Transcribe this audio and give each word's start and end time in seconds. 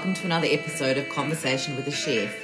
welcome 0.00 0.14
to 0.14 0.24
another 0.24 0.46
episode 0.50 0.96
of 0.96 1.06
Conversation 1.10 1.76
with 1.76 1.86
a 1.86 1.90
Chef. 1.90 2.34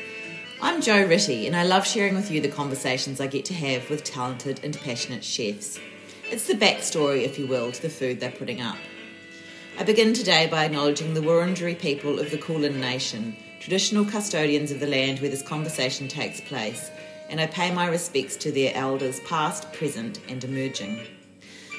I'm 0.61 0.83
Jo 0.83 1.09
Rittey, 1.09 1.47
and 1.47 1.57
I 1.57 1.63
love 1.63 1.87
sharing 1.87 2.15
with 2.15 2.31
you 2.31 2.39
the 2.39 2.49
conversations 2.49 3.19
I 3.19 3.29
get 3.29 3.47
to 3.47 3.55
have 3.55 3.89
with 3.89 4.05
talented 4.05 4.61
and 4.63 4.79
passionate 4.79 5.25
chefs. 5.25 5.81
It's 6.31 6.47
the 6.47 6.53
backstory, 6.53 7.23
if 7.23 7.39
you 7.39 7.47
will, 7.47 7.73
to 7.73 7.81
the 7.81 7.89
food 7.89 8.21
they're 8.21 8.31
putting 8.31 8.61
up. 8.61 8.77
I 9.79 9.85
begin 9.85 10.13
today 10.13 10.47
by 10.49 10.67
acknowledging 10.67 11.15
the 11.15 11.23
Wurundjeri 11.23 11.79
people 11.79 12.19
of 12.19 12.31
the 12.31 12.37
Kulin 12.37 12.79
Nation, 12.79 13.35
traditional 13.59 14.05
custodians 14.05 14.71
of 14.71 14.79
the 14.79 14.87
land 14.87 15.21
where 15.21 15.31
this 15.31 15.41
conversation 15.41 16.09
takes 16.09 16.43
place, 16.43 16.91
and 17.31 17.41
I 17.41 17.47
pay 17.47 17.73
my 17.73 17.89
respects 17.89 18.37
to 18.37 18.53
their 18.53 18.75
elders 18.75 19.21
past, 19.21 19.73
present, 19.73 20.21
and 20.29 20.45
emerging. 20.45 21.01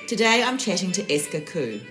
Today 0.07 0.41
I'm 0.41 0.57
chatting 0.57 0.91
to 0.93 1.03
Esca 1.03 1.45
Khoo. 1.47 1.85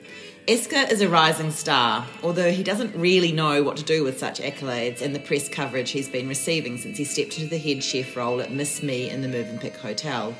Esca 0.46 0.88
is 0.92 1.00
a 1.00 1.09
rising 1.09 1.50
star, 1.50 2.06
although 2.23 2.52
he 2.52 2.62
doesn't 2.62 2.95
really 2.95 3.32
know 3.32 3.64
what 3.64 3.77
to 3.78 3.82
do 3.82 4.05
with 4.05 4.20
such 4.20 4.38
accolades 4.38 5.02
and 5.02 5.12
the 5.12 5.19
press 5.19 5.48
coverage 5.48 5.91
he's 5.91 6.09
been 6.09 6.28
receiving 6.28 6.78
since 6.78 6.96
he 6.96 7.02
stepped 7.02 7.36
into 7.36 7.48
the 7.50 7.59
head 7.59 7.82
chef 7.82 8.16
role 8.16 8.41
at 8.41 8.52
Miss 8.52 8.80
Mi 8.80 9.10
in 9.10 9.22
the 9.22 9.28
Mövenpick 9.28 9.77
Hotel. 9.78 10.36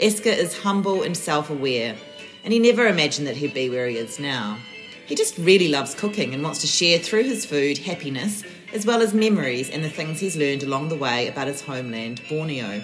Esca 0.00 0.34
is 0.34 0.56
humble 0.60 1.02
and 1.02 1.14
self 1.14 1.50
aware, 1.50 1.96
and 2.44 2.52
he 2.54 2.58
never 2.58 2.86
imagined 2.86 3.26
that 3.26 3.36
he'd 3.36 3.52
be 3.52 3.68
where 3.68 3.88
he 3.88 3.98
is 3.98 4.18
now. 4.18 4.56
He 5.04 5.14
just 5.14 5.36
really 5.36 5.68
loves 5.68 5.94
cooking 5.94 6.32
and 6.32 6.42
wants 6.42 6.62
to 6.62 6.66
share 6.66 6.98
through 6.98 7.24
his 7.24 7.44
food 7.44 7.76
happiness, 7.76 8.42
as 8.72 8.86
well 8.86 9.02
as 9.02 9.12
memories 9.12 9.68
and 9.68 9.84
the 9.84 9.90
things 9.90 10.18
he's 10.18 10.38
learned 10.38 10.62
along 10.62 10.88
the 10.88 10.96
way 10.96 11.28
about 11.28 11.46
his 11.46 11.60
homeland, 11.60 12.22
Borneo. 12.30 12.82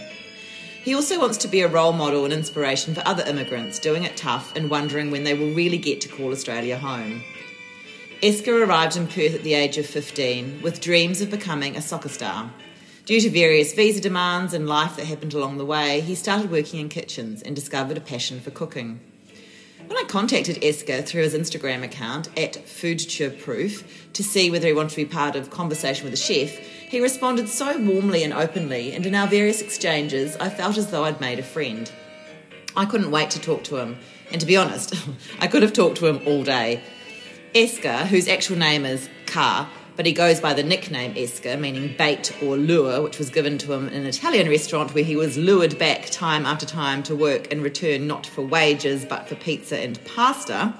He 0.82 0.96
also 0.96 1.20
wants 1.20 1.36
to 1.38 1.48
be 1.48 1.60
a 1.60 1.68
role 1.68 1.92
model 1.92 2.24
and 2.24 2.32
inspiration 2.32 2.92
for 2.92 3.06
other 3.06 3.24
immigrants 3.24 3.78
doing 3.78 4.02
it 4.02 4.16
tough 4.16 4.56
and 4.56 4.68
wondering 4.68 5.12
when 5.12 5.22
they 5.22 5.34
will 5.34 5.54
really 5.54 5.78
get 5.78 6.00
to 6.00 6.08
call 6.08 6.32
Australia 6.32 6.76
home. 6.76 7.22
Esca 8.20 8.66
arrived 8.66 8.96
in 8.96 9.06
Perth 9.06 9.36
at 9.36 9.44
the 9.44 9.54
age 9.54 9.78
of 9.78 9.86
15 9.86 10.60
with 10.60 10.80
dreams 10.80 11.20
of 11.20 11.30
becoming 11.30 11.76
a 11.76 11.82
soccer 11.82 12.08
star. 12.08 12.50
Due 13.04 13.20
to 13.20 13.30
various 13.30 13.74
visa 13.74 14.00
demands 14.00 14.54
and 14.54 14.68
life 14.68 14.96
that 14.96 15.06
happened 15.06 15.34
along 15.34 15.58
the 15.58 15.64
way, 15.64 16.00
he 16.00 16.16
started 16.16 16.50
working 16.50 16.80
in 16.80 16.88
kitchens 16.88 17.42
and 17.42 17.54
discovered 17.54 17.96
a 17.96 18.00
passion 18.00 18.40
for 18.40 18.50
cooking. 18.50 19.00
When 19.92 20.02
I 20.02 20.08
contacted 20.08 20.56
Esca 20.62 21.04
through 21.04 21.24
his 21.24 21.34
Instagram 21.34 21.82
account 21.82 22.28
at 22.28 22.54
FoodTureProof 22.54 23.84
to 24.14 24.24
see 24.24 24.50
whether 24.50 24.66
he 24.66 24.72
wanted 24.72 24.92
to 24.92 24.96
be 24.96 25.04
part 25.04 25.36
of 25.36 25.50
Conversation 25.50 26.06
with 26.06 26.14
a 26.14 26.16
Chef, 26.16 26.56
he 26.56 26.98
responded 26.98 27.46
so 27.50 27.78
warmly 27.78 28.24
and 28.24 28.32
openly, 28.32 28.94
and 28.94 29.04
in 29.04 29.14
our 29.14 29.26
various 29.26 29.60
exchanges, 29.60 30.34
I 30.36 30.48
felt 30.48 30.78
as 30.78 30.90
though 30.90 31.04
I'd 31.04 31.20
made 31.20 31.38
a 31.38 31.42
friend. 31.42 31.92
I 32.74 32.86
couldn't 32.86 33.10
wait 33.10 33.32
to 33.32 33.38
talk 33.38 33.64
to 33.64 33.76
him, 33.76 33.98
and 34.30 34.40
to 34.40 34.46
be 34.46 34.56
honest, 34.56 34.94
I 35.40 35.46
could 35.46 35.60
have 35.60 35.74
talked 35.74 35.98
to 35.98 36.06
him 36.06 36.26
all 36.26 36.42
day. 36.42 36.82
Esca, 37.54 38.06
whose 38.06 38.28
actual 38.28 38.56
name 38.56 38.86
is 38.86 39.10
Ka, 39.26 39.70
but 39.96 40.06
he 40.06 40.12
goes 40.12 40.40
by 40.40 40.54
the 40.54 40.62
nickname 40.62 41.14
Esca, 41.14 41.58
meaning 41.58 41.94
bait 41.96 42.32
or 42.42 42.56
lure, 42.56 43.02
which 43.02 43.18
was 43.18 43.30
given 43.30 43.58
to 43.58 43.72
him 43.72 43.88
in 43.88 43.94
an 43.94 44.06
Italian 44.06 44.48
restaurant 44.48 44.94
where 44.94 45.04
he 45.04 45.16
was 45.16 45.36
lured 45.36 45.78
back 45.78 46.06
time 46.10 46.46
after 46.46 46.66
time 46.66 47.02
to 47.04 47.14
work 47.14 47.48
in 47.52 47.62
return 47.62 48.06
not 48.06 48.26
for 48.26 48.42
wages 48.42 49.04
but 49.04 49.28
for 49.28 49.34
pizza 49.34 49.78
and 49.78 50.02
pasta. 50.04 50.74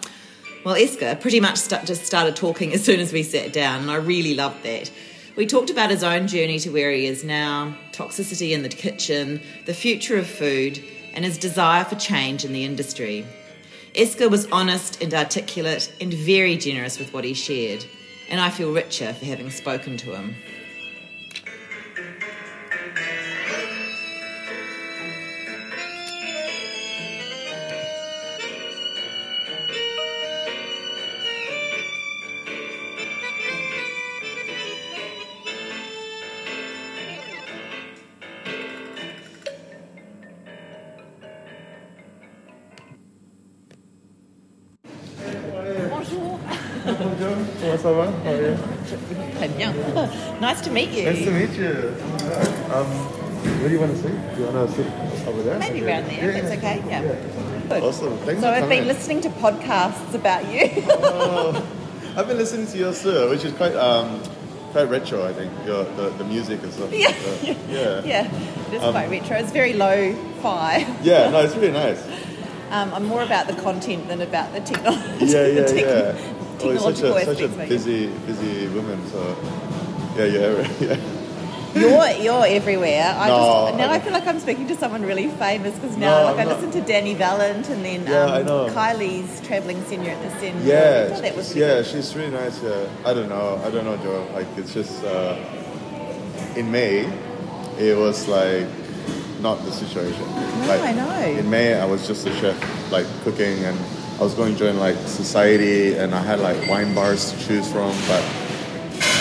Well, 0.64 0.76
Esca 0.76 1.20
pretty 1.20 1.40
much 1.40 1.56
st- 1.56 1.86
just 1.86 2.04
started 2.04 2.36
talking 2.36 2.72
as 2.72 2.84
soon 2.84 3.00
as 3.00 3.12
we 3.12 3.22
sat 3.22 3.52
down, 3.52 3.82
and 3.82 3.90
I 3.90 3.96
really 3.96 4.34
loved 4.34 4.62
that. 4.62 4.90
We 5.34 5.46
talked 5.46 5.70
about 5.70 5.90
his 5.90 6.04
own 6.04 6.28
journey 6.28 6.58
to 6.60 6.70
where 6.70 6.92
he 6.92 7.06
is 7.06 7.24
now, 7.24 7.74
toxicity 7.92 8.52
in 8.52 8.62
the 8.62 8.68
kitchen, 8.68 9.40
the 9.66 9.74
future 9.74 10.16
of 10.18 10.26
food, 10.26 10.82
and 11.14 11.24
his 11.24 11.38
desire 11.38 11.84
for 11.84 11.96
change 11.96 12.44
in 12.44 12.52
the 12.52 12.64
industry. 12.64 13.26
Esca 13.94 14.30
was 14.30 14.46
honest 14.52 15.02
and 15.02 15.12
articulate 15.12 15.92
and 16.00 16.12
very 16.12 16.56
generous 16.56 16.98
with 16.98 17.12
what 17.12 17.24
he 17.24 17.34
shared, 17.34 17.84
and 18.28 18.40
I 18.40 18.50
feel 18.50 18.72
richer 18.72 19.12
for 19.12 19.24
having 19.24 19.50
spoken 19.50 19.96
to 19.98 20.14
him. 20.14 20.36
Ça 47.82 47.92
va? 47.92 48.06
Très 49.38 49.48
bien. 49.56 49.72
nice 50.40 50.60
to 50.62 50.70
meet 50.70 50.90
you. 50.90 51.04
Nice 51.04 51.24
to 51.24 51.30
meet 51.30 51.52
you. 51.58 51.94
Um, 52.72 52.86
where 53.60 53.68
do 53.68 53.74
you 53.74 53.80
want 53.80 53.92
to 53.92 53.98
sit? 54.02 54.12
Do 54.34 54.40
you 54.42 54.46
want 54.48 54.68
to 54.70 54.74
sit 54.76 54.86
over 55.28 55.42
there? 55.42 55.58
Maybe 55.58 55.82
Okay. 55.82 55.86
around 55.92 56.06
there, 56.08 56.32
that's 56.32 56.56
okay. 56.58 56.82
Yeah. 56.88 57.02
Good. 57.68 57.82
Awesome. 57.82 58.16
Thanks 58.18 58.40
So 58.42 58.48
I've 58.50 58.68
been 58.68 58.86
listening 58.86 59.20
to 59.22 59.28
podcasts 59.30 60.14
about 60.14 60.46
you. 60.52 60.70
Oh, 60.88 61.66
I've 62.16 62.28
been 62.28 62.36
listening 62.38 62.66
to 62.68 62.78
yours 62.78 63.02
too, 63.02 63.28
which 63.30 63.44
is 63.44 63.52
quite 63.54 63.74
um, 63.74 64.20
quite 64.72 64.88
retro. 64.88 65.24
I 65.26 65.32
think 65.32 65.50
your 65.66 65.84
the, 65.96 66.10
the 66.18 66.24
music 66.24 66.62
and 66.62 66.72
stuff. 66.72 66.92
yeah. 66.92 67.08
Uh, 67.08 67.54
yeah. 67.68 68.02
yeah. 68.04 68.30
It 68.68 68.74
is 68.74 68.82
Um, 68.82 68.92
quite 68.92 69.10
retro. 69.10 69.36
It's 69.38 69.52
very 69.52 69.72
low 69.72 70.14
fi. 70.42 70.86
Yeah, 71.02 71.30
no, 71.30 71.40
it's 71.40 71.54
really 71.56 71.72
nice. 71.72 72.02
Um, 72.70 72.92
I'm 72.94 73.04
more 73.04 73.22
about 73.22 73.48
the 73.48 73.54
content 73.54 74.08
than 74.08 74.20
about 74.22 74.52
the 74.54 74.60
technology. 74.60 75.26
Yeah, 75.26 75.42
the 75.48 75.80
yeah, 75.80 76.41
tech- 76.62 76.72
yeah. 76.72 76.78
Oh, 76.80 76.92
such 76.92 77.00
Technological 77.00 77.16
a 77.16 77.24
such 77.24 77.40
a 77.42 77.68
busy 77.68 78.06
busy 78.26 78.68
woman. 78.68 79.06
So 79.10 79.36
yeah, 80.16 80.24
yeah, 80.24 80.68
yeah. 80.80 80.96
You're 81.74 82.08
you're 82.22 82.46
everywhere. 82.46 83.14
I 83.16 83.28
No, 83.28 83.66
just 83.66 83.78
now 83.78 83.90
I 83.90 83.94
I, 83.94 83.98
feel 84.00 84.12
like 84.12 84.26
I'm 84.26 84.38
speaking 84.40 84.68
to 84.68 84.76
someone 84.76 85.02
really 85.02 85.28
famous 85.28 85.74
because 85.74 85.96
now 85.96 86.18
No, 86.18 86.24
like 86.26 86.40
I 86.40 86.44
not. 86.44 86.56
listened 86.56 86.72
to 86.74 86.80
Danny 86.82 87.14
Valent 87.14 87.68
and 87.70 87.82
then 87.82 88.04
Yeah, 88.06 88.24
um, 88.52 88.70
Kylie's 88.74 89.40
traveling 89.46 89.82
senior 89.86 90.10
at 90.10 90.22
the 90.22 90.38
Sin. 90.38 90.54
Yeah, 90.64 91.06
that 91.08 91.34
was 91.34 91.56
yeah, 91.56 91.82
she's 91.82 92.14
really 92.14 92.30
nice. 92.30 92.62
Yeah, 92.62 92.86
I 93.06 93.14
don't 93.14 93.30
know, 93.30 93.58
I 93.64 93.70
don't 93.70 93.84
know, 93.86 93.96
Joe. 93.98 94.26
Like 94.34 94.46
it's 94.58 94.74
just 94.74 95.02
uh, 95.04 95.34
in 96.56 96.70
May, 96.70 97.06
it 97.78 97.96
was 97.96 98.28
like 98.28 98.66
not 99.40 99.64
the 99.64 99.72
situation. 99.72 100.20
No, 100.60 100.66
like, 100.68 100.80
I 100.82 100.92
know. 100.92 101.38
In 101.40 101.48
May, 101.48 101.74
I 101.74 101.86
was 101.86 102.06
just 102.06 102.26
a 102.26 102.32
chef, 102.34 102.92
like 102.92 103.06
cooking, 103.24 103.64
and 103.64 103.78
I 104.22 104.24
was 104.24 104.34
going 104.34 104.52
to 104.52 104.58
join 104.60 104.78
like 104.78 104.94
society, 105.08 105.94
and 105.96 106.14
I 106.14 106.22
had 106.22 106.38
like 106.38 106.68
wine 106.68 106.94
bars 106.94 107.32
to 107.32 107.38
choose 107.44 107.66
from, 107.72 107.90
but 108.06 108.22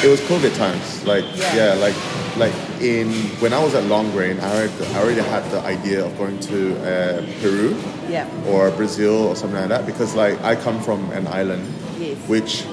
it 0.05 0.09
was 0.13 0.21
COVID 0.29 0.55
times. 0.55 1.03
Like 1.07 1.25
Yeah. 1.33 1.55
yeah, 1.55 1.73
like 1.81 1.95
like 2.37 2.53
in 2.79 3.09
when 3.41 3.51
I 3.51 3.57
was 3.63 3.73
at 3.73 3.83
Long 3.85 4.11
Grain, 4.11 4.39
I 4.39 4.47
already, 4.53 4.85
I 4.93 4.99
already 5.01 5.21
had 5.21 5.43
the 5.49 5.59
idea 5.61 6.05
of 6.05 6.15
going 6.19 6.37
to 6.41 6.77
uh, 6.85 7.25
Peru 7.41 7.75
Yeah. 8.11 8.29
or 8.45 8.69
Brazil 8.77 9.25
or 9.29 9.35
something 9.35 9.59
like 9.59 9.69
that 9.69 9.87
because 9.87 10.13
like 10.13 10.39
I 10.43 10.55
come 10.55 10.79
from 10.79 11.09
an 11.13 11.25
island 11.25 11.65
Yes. 11.97 12.17
which 12.29 12.63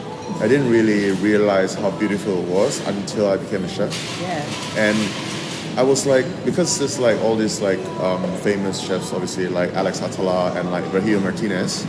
I 0.44 0.48
didn't 0.48 0.68
really 0.70 1.12
realize 1.24 1.72
how 1.74 1.90
beautiful 1.92 2.42
it 2.44 2.48
was 2.48 2.86
until 2.86 3.30
I 3.30 3.38
became 3.38 3.64
a 3.64 3.68
chef 3.68 3.92
Yeah. 4.20 4.44
and 4.76 4.98
I 5.78 5.82
was 5.82 6.04
like 6.04 6.26
because 6.44 6.76
there's 6.78 6.98
like 6.98 7.16
all 7.24 7.36
these 7.36 7.62
like 7.62 7.80
um, 8.04 8.20
famous 8.44 8.80
chefs 8.80 9.14
obviously 9.14 9.48
like 9.48 9.72
Alex 9.72 10.02
Atala 10.02 10.52
and 10.60 10.70
like 10.70 10.84
Virgilio 10.92 11.20
Martinez 11.20 11.86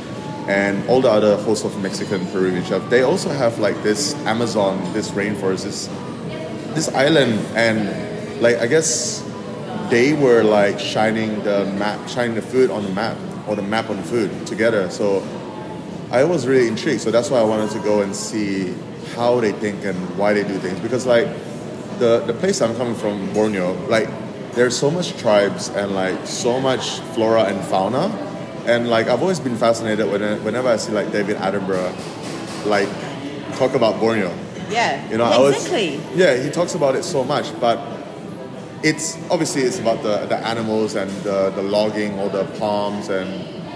and 0.47 0.87
all 0.89 1.01
the 1.01 1.09
other 1.09 1.37
hosts 1.37 1.65
of 1.65 1.77
Mexican 1.81 2.25
Peruvian 2.27 2.63
chef 2.63 2.87
they 2.89 3.01
also 3.01 3.29
have 3.29 3.59
like 3.59 3.81
this 3.83 4.15
Amazon 4.25 4.77
this 4.93 5.11
rainforest 5.11 5.63
this 5.63 5.87
this 6.75 6.89
island 6.95 7.39
and 7.55 8.41
like 8.41 8.57
I 8.57 8.67
guess 8.67 9.23
they 9.89 10.13
were 10.13 10.43
like 10.43 10.79
shining 10.79 11.43
the 11.43 11.65
map 11.77 12.07
shining 12.07 12.35
the 12.35 12.41
food 12.41 12.69
on 12.71 12.83
the 12.83 12.89
map 12.89 13.17
or 13.47 13.55
the 13.55 13.61
map 13.61 13.89
on 13.89 13.97
the 13.97 14.03
food 14.03 14.45
together. 14.45 14.89
So 14.89 15.27
I 16.11 16.23
was 16.23 16.47
really 16.47 16.67
intrigued. 16.67 17.01
So 17.01 17.11
that's 17.11 17.29
why 17.29 17.39
I 17.39 17.43
wanted 17.43 17.71
to 17.71 17.79
go 17.79 18.01
and 18.01 18.15
see 18.15 18.75
how 19.15 19.39
they 19.39 19.51
think 19.51 19.83
and 19.83 19.97
why 20.17 20.33
they 20.33 20.43
do 20.43 20.57
things. 20.59 20.79
Because 20.79 21.05
like 21.05 21.27
the 21.99 22.19
the 22.25 22.33
place 22.33 22.61
I'm 22.61 22.75
coming 22.75 22.95
from 22.95 23.33
Borneo 23.33 23.73
like 23.87 24.09
there's 24.53 24.77
so 24.77 24.89
much 24.89 25.17
tribes 25.17 25.69
and 25.69 25.93
like 25.93 26.25
so 26.25 26.59
much 26.59 26.99
flora 27.13 27.43
and 27.43 27.59
fauna 27.65 28.07
and 28.65 28.89
like 28.89 29.07
I've 29.07 29.21
always 29.21 29.39
been 29.39 29.57
fascinated 29.57 30.09
when, 30.09 30.21
whenever 30.43 30.67
I 30.69 30.77
see 30.77 30.91
like 30.91 31.11
David 31.11 31.37
Attenborough 31.37 31.93
like 32.65 32.89
talk 33.57 33.73
about 33.73 33.99
Borneo 33.99 34.33
Yeah. 34.69 35.09
you 35.09 35.17
know, 35.17 35.25
I 35.25 35.37
was 35.39 35.55
exactly. 35.55 35.99
yeah. 36.15 36.35
He 36.37 36.49
talks 36.49 36.75
about 36.75 36.95
it 36.95 37.03
so 37.03 37.23
much, 37.23 37.47
but 37.59 37.79
it's 38.83 39.17
obviously 39.29 39.63
it's 39.63 39.79
about 39.79 40.03
the, 40.03 40.25
the 40.27 40.37
animals 40.37 40.95
and 40.95 41.09
the, 41.23 41.49
the 41.51 41.61
logging, 41.61 42.17
or 42.19 42.29
the 42.29 42.45
palms 42.59 43.09
and 43.09 43.27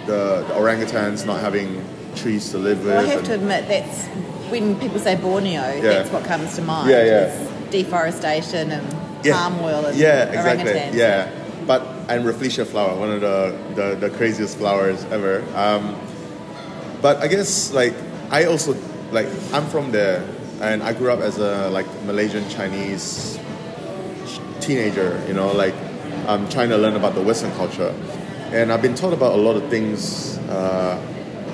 the, 0.07 0.45
the 0.47 0.53
orangutans 0.53 1.25
not 1.25 1.39
having 1.41 1.83
trees 2.15 2.51
to 2.51 2.57
live 2.57 2.79
with. 2.79 2.93
Well, 2.93 3.05
I 3.05 3.09
have 3.09 3.23
to 3.25 3.33
admit 3.33 3.67
that's 3.67 4.05
when 4.51 4.79
people 4.79 4.99
say 4.99 5.15
Borneo, 5.15 5.81
that's 5.81 6.09
what 6.11 6.23
comes 6.25 6.55
to 6.55 6.61
mind. 6.61 6.89
Yeah, 6.89 7.03
yeah. 7.03 7.49
deforestation 7.71 8.71
and 8.71 9.25
yeah, 9.25 9.33
palm 9.33 9.59
oil 9.61 9.85
and 9.87 9.97
yeah, 9.97 10.25
exactly, 10.25 10.71
orangutans. 10.71 10.93
yeah. 10.93 11.31
But 11.65 11.81
and 12.09 12.25
Rafflesia 12.25 12.65
flower, 12.65 12.97
one 12.99 13.11
of 13.11 13.21
the, 13.21 13.57
the, 13.75 13.95
the 13.95 14.09
craziest 14.17 14.57
flowers 14.57 15.03
ever. 15.05 15.43
Um, 15.55 15.95
but 17.01 17.17
I 17.17 17.27
guess 17.27 17.71
like 17.73 17.93
I 18.29 18.45
also 18.45 18.75
like 19.11 19.27
I'm 19.53 19.67
from 19.67 19.91
there 19.91 20.27
and 20.61 20.81
I 20.83 20.93
grew 20.93 21.11
up 21.11 21.19
as 21.19 21.37
a 21.37 21.69
like 21.69 21.85
Malaysian 22.05 22.47
Chinese 22.49 23.37
teenager, 24.59 25.21
you 25.27 25.33
know, 25.33 25.51
like 25.51 25.75
I'm 26.27 26.47
trying 26.49 26.69
to 26.69 26.77
learn 26.77 26.95
about 26.95 27.15
the 27.15 27.21
Western 27.21 27.51
culture, 27.53 27.93
and 28.51 28.71
I've 28.71 28.81
been 28.81 28.95
taught 28.95 29.11
about 29.13 29.33
a 29.33 29.41
lot 29.41 29.55
of 29.57 29.69
things 29.69 30.37
uh, 30.49 30.97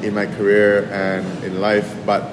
in 0.03 0.13
my 0.13 0.27
career 0.27 0.85
and 0.91 1.43
in 1.43 1.59
life, 1.59 1.95
but 2.05 2.23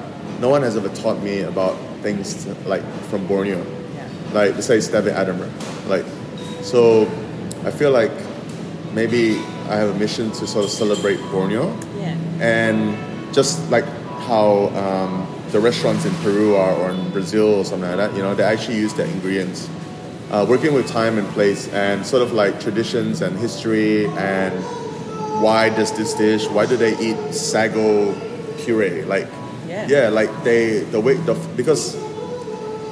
no 0.40 0.50
one 0.50 0.62
has 0.62 0.76
ever 0.76 0.90
taught 0.90 1.22
me 1.22 1.40
about 1.40 1.74
things 2.02 2.46
like 2.66 2.82
from 3.08 3.26
Borneo, 3.26 3.64
Yeah. 3.94 4.08
like 4.34 4.54
besides 4.56 4.88
David 4.88 5.14
Attenborough, 5.14 5.88
like 5.88 6.04
so. 6.62 7.08
I 7.64 7.70
feel 7.70 7.90
like 7.90 8.12
maybe 8.92 9.38
I 9.68 9.76
have 9.76 9.94
a 9.94 9.98
mission 9.98 10.30
to 10.32 10.46
sort 10.46 10.64
of 10.64 10.70
celebrate 10.70 11.18
Borneo 11.30 11.74
Yeah. 11.98 12.16
and 12.40 12.96
just 13.34 13.68
like 13.70 13.84
how 14.28 14.68
um, 14.76 15.26
the 15.52 15.60
restaurants 15.60 16.04
in 16.04 16.14
Peru 16.16 16.54
are 16.56 16.72
or 16.74 16.90
in 16.90 17.10
Brazil 17.10 17.54
or 17.54 17.64
something 17.64 17.88
like 17.88 17.98
that, 17.98 18.14
you 18.16 18.22
know, 18.22 18.34
they 18.34 18.42
actually 18.44 18.76
use 18.78 18.94
their 18.94 19.06
ingredients. 19.06 19.68
Uh, 20.30 20.44
working 20.48 20.74
with 20.74 20.88
time 20.88 21.18
and 21.18 21.28
place 21.30 21.68
and 21.68 22.04
sort 22.04 22.22
of 22.22 22.32
like 22.32 22.58
traditions 22.60 23.22
and 23.22 23.38
history 23.38 24.06
and 24.16 24.54
why 25.42 25.68
does 25.68 25.92
this 25.96 26.14
dish, 26.14 26.48
why 26.48 26.66
do 26.66 26.76
they 26.76 26.96
eat 26.98 27.16
sago 27.34 28.12
puree? 28.64 29.02
Like, 29.04 29.28
Yeah. 29.68 29.86
yeah, 29.88 30.08
like 30.08 30.30
they, 30.44 30.80
the 30.80 31.00
way, 31.00 31.14
the, 31.14 31.34
because 31.56 31.94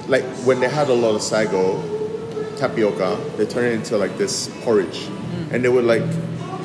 like 0.08 0.25
when 0.44 0.60
they 0.60 0.69
had 0.69 0.88
a 0.90 0.94
lot 0.94 1.14
of 1.14 1.22
sago, 1.22 1.81
tapioca, 2.56 3.18
they 3.36 3.46
turn 3.46 3.64
it 3.64 3.72
into 3.72 3.96
like 3.96 4.16
this 4.18 4.48
porridge. 4.62 5.06
Mm. 5.06 5.52
And 5.52 5.64
they 5.64 5.68
would 5.68 5.84
like 5.84 6.02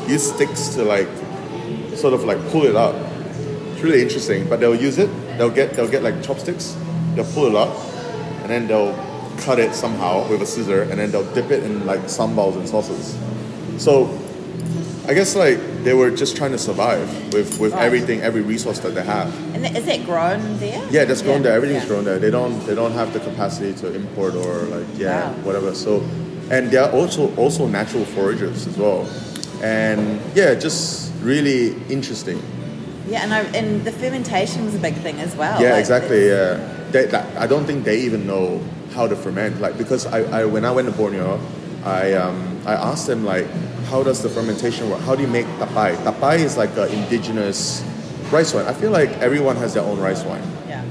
use 0.07 0.31
sticks 0.33 0.69
to 0.75 0.83
like 0.83 1.07
sort 1.95 2.13
of 2.13 2.23
like 2.23 2.39
pull 2.49 2.63
it 2.63 2.75
up. 2.75 2.95
It's 3.73 3.81
really 3.81 4.01
interesting. 4.01 4.47
But 4.47 4.59
they'll 4.59 4.75
use 4.75 4.97
it, 4.97 5.09
they'll 5.37 5.49
get 5.49 5.73
they'll 5.73 5.89
get 5.89 6.03
like 6.03 6.21
chopsticks, 6.23 6.77
they'll 7.15 7.31
pull 7.33 7.47
it 7.47 7.55
up, 7.55 7.75
and 8.41 8.49
then 8.49 8.67
they'll 8.67 8.93
cut 9.39 9.59
it 9.59 9.73
somehow 9.73 10.29
with 10.29 10.41
a 10.41 10.45
scissor, 10.45 10.83
and 10.83 10.99
then 10.99 11.11
they'll 11.11 11.33
dip 11.33 11.51
it 11.51 11.63
in 11.63 11.85
like 11.85 12.09
sambals 12.09 12.55
and 12.55 12.67
sauces. 12.67 13.17
So 13.77 14.07
I 15.09 15.15
guess 15.15 15.35
like 15.35 15.57
they 15.83 15.95
were 15.95 16.11
just 16.11 16.37
trying 16.37 16.51
to 16.51 16.59
survive 16.59 17.09
with, 17.33 17.59
with 17.59 17.73
Right. 17.73 17.83
everything, 17.87 18.21
every 18.21 18.41
resource 18.41 18.77
that 18.85 18.93
they 18.93 19.01
have. 19.03 19.27
And 19.55 19.63
th- 19.65 19.75
is 19.75 19.87
it 19.87 20.05
grown 20.05 20.59
there? 20.59 20.79
Yeah, 20.91 21.05
that's 21.05 21.23
grown 21.23 21.41
there. 21.41 21.53
Everything's 21.53 21.81
Yeah. 21.83 21.89
grown 21.93 22.05
there. 22.05 22.19
They 22.19 22.29
don't 22.29 22.53
they 22.67 22.75
don't 22.75 22.91
have 22.93 23.11
the 23.11 23.19
capacity 23.19 23.73
to 23.81 23.87
import 24.01 24.35
or 24.35 24.53
like 24.75 24.85
yeah 24.97 25.09
Wow. 25.09 25.33
whatever. 25.47 25.73
So, 25.73 26.03
and 26.51 26.69
they 26.69 26.77
are 26.77 26.91
also 26.91 27.33
also 27.37 27.65
natural 27.65 28.05
foragers 28.05 28.67
as 28.67 28.77
well, 28.77 29.07
and 29.63 30.19
yeah, 30.35 30.53
just 30.53 31.09
really 31.23 31.73
interesting. 31.89 32.39
Yeah, 33.09 33.23
and, 33.23 33.33
I, 33.33 33.41
and 33.57 33.83
the 33.83 33.91
fermentation 33.91 34.63
was 34.65 34.75
a 34.75 34.79
big 34.87 34.93
thing 35.01 35.19
as 35.19 35.35
well. 35.35 35.59
yeah, 35.59 35.71
Like, 35.71 35.79
exactly. 35.79 36.27
Yeah, 36.29 36.59
they, 36.91 37.05
that, 37.07 37.25
I 37.35 37.47
don't 37.47 37.65
think 37.65 37.83
they 37.83 37.97
even 38.01 38.27
know 38.27 38.61
how 38.93 39.07
to 39.07 39.15
ferment. 39.15 39.59
Like 39.59 39.75
because 39.79 40.05
I, 40.05 40.19
I 40.41 40.45
when 40.45 40.63
I 40.65 40.71
went 40.71 40.85
to 40.87 40.93
Borneo, 40.93 41.39
I 41.83 42.13
um, 42.13 42.37
I 42.67 42.73
asked 42.75 43.07
them 43.07 43.25
like 43.25 43.47
how 43.89 44.03
does 44.03 44.21
the 44.21 44.29
fermentation 44.29 44.89
work? 44.89 45.01
How 45.01 45.15
do 45.15 45.21
you 45.23 45.27
make 45.27 45.45
tapai? 45.57 45.95
Tapai 46.05 46.39
is 46.39 46.57
like 46.57 46.75
an 46.77 46.89
indigenous 46.89 47.83
rice 48.31 48.53
wine. 48.53 48.65
I 48.65 48.73
feel 48.73 48.91
like 48.91 49.09
everyone 49.17 49.55
has 49.57 49.73
their 49.73 49.83
own 49.83 49.99
rice 49.99 50.23
wine. 50.23 50.43
Yeah. 50.67 50.83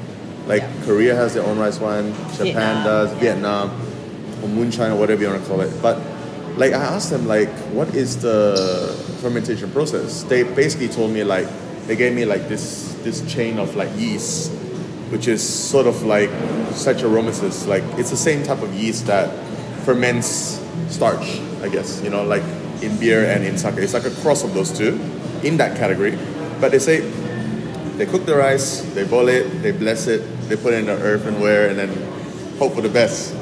Like 0.46 0.62
Yeah. 0.62 0.84
Korea 0.84 1.14
has 1.14 1.34
their 1.34 1.44
own 1.44 1.58
rice 1.58 1.78
wine, 1.78 2.12
Japan 2.32 2.44
Vietnam, 2.44 2.84
does, 2.84 3.12
yeah. 3.12 3.20
Vietnam, 3.20 3.70
or 4.42 4.48
moonshine 4.48 4.90
or 4.90 4.96
whatever 4.96 5.22
you 5.22 5.28
want 5.28 5.42
to 5.42 5.48
call 5.48 5.60
it. 5.60 5.72
But 5.80 5.98
like 6.56 6.72
I 6.72 6.82
asked 6.82 7.10
them 7.10 7.26
like, 7.28 7.50
what 7.72 7.94
is 7.94 8.20
the 8.20 8.92
fermentation 9.20 9.70
process? 9.70 10.24
They 10.24 10.42
basically 10.42 10.88
told 10.88 11.12
me 11.12 11.22
like 11.22 11.46
they 11.86 11.94
gave 11.94 12.14
me 12.14 12.24
like 12.24 12.48
this 12.48 12.94
this 13.04 13.22
chain 13.32 13.58
of 13.60 13.76
like 13.76 13.90
yeast, 13.96 14.50
which 15.10 15.28
is 15.28 15.40
sort 15.42 15.86
of 15.86 16.02
like 16.02 16.30
such 16.72 16.98
Saccharomyces. 16.98 17.68
Like 17.68 17.84
it's 17.96 18.10
the 18.10 18.16
same 18.16 18.42
type 18.42 18.60
of 18.60 18.74
yeast 18.74 19.06
that 19.06 19.30
ferments 19.84 20.60
starch, 20.88 21.38
I 21.62 21.68
guess. 21.68 22.02
You 22.02 22.10
know, 22.10 22.24
like 22.24 22.42
in 22.82 22.96
beer 22.98 23.25
and 23.25 23.44
in 23.44 23.58
sake. 23.58 23.76
It's 23.78 23.94
like 23.94 24.04
a 24.04 24.10
cross 24.22 24.44
of 24.44 24.54
those 24.54 24.76
two 24.76 24.98
in 25.42 25.56
that 25.58 25.76
category. 25.76 26.19
But 26.60 26.70
they 26.72 26.78
say 26.78 27.00
they 27.96 28.06
cook 28.06 28.26
the 28.26 28.36
rice, 28.36 28.82
they 28.94 29.04
boil 29.04 29.28
it, 29.28 29.62
they 29.62 29.72
bless 29.72 30.06
it, 30.06 30.22
they 30.48 30.56
put 30.56 30.72
it 30.75 30.80
in 30.80 30.86
the 30.86 30.92
earthenware, 30.98 31.69
and 31.69 31.78
then 31.78 31.88
hope 32.58 32.75
for 32.75 32.80
the 32.82 32.88
best. 32.88 33.34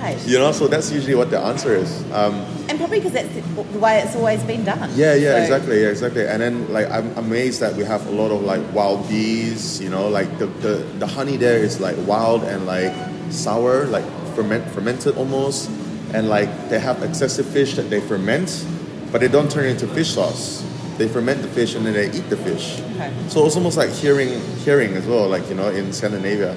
Right. 0.00 0.16
You 0.26 0.38
know, 0.38 0.50
so 0.52 0.66
that's 0.66 0.90
usually 0.90 1.14
what 1.14 1.28
the 1.30 1.38
answer 1.38 1.74
is. 1.76 2.00
Um, 2.12 2.40
And 2.70 2.78
probably 2.78 3.00
because 3.00 3.12
that's 3.12 3.28
the 3.72 3.78
way 3.78 4.00
it's 4.00 4.16
always 4.16 4.42
been 4.44 4.64
done. 4.64 4.88
yeah, 4.96 5.12
yeah, 5.14 5.32
So- 5.32 5.42
exactly, 5.42 5.82
yeah, 5.82 5.88
exactly. 5.88 6.26
And 6.26 6.40
then 6.40 6.72
like 6.72 6.88
I'm 6.90 7.12
amazed 7.18 7.60
that 7.60 7.74
we 7.76 7.84
have 7.84 8.06
a 8.06 8.10
lot 8.10 8.30
of 8.30 8.40
like 8.42 8.62
wild 8.72 9.06
bees. 9.08 9.78
You 9.80 9.90
know, 9.90 10.08
like 10.08 10.38
the 10.38 10.46
the, 10.46 10.74
the 10.98 11.06
honey 11.06 11.36
there 11.36 11.58
is 11.58 11.80
like 11.80 11.96
wild 12.06 12.44
and 12.44 12.64
like 12.64 12.94
sour, 13.28 13.84
like 13.86 14.04
ferment 14.34 14.64
fermented 14.72 15.16
almost. 15.18 15.68
And 16.14 16.28
like 16.28 16.48
they 16.68 16.78
have 16.80 17.02
excessive 17.02 17.46
fish 17.46 17.74
that 17.76 17.88
they 17.90 18.00
ferment, 18.00 18.66
but 19.12 19.20
they 19.20 19.28
don't 19.28 19.50
turn 19.50 19.64
it 19.66 19.70
into 19.70 19.86
fish 19.88 20.10
sauce. 20.14 20.64
They 20.98 21.08
ferment 21.08 21.40
the 21.42 21.48
fish 21.48 21.74
and 21.74 21.86
then 21.86 21.94
they 21.94 22.10
eat 22.10 22.28
the 22.28 22.36
fish. 22.36 22.80
Okay. 22.96 23.12
So 23.28 23.46
it's 23.46 23.56
almost 23.56 23.76
like 23.76 23.90
hearing 23.90 24.40
hearing 24.64 24.94
as 24.94 25.06
well, 25.06 25.28
like 25.28 25.48
you 25.48 25.54
know, 25.54 25.68
in 25.70 25.92
Scandinavia. 25.92 26.52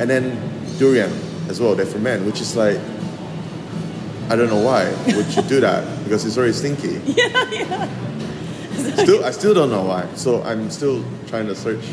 And 0.00 0.08
then 0.08 0.38
durian 0.78 1.10
as 1.48 1.60
well, 1.60 1.74
they 1.74 1.84
ferment, 1.84 2.24
which 2.24 2.40
is 2.40 2.56
like 2.56 2.78
I 4.30 4.36
don't 4.36 4.48
know 4.48 4.62
why 4.62 4.88
would 5.14 5.34
you 5.36 5.42
do 5.42 5.60
that 5.60 5.84
because 6.04 6.24
it's 6.24 6.36
very 6.36 6.52
stinky. 6.52 7.00
Yeah, 7.16 7.50
yeah. 7.50 7.88
Still, 8.96 9.24
I 9.24 9.30
still 9.30 9.52
don't 9.54 9.70
know 9.70 9.82
why. 9.84 10.06
So 10.14 10.42
I'm 10.42 10.70
still 10.70 11.04
trying 11.26 11.46
to 11.46 11.54
search 11.54 11.84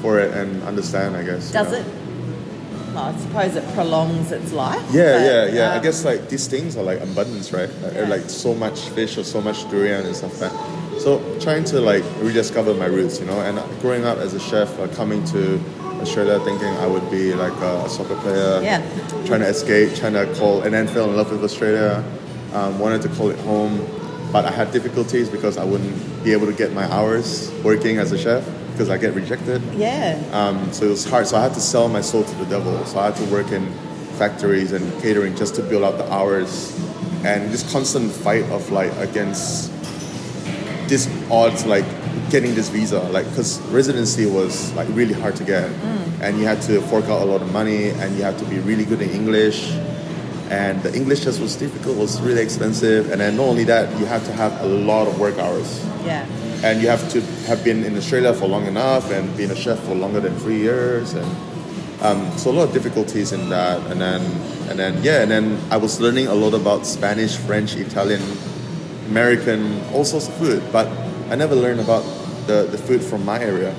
for 0.00 0.18
it 0.20 0.32
and 0.34 0.62
understand. 0.62 1.16
I 1.16 1.22
guess. 1.24 1.48
you 1.48 1.52
Does 1.54 1.72
know. 1.72 1.78
it? 1.78 1.86
Well, 2.96 3.14
I 3.14 3.16
suppose 3.18 3.56
it 3.56 3.74
prolongs 3.74 4.32
its 4.32 4.52
life. 4.52 4.80
Yeah, 4.90 5.18
but, 5.18 5.52
yeah, 5.52 5.54
yeah. 5.54 5.72
I 5.72 5.76
um, 5.76 5.82
guess 5.82 6.02
like 6.02 6.30
these 6.30 6.46
things 6.46 6.78
are 6.78 6.82
like 6.82 6.98
abundance, 7.02 7.52
right? 7.52 7.68
Like, 7.82 7.92
Yeah. 7.92 8.08
like 8.08 8.30
so 8.30 8.54
much 8.54 8.88
fish 8.96 9.18
or 9.18 9.24
so 9.24 9.42
much 9.42 9.68
durian 9.68 10.06
and 10.06 10.16
stuff 10.16 10.40
like 10.40 10.50
that. 10.50 11.00
So 11.02 11.20
trying 11.38 11.64
to 11.64 11.80
like 11.80 12.02
rediscover 12.22 12.72
my 12.72 12.86
roots, 12.86 13.20
you 13.20 13.26
know. 13.26 13.38
And 13.40 13.60
growing 13.82 14.06
up 14.06 14.16
as 14.16 14.32
a 14.32 14.40
chef, 14.40 14.80
uh, 14.80 14.88
coming 14.96 15.22
to 15.26 15.60
Australia 16.00 16.40
thinking 16.40 16.68
I 16.68 16.86
would 16.86 17.10
be 17.10 17.34
like 17.34 17.52
a 17.60 17.86
soccer 17.90 18.16
player, 18.16 18.62
Yeah. 18.62 18.80
trying 19.26 19.40
to 19.40 19.48
escape, 19.48 19.94
trying 19.94 20.14
to 20.14 20.24
call, 20.38 20.62
and 20.62 20.72
then 20.72 20.88
fell 20.88 21.04
in 21.04 21.16
love 21.18 21.30
with 21.30 21.44
Australia. 21.44 22.02
Um, 22.54 22.78
wanted 22.78 23.02
to 23.02 23.10
call 23.10 23.28
it 23.28 23.38
home, 23.40 23.86
but 24.32 24.46
I 24.46 24.50
had 24.50 24.72
difficulties 24.72 25.28
because 25.28 25.58
I 25.58 25.64
wouldn't 25.64 26.24
be 26.24 26.32
able 26.32 26.46
to 26.46 26.54
get 26.54 26.72
my 26.72 26.90
hours 26.90 27.52
working 27.62 27.98
as 27.98 28.12
a 28.12 28.16
chef 28.18 28.42
because 28.76 28.90
I 28.90 28.98
get 28.98 29.14
rejected. 29.14 29.62
Yeah. 29.74 30.22
Um, 30.32 30.70
so 30.70 30.84
it 30.84 30.90
was 30.90 31.08
hard. 31.08 31.26
So 31.26 31.38
I 31.38 31.42
had 31.42 31.54
to 31.54 31.60
sell 31.60 31.88
my 31.88 32.02
soul 32.02 32.24
to 32.24 32.34
the 32.36 32.44
devil. 32.44 32.84
So 32.84 32.98
I 32.98 33.06
had 33.06 33.16
to 33.16 33.24
work 33.32 33.50
in 33.50 33.72
factories 34.18 34.72
and 34.72 34.84
catering 35.00 35.34
just 35.34 35.54
to 35.54 35.62
build 35.62 35.82
out 35.82 35.96
the 35.96 36.12
hours, 36.12 36.78
and 37.24 37.50
this 37.50 37.70
constant 37.72 38.12
fight 38.12 38.44
of 38.50 38.70
like 38.70 38.92
against 38.96 39.72
this 40.88 41.08
odds 41.30 41.64
like 41.64 41.84
getting 42.30 42.54
this 42.54 42.68
visa, 42.68 43.00
like 43.10 43.28
because 43.30 43.60
residency 43.68 44.26
was 44.26 44.72
like 44.74 44.88
really 44.90 45.14
hard 45.14 45.36
to 45.36 45.44
get, 45.44 45.70
and 46.20 46.38
you 46.38 46.44
had 46.44 46.60
to 46.62 46.80
fork 46.82 47.06
out 47.06 47.22
a 47.22 47.24
lot 47.24 47.40
of 47.40 47.50
money, 47.52 47.90
and 47.90 48.16
you 48.16 48.22
had 48.22 48.38
to 48.38 48.44
be 48.44 48.58
really 48.58 48.84
good 48.84 49.00
in 49.00 49.10
English. 49.10 49.72
And 50.48 50.80
the 50.84 50.94
English 50.94 51.24
test 51.24 51.40
was 51.40 51.56
difficult, 51.56 51.96
was 51.96 52.20
really 52.20 52.40
expensive, 52.40 53.10
and 53.10 53.20
then 53.20 53.36
not 53.36 53.46
only 53.46 53.64
that, 53.64 53.98
you 53.98 54.06
had 54.06 54.24
to 54.26 54.32
have 54.32 54.52
a 54.60 54.66
lot 54.66 55.08
of 55.08 55.18
work 55.18 55.38
hours 55.38 55.84
Yeah. 56.04 56.24
And 56.66 56.82
you 56.82 56.88
have 56.88 57.08
to 57.10 57.20
have 57.48 57.62
been 57.64 57.84
in 57.84 57.96
Australia 57.96 58.32
for 58.34 58.46
long 58.48 58.66
enough 58.66 59.10
and 59.10 59.24
been 59.36 59.50
a 59.50 59.56
chef 59.56 59.78
for 59.80 59.94
longer 59.94 60.20
than 60.20 60.34
three 60.38 60.58
years, 60.58 61.14
and 61.14 61.26
um, 62.02 62.20
so 62.36 62.50
a 62.50 62.52
lot 62.52 62.64
of 62.68 62.72
difficulties 62.74 63.32
in 63.32 63.48
that. 63.50 63.78
And 63.90 64.00
then, 64.00 64.20
and 64.68 64.78
then, 64.78 65.02
yeah, 65.02 65.22
and 65.22 65.30
then 65.30 65.58
I 65.70 65.76
was 65.76 66.00
learning 66.00 66.26
a 66.26 66.34
lot 66.34 66.54
about 66.54 66.84
Spanish, 66.86 67.36
French, 67.36 67.76
Italian, 67.76 68.22
American, 69.08 69.80
all 69.92 70.04
sorts 70.04 70.28
of 70.28 70.34
food, 70.34 70.62
but 70.72 70.86
I 71.30 71.36
never 71.36 71.54
learned 71.54 71.80
about 71.80 72.02
the, 72.46 72.66
the 72.70 72.78
food 72.78 73.02
from 73.02 73.24
my 73.24 73.38
area. 73.40 73.74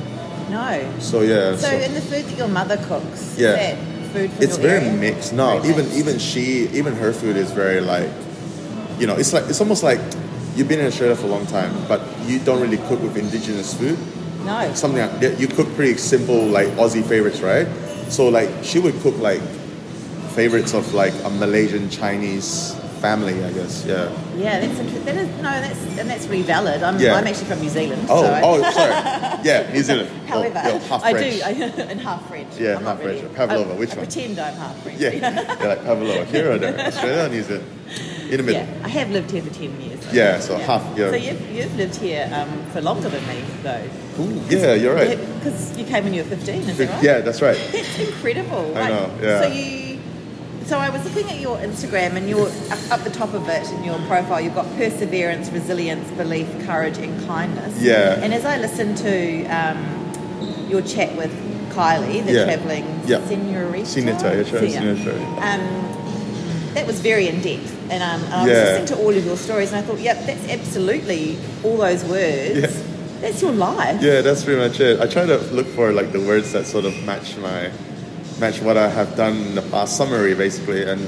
No. 0.49 0.67
So 0.99 1.21
yeah, 1.21 1.55
So, 1.57 1.67
so- 1.67 1.75
in 1.77 1.93
the 1.93 2.01
food 2.01 2.23
that 2.25 2.37
your 2.37 2.47
mother 2.47 2.77
cooks, 2.87 3.35
Yeah. 3.37 3.49
is 3.49 3.55
that 3.55 3.77
food 4.13 4.31
from 4.31 4.43
it's 4.43 4.57
your 4.57 4.67
very 4.67 4.85
area? 4.85 4.97
mixed. 4.97 5.33
No, 5.33 5.59
Very 5.59 5.69
even 5.73 5.85
mixed. 5.85 5.99
even 5.99 6.19
she, 6.19 6.69
even 6.77 6.95
her 6.95 7.11
food 7.11 7.35
is 7.35 7.51
very 7.51 7.81
like, 7.81 8.09
you 8.99 9.05
know, 9.07 9.15
it's 9.15 9.33
like 9.33 9.43
it's 9.49 9.59
almost 9.61 9.83
like 9.83 9.99
you've 10.57 10.67
been 10.67 10.79
in 10.79 10.87
Australia 10.87 11.15
for 11.15 11.27
a 11.27 11.29
long 11.29 11.45
time, 11.45 11.71
but 11.87 12.01
you 12.25 12.39
don't 12.39 12.61
really 12.61 12.77
cook 12.89 13.01
with 13.01 13.15
indigenous 13.15 13.73
food. 13.73 13.97
No. 14.45 14.73
something 14.73 15.01
like 15.01 15.19
that. 15.19 15.39
You 15.39 15.47
cook 15.47 15.67
pretty 15.75 15.97
simple 15.97 16.41
like 16.47 16.67
Aussie 16.79 17.03
favorites, 17.03 17.41
right? 17.41 17.67
So 18.09 18.29
like 18.29 18.49
she 18.63 18.79
would 18.79 18.95
cook 19.01 19.17
like 19.19 19.41
favorites 20.35 20.73
of 20.73 20.93
like 20.93 21.13
a 21.25 21.29
Malaysian 21.29 21.89
Chinese 21.89 22.73
family, 23.01 23.43
I 23.43 23.51
guess. 23.51 23.85
Yeah. 23.85 24.09
Yeah, 24.37 24.59
that's 24.59 24.79
inter- 24.79 24.99
that 24.99 25.15
is 25.17 25.27
no, 25.37 25.43
that's 25.43 25.97
and 25.99 26.09
that's 26.09 26.27
really 26.27 26.43
valid. 26.43 26.81
I'm, 26.81 26.97
Yeah. 26.99 27.15
I'm 27.15 27.27
actually 27.27 27.45
from 27.45 27.59
New 27.59 27.69
Zealand. 27.69 28.07
Oh, 28.09 28.23
so 28.23 28.31
I- 28.31 28.41
oh, 28.43 28.71
sorry. 28.71 29.39
Yeah, 29.43 29.69
New 29.73 29.83
Zealand. 29.83 30.09
However, 30.27 30.59
half 30.59 31.03
I 31.03 31.11
French. 31.11 31.35
do, 31.35 31.41
I, 31.43 31.49
and 31.91 31.99
half 32.01 32.27
French. 32.29 32.57
Yeah, 32.57 32.77
I'm 32.77 32.83
half 32.85 32.97
not 32.99 33.05
really, 33.05 33.19
French. 33.21 33.35
Pavlova, 33.35 33.75
which 33.75 33.91
I 33.91 33.95
one? 33.97 34.05
pretend 34.05 34.39
I'm 34.39 34.53
half 34.55 34.81
French. 34.81 34.99
Yeah, 34.99 35.09
you're 35.59 35.69
like 35.69 35.83
Pavlova. 35.83 36.25
Here 36.25 36.51
or 36.53 36.57
there? 36.57 36.79
Australia 36.87 37.25
or 37.25 37.29
New 37.29 37.43
Zealand? 37.43 37.66
In 38.31 38.37
the 38.37 38.43
middle. 38.43 38.61
Yeah, 38.61 38.85
I 38.85 38.89
have 38.89 39.09
lived 39.11 39.31
here 39.31 39.41
for 39.41 39.53
10 39.53 39.81
years. 39.81 39.99
though. 40.05 40.11
Yeah, 40.11 40.39
so 40.39 40.57
half, 40.57 40.83
yeah. 40.97 41.09
So 41.09 41.15
you've, 41.15 41.49
you've 41.51 41.75
lived 41.75 41.95
here 41.95 42.29
um, 42.33 42.65
for 42.71 42.81
longer 42.81 43.09
than 43.09 43.25
me, 43.27 43.41
though. 43.63 43.83
Ooh, 44.19 44.41
yeah, 44.49 44.73
you're 44.73 44.95
right. 44.95 45.17
Because 45.35 45.77
you 45.77 45.85
came 45.85 46.03
when 46.05 46.13
you 46.13 46.23
were 46.23 46.29
15, 46.29 46.55
is 46.61 46.77
that 46.77 46.89
right? 46.89 47.03
Yeah, 47.03 47.19
that's 47.21 47.41
right. 47.41 47.57
That's 47.71 47.99
incredible. 47.99 48.75
I 48.77 48.89
know, 48.89 49.11
yeah. 49.21 49.41
So 49.41 49.47
you, 49.49 49.99
so 50.65 50.77
I 50.79 50.89
was 50.89 51.03
looking 51.05 51.29
at 51.31 51.39
your 51.39 51.57
Instagram, 51.59 52.15
and 52.17 52.27
you're 52.27 52.47
up, 52.71 52.91
up 52.99 53.03
the 53.03 53.09
top 53.11 53.33
of 53.33 53.47
it 53.47 53.69
in 53.71 53.83
your 53.85 53.97
profile. 54.07 54.41
You've 54.41 54.55
got 54.55 54.65
perseverance, 54.75 55.49
resilience, 55.51 56.09
belief, 56.11 56.47
courage, 56.65 56.97
and 56.97 57.25
kindness. 57.27 57.81
Yeah. 57.81 58.19
And 58.21 58.33
as 58.33 58.43
I 58.43 58.57
listened 58.57 58.97
to 58.97 59.45
um, 59.45 60.67
your 60.67 60.81
chat 60.81 61.15
with 61.15 61.31
Kylie, 61.71 62.25
the 62.25 62.33
Yeah. 62.33 62.45
traveling 62.45 62.85
Yeah. 63.05 63.25
senorita, 63.27 63.85
Senator, 63.85 64.65
yeah, 64.65 64.95
sure, 64.95 65.13
um, 65.41 66.06
that 66.77 66.85
was 66.85 66.99
very 66.99 67.27
in 67.27 67.41
depth, 67.41 67.73
and, 67.89 68.03
um, 68.03 68.23
and 68.25 68.33
I 68.33 68.43
was 68.43 68.51
Yeah. 68.51 68.63
listening 68.63 68.85
to 68.87 68.97
all 68.97 69.09
of 69.09 69.25
your 69.25 69.35
stories, 69.37 69.71
and 69.71 69.79
I 69.79 69.81
thought, 69.81 69.99
yep, 69.99 70.25
that's 70.27 70.47
absolutely 70.47 71.37
all 71.63 71.77
those 71.77 72.03
words. 72.03 72.59
Yeah. 72.59 72.67
That's 73.21 73.41
your 73.41 73.51
life. 73.51 73.99
Yeah, 73.99 74.21
that's 74.21 74.43
pretty 74.43 74.61
much 74.61 74.79
it. 74.79 75.01
I 75.01 75.07
try 75.07 75.25
to 75.25 75.37
look 75.51 75.65
for 75.73 75.91
like 75.91 76.11
the 76.11 76.19
words 76.21 76.51
that 76.53 76.67
sort 76.67 76.85
of 76.85 76.93
match 77.03 77.35
my 77.37 77.71
match 78.39 78.61
what 78.61 78.77
I 78.77 78.87
have 78.89 79.15
done 79.15 79.35
in 79.47 79.55
the 79.55 79.63
past 79.63 79.97
summary 79.97 80.35
basically 80.35 80.83
and 80.83 81.01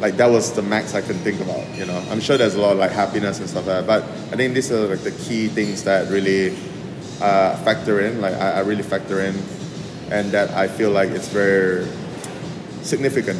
like 0.00 0.16
that 0.16 0.30
was 0.30 0.52
the 0.52 0.62
max 0.62 0.94
I 0.94 1.02
could 1.02 1.16
think 1.16 1.38
about, 1.42 1.62
you 1.76 1.84
know. 1.84 2.02
I'm 2.10 2.20
sure 2.22 2.38
there's 2.38 2.54
a 2.54 2.60
lot 2.60 2.72
of 2.72 2.78
like 2.78 2.90
happiness 2.92 3.38
and 3.40 3.46
stuff 3.50 3.66
like 3.66 3.84
that, 3.84 3.86
but 3.86 4.02
I 4.32 4.36
think 4.36 4.54
these 4.54 4.72
are 4.72 4.86
like 4.88 5.00
the 5.00 5.10
key 5.10 5.48
things 5.48 5.82
that 5.84 6.08
really 6.08 6.56
uh, 7.20 7.56
factor 7.58 8.00
in, 8.00 8.22
like 8.22 8.32
I, 8.32 8.52
I 8.52 8.60
really 8.60 8.82
factor 8.82 9.20
in 9.20 9.34
and 10.10 10.32
that 10.32 10.48
I 10.52 10.66
feel 10.68 10.90
like 10.90 11.10
it's 11.10 11.28
very 11.28 11.86
significant. 12.80 13.38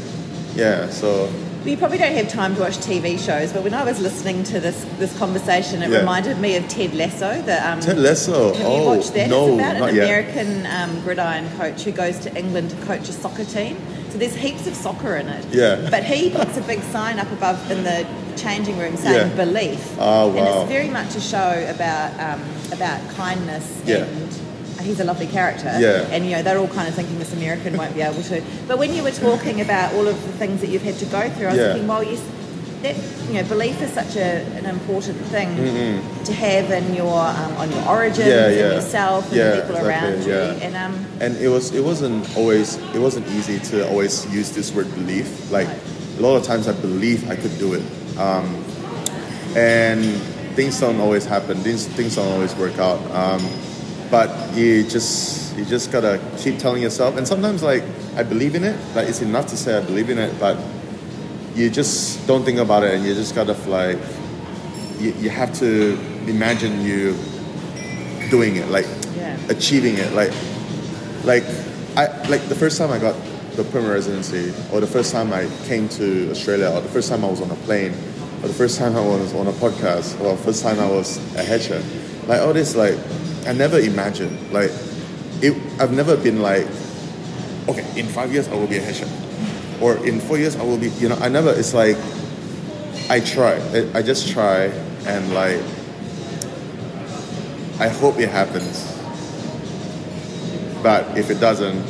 Yeah, 0.54 0.90
so 0.90 1.32
We 1.64 1.76
probably 1.76 1.98
don't 1.98 2.14
have 2.14 2.28
time 2.28 2.54
to 2.54 2.60
watch 2.62 2.78
TV 2.78 3.18
shows, 3.18 3.52
but 3.52 3.62
when 3.62 3.74
I 3.74 3.84
was 3.84 4.00
listening 4.00 4.44
to 4.44 4.60
this 4.60 4.82
this 4.98 5.16
conversation, 5.18 5.82
it 5.82 5.90
Yeah. 5.90 5.98
reminded 5.98 6.38
me 6.40 6.56
of 6.56 6.66
Ted 6.68 6.94
Lasso. 6.94 7.42
The, 7.42 7.68
um, 7.68 7.80
Ted 7.80 7.98
Lasso. 7.98 8.54
Have 8.54 8.66
oh, 8.66 8.80
you 8.80 8.86
watched 8.86 9.12
that? 9.12 9.28
no, 9.28 9.58
it's 9.58 9.76
about 9.76 9.88
an 9.90 9.94
yet. 9.94 10.04
American 10.04 10.66
um, 10.66 11.00
gridiron 11.02 11.46
coach 11.58 11.82
who 11.84 11.92
goes 11.92 12.18
to 12.20 12.34
England 12.34 12.70
to 12.70 12.76
coach 12.86 13.10
a 13.10 13.12
soccer 13.12 13.44
team. 13.44 13.76
So 14.10 14.16
there's 14.16 14.34
heaps 14.34 14.66
of 14.66 14.74
soccer 14.74 15.16
in 15.16 15.28
it. 15.28 15.44
Yeah. 15.52 15.86
But 15.90 16.04
he 16.04 16.30
puts 16.30 16.56
a 16.56 16.62
big 16.62 16.80
sign 16.84 17.18
up 17.18 17.30
above 17.30 17.70
in 17.70 17.84
the 17.84 18.06
changing 18.36 18.78
room 18.78 18.96
saying 18.96 19.30
Yeah. 19.30 19.44
belief. 19.44 19.86
Oh, 19.98 20.28
wow. 20.28 20.36
And 20.38 20.48
it's 20.48 20.68
very 20.72 20.88
much 20.88 21.14
a 21.14 21.20
show 21.20 21.66
about 21.68 22.10
um, 22.18 22.40
about 22.72 23.00
kindness 23.16 23.66
Yeah. 23.84 23.96
and 24.04 24.32
he's 24.82 25.00
a 25.00 25.04
lovely 25.04 25.26
character. 25.26 25.72
Yeah. 25.78 26.06
And 26.10 26.24
you 26.24 26.32
know, 26.32 26.42
they're 26.42 26.58
all 26.58 26.68
kind 26.68 26.88
of 26.88 26.94
thinking 26.94 27.18
this 27.18 27.32
American 27.32 27.76
won't 27.76 27.94
be 27.94 28.02
able 28.02 28.22
to. 28.24 28.42
But 28.68 28.78
when 28.78 28.94
you 28.94 29.02
were 29.02 29.10
talking 29.12 29.60
about 29.60 29.94
all 29.94 30.06
of 30.08 30.20
the 30.26 30.32
things 30.32 30.60
that 30.60 30.68
you've 30.70 30.82
had 30.82 30.96
to 30.98 31.06
go 31.06 31.28
through, 31.30 31.46
I 31.48 31.50
was 31.50 31.58
Yeah. 31.58 31.72
thinking, 31.72 31.88
well, 31.88 32.02
yes, 32.02 32.22
that 32.82 32.96
you 33.28 33.34
know, 33.34 33.46
belief 33.48 33.80
is 33.82 33.90
such 33.92 34.16
a, 34.16 34.42
an 34.56 34.64
important 34.64 35.18
thing 35.26 35.48
to 36.24 36.32
have 36.32 36.70
in 36.70 36.94
your 36.94 37.12
um, 37.20 37.52
on 37.58 37.70
your 37.70 37.86
origins 37.86 38.26
Yeah, 38.26 38.46
and 38.46 38.56
yourself 38.76 39.26
and 39.28 39.36
Yeah, 39.36 39.50
the 39.50 39.60
people 39.62 39.76
exactly, 39.76 40.32
around 40.32 40.58
you. 40.58 40.64
And 40.66 40.74
um, 40.76 41.06
and 41.20 41.36
it 41.36 41.48
was 41.48 41.74
it 41.74 41.84
wasn't 41.84 42.24
always 42.38 42.76
it 42.94 42.98
wasn't 42.98 43.26
easy 43.28 43.58
to 43.70 43.86
always 43.90 44.24
use 44.34 44.50
this 44.52 44.72
word 44.72 44.88
belief 44.94 45.50
like 45.52 45.68
a 46.18 46.22
lot 46.22 46.36
of 46.36 46.42
times 46.42 46.68
i 46.68 46.72
believe 46.72 47.30
i 47.30 47.36
could 47.36 47.56
do 47.58 47.74
it 47.74 47.82
um, 48.18 48.46
and 49.56 50.02
things 50.56 50.78
don't 50.80 51.00
always 51.00 51.24
happen 51.24 51.56
things 51.58 51.86
things 51.86 52.16
don't 52.16 52.32
always 52.32 52.54
work 52.56 52.78
out 52.78 52.98
um, 53.12 53.40
but 54.10 54.28
you 54.56 54.82
just 54.84 55.56
you 55.56 55.64
just 55.64 55.92
gotta 55.92 56.20
keep 56.38 56.58
telling 56.58 56.82
yourself 56.82 57.16
and 57.16 57.26
sometimes 57.26 57.62
like 57.62 57.82
i 58.16 58.22
believe 58.22 58.54
in 58.54 58.64
it 58.64 58.76
like 58.94 59.08
it's 59.08 59.20
enough 59.22 59.46
to 59.46 59.56
say 59.56 59.76
i 59.76 59.80
believe 59.80 60.10
in 60.10 60.18
it 60.18 60.32
but 60.40 60.56
you 61.54 61.68
just 61.70 62.26
don't 62.26 62.44
think 62.44 62.58
about 62.58 62.82
it 62.82 62.94
and 62.94 63.04
you 63.04 63.14
just 63.14 63.34
gotta 63.34 63.52
like 63.68 63.98
you, 64.98 65.12
you 65.18 65.30
have 65.30 65.52
to 65.54 65.98
imagine 66.26 66.80
you 66.84 67.16
doing 68.30 68.56
it 68.56 68.68
like 68.68 68.86
Yeah. 69.16 69.36
achieving 69.48 69.96
it 69.98 70.12
like 70.12 70.32
like 71.24 71.44
I 71.96 72.06
like 72.28 72.42
the 72.48 72.54
first 72.54 72.78
time 72.78 72.90
I 72.90 72.98
got 72.98 73.16
the 73.56 73.64
permanent 73.64 73.94
residency 73.94 74.54
or 74.72 74.80
the 74.80 74.86
first 74.86 75.10
time 75.12 75.32
I 75.32 75.48
came 75.66 75.88
to 75.98 76.30
Australia 76.30 76.70
or 76.70 76.80
the 76.80 76.88
first 76.88 77.08
time 77.10 77.24
I 77.24 77.28
was 77.28 77.40
on 77.42 77.50
a 77.50 77.56
plane 77.66 77.92
or 78.42 78.48
the 78.48 78.54
first 78.54 78.78
time 78.78 78.94
I 78.96 79.00
was 79.04 79.34
on 79.34 79.48
a 79.48 79.52
podcast 79.52 80.18
or 80.20 80.36
the 80.36 80.42
first 80.42 80.62
time 80.62 80.78
I 80.78 80.88
was 80.88 81.18
a 81.34 81.42
headshot 81.42 81.82
like 82.28 82.40
all 82.40 82.52
this 82.52 82.76
like 82.76 82.96
I 83.46 83.52
never 83.52 83.78
imagined 83.78 84.52
like 84.52 84.70
it 85.42 85.54
I've 85.80 85.92
never 85.92 86.16
been 86.16 86.42
like 86.42 86.66
okay 87.68 87.86
in 87.98 88.06
five 88.06 88.32
years 88.32 88.48
I 88.48 88.54
will 88.54 88.66
be 88.66 88.76
a 88.76 88.80
headshot. 88.80 89.10
Or 89.80 89.96
in 90.06 90.20
four 90.20 90.38
years 90.38 90.56
I 90.56 90.62
will 90.62 90.78
be 90.78 90.88
you 91.00 91.08
know 91.08 91.16
I 91.16 91.28
never 91.28 91.50
it's 91.50 91.74
like 91.74 91.96
I 93.08 93.20
try 93.20 93.54
I, 93.72 93.98
I 93.98 94.02
just 94.02 94.30
try 94.30 94.64
and 95.06 95.34
like 95.34 95.60
I 97.80 97.88
hope 97.88 98.18
it 98.18 98.28
happens. 98.28 98.86
But 100.82 101.16
if 101.16 101.30
it 101.30 101.40
doesn't 101.40 101.82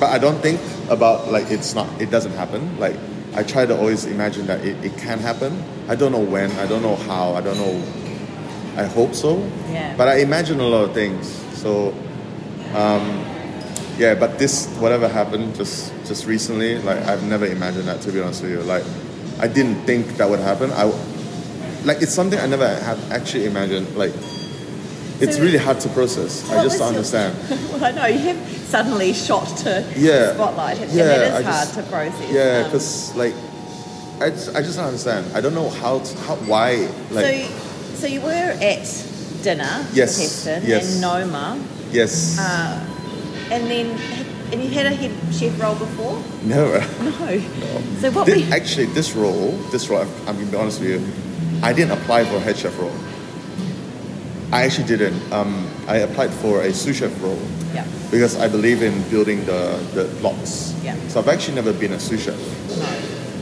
but 0.00 0.10
I 0.10 0.18
don't 0.18 0.40
think 0.40 0.60
about 0.88 1.30
like 1.30 1.50
it's 1.50 1.74
not 1.74 1.88
it 2.00 2.10
doesn't 2.10 2.32
happen. 2.32 2.78
Like 2.78 2.96
I 3.34 3.44
try 3.44 3.64
to 3.64 3.78
always 3.78 4.06
imagine 4.06 4.46
that 4.46 4.64
it, 4.64 4.84
it 4.84 4.96
can 4.98 5.20
happen. 5.20 5.62
I 5.88 5.94
don't 5.94 6.10
know 6.10 6.18
when 6.18 6.50
I 6.52 6.66
don't 6.66 6.82
know 6.82 6.96
how 6.96 7.34
I 7.34 7.40
don't 7.40 7.58
know 7.58 7.99
I 8.76 8.84
hope 8.84 9.14
so 9.14 9.38
Yeah. 9.72 9.94
but 9.96 10.08
I 10.08 10.16
imagine 10.20 10.60
a 10.60 10.66
lot 10.66 10.84
of 10.84 10.94
things 10.94 11.26
so 11.58 11.92
um, 12.74 13.24
yeah 13.98 14.14
but 14.14 14.38
this 14.38 14.66
whatever 14.78 15.08
happened 15.08 15.54
just 15.56 15.92
just 16.06 16.26
recently 16.26 16.78
like 16.78 16.98
I've 17.04 17.22
never 17.24 17.46
imagined 17.46 17.88
that 17.88 18.00
to 18.02 18.12
be 18.12 18.20
honest 18.20 18.42
with 18.42 18.52
you 18.52 18.62
like 18.62 18.84
I 19.40 19.48
didn't 19.48 19.84
think 19.86 20.16
that 20.18 20.28
would 20.28 20.40
happen 20.40 20.70
I 20.72 20.84
like 21.84 22.00
it's 22.02 22.12
something 22.14 22.38
I 22.38 22.46
never 22.46 22.68
have 22.68 22.98
actually 23.12 23.46
imagined 23.46 23.96
like 23.96 24.12
it's 25.20 25.36
So- 25.36 25.42
really 25.42 25.58
hard 25.58 25.80
to 25.80 25.88
process 25.90 26.48
I 26.50 26.62
just 26.62 26.78
don't 26.78 26.88
understand 26.88 27.36
well, 27.72 27.84
I 27.84 27.90
know 27.92 28.06
you 28.06 28.18
have 28.18 28.48
suddenly 28.70 29.12
shot 29.12 29.48
to 29.58 29.84
Yeah. 29.96 30.18
the 30.18 30.34
spotlight, 30.34 30.78
and 30.80 30.90
Yeah, 30.92 31.04
that 31.04 31.20
is 31.26 31.32
I 31.32 31.42
hard 31.42 31.66
just- 31.66 31.74
to 31.74 31.82
process. 31.82 32.30
Yeah, 32.32 32.42
Um, 32.58 32.64
because 32.70 33.14
like, 33.16 33.34
I 34.20 34.30
just, 34.30 34.54
I 34.54 34.62
just 34.62 34.76
don't 34.76 34.86
understand. 34.86 35.26
I 35.34 35.40
don't 35.40 35.54
know 35.54 35.68
how, 35.70 35.98
to, 35.98 36.16
how 36.18 36.36
why, 36.46 36.88
like, 37.10 37.24
so, 37.26 37.69
so 38.00 38.06
you 38.06 38.20
were 38.20 38.56
at 38.60 38.86
dinner 39.42 39.84
Yes, 39.92 40.18
Heston 40.18 40.62
yes. 40.66 40.92
and 40.92 41.00
Noma, 41.02 41.62
yes, 41.92 42.38
uh, 42.38 42.80
and 43.52 43.66
then 43.70 43.86
and 44.52 44.62
you 44.62 44.70
had 44.70 44.86
a 44.86 44.90
head 44.90 45.12
chef 45.32 45.60
role 45.60 45.74
before. 45.76 46.22
never. 46.42 46.80
No. 47.04 47.12
So 48.00 48.10
what? 48.12 48.28
Actually, 48.52 48.86
this 48.86 49.12
role, 49.14 49.52
this 49.70 49.88
role, 49.90 50.00
I'm, 50.00 50.08
I'm 50.26 50.36
gonna 50.38 50.50
be 50.50 50.56
honest 50.56 50.80
with 50.80 50.88
you, 50.90 51.00
I 51.62 51.72
didn't 51.74 51.92
apply 51.92 52.24
for 52.24 52.36
a 52.36 52.40
head 52.40 52.56
chef 52.56 52.78
role. 52.78 52.96
I 54.52 54.64
actually 54.64 54.88
didn't. 54.88 55.20
Um, 55.32 55.68
I 55.86 55.98
applied 55.98 56.30
for 56.30 56.62
a 56.62 56.72
sous 56.72 56.96
chef 56.96 57.12
role 57.22 57.38
yeah. 57.74 57.86
because 58.10 58.36
I 58.40 58.48
believe 58.48 58.82
in 58.82 59.02
building 59.10 59.44
the, 59.44 59.78
the 59.94 60.04
blocks. 60.20 60.74
Yeah. 60.82 60.96
So 61.08 61.20
I've 61.20 61.28
actually 61.28 61.54
never 61.56 61.72
been 61.72 61.92
a 61.92 62.00
sous 62.00 62.24
chef, 62.24 62.38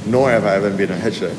No. 0.05 0.11
nor 0.11 0.31
have 0.31 0.45
I 0.45 0.57
ever 0.57 0.71
been 0.71 0.91
a 0.91 0.97
head 0.97 1.15
chef, 1.15 1.33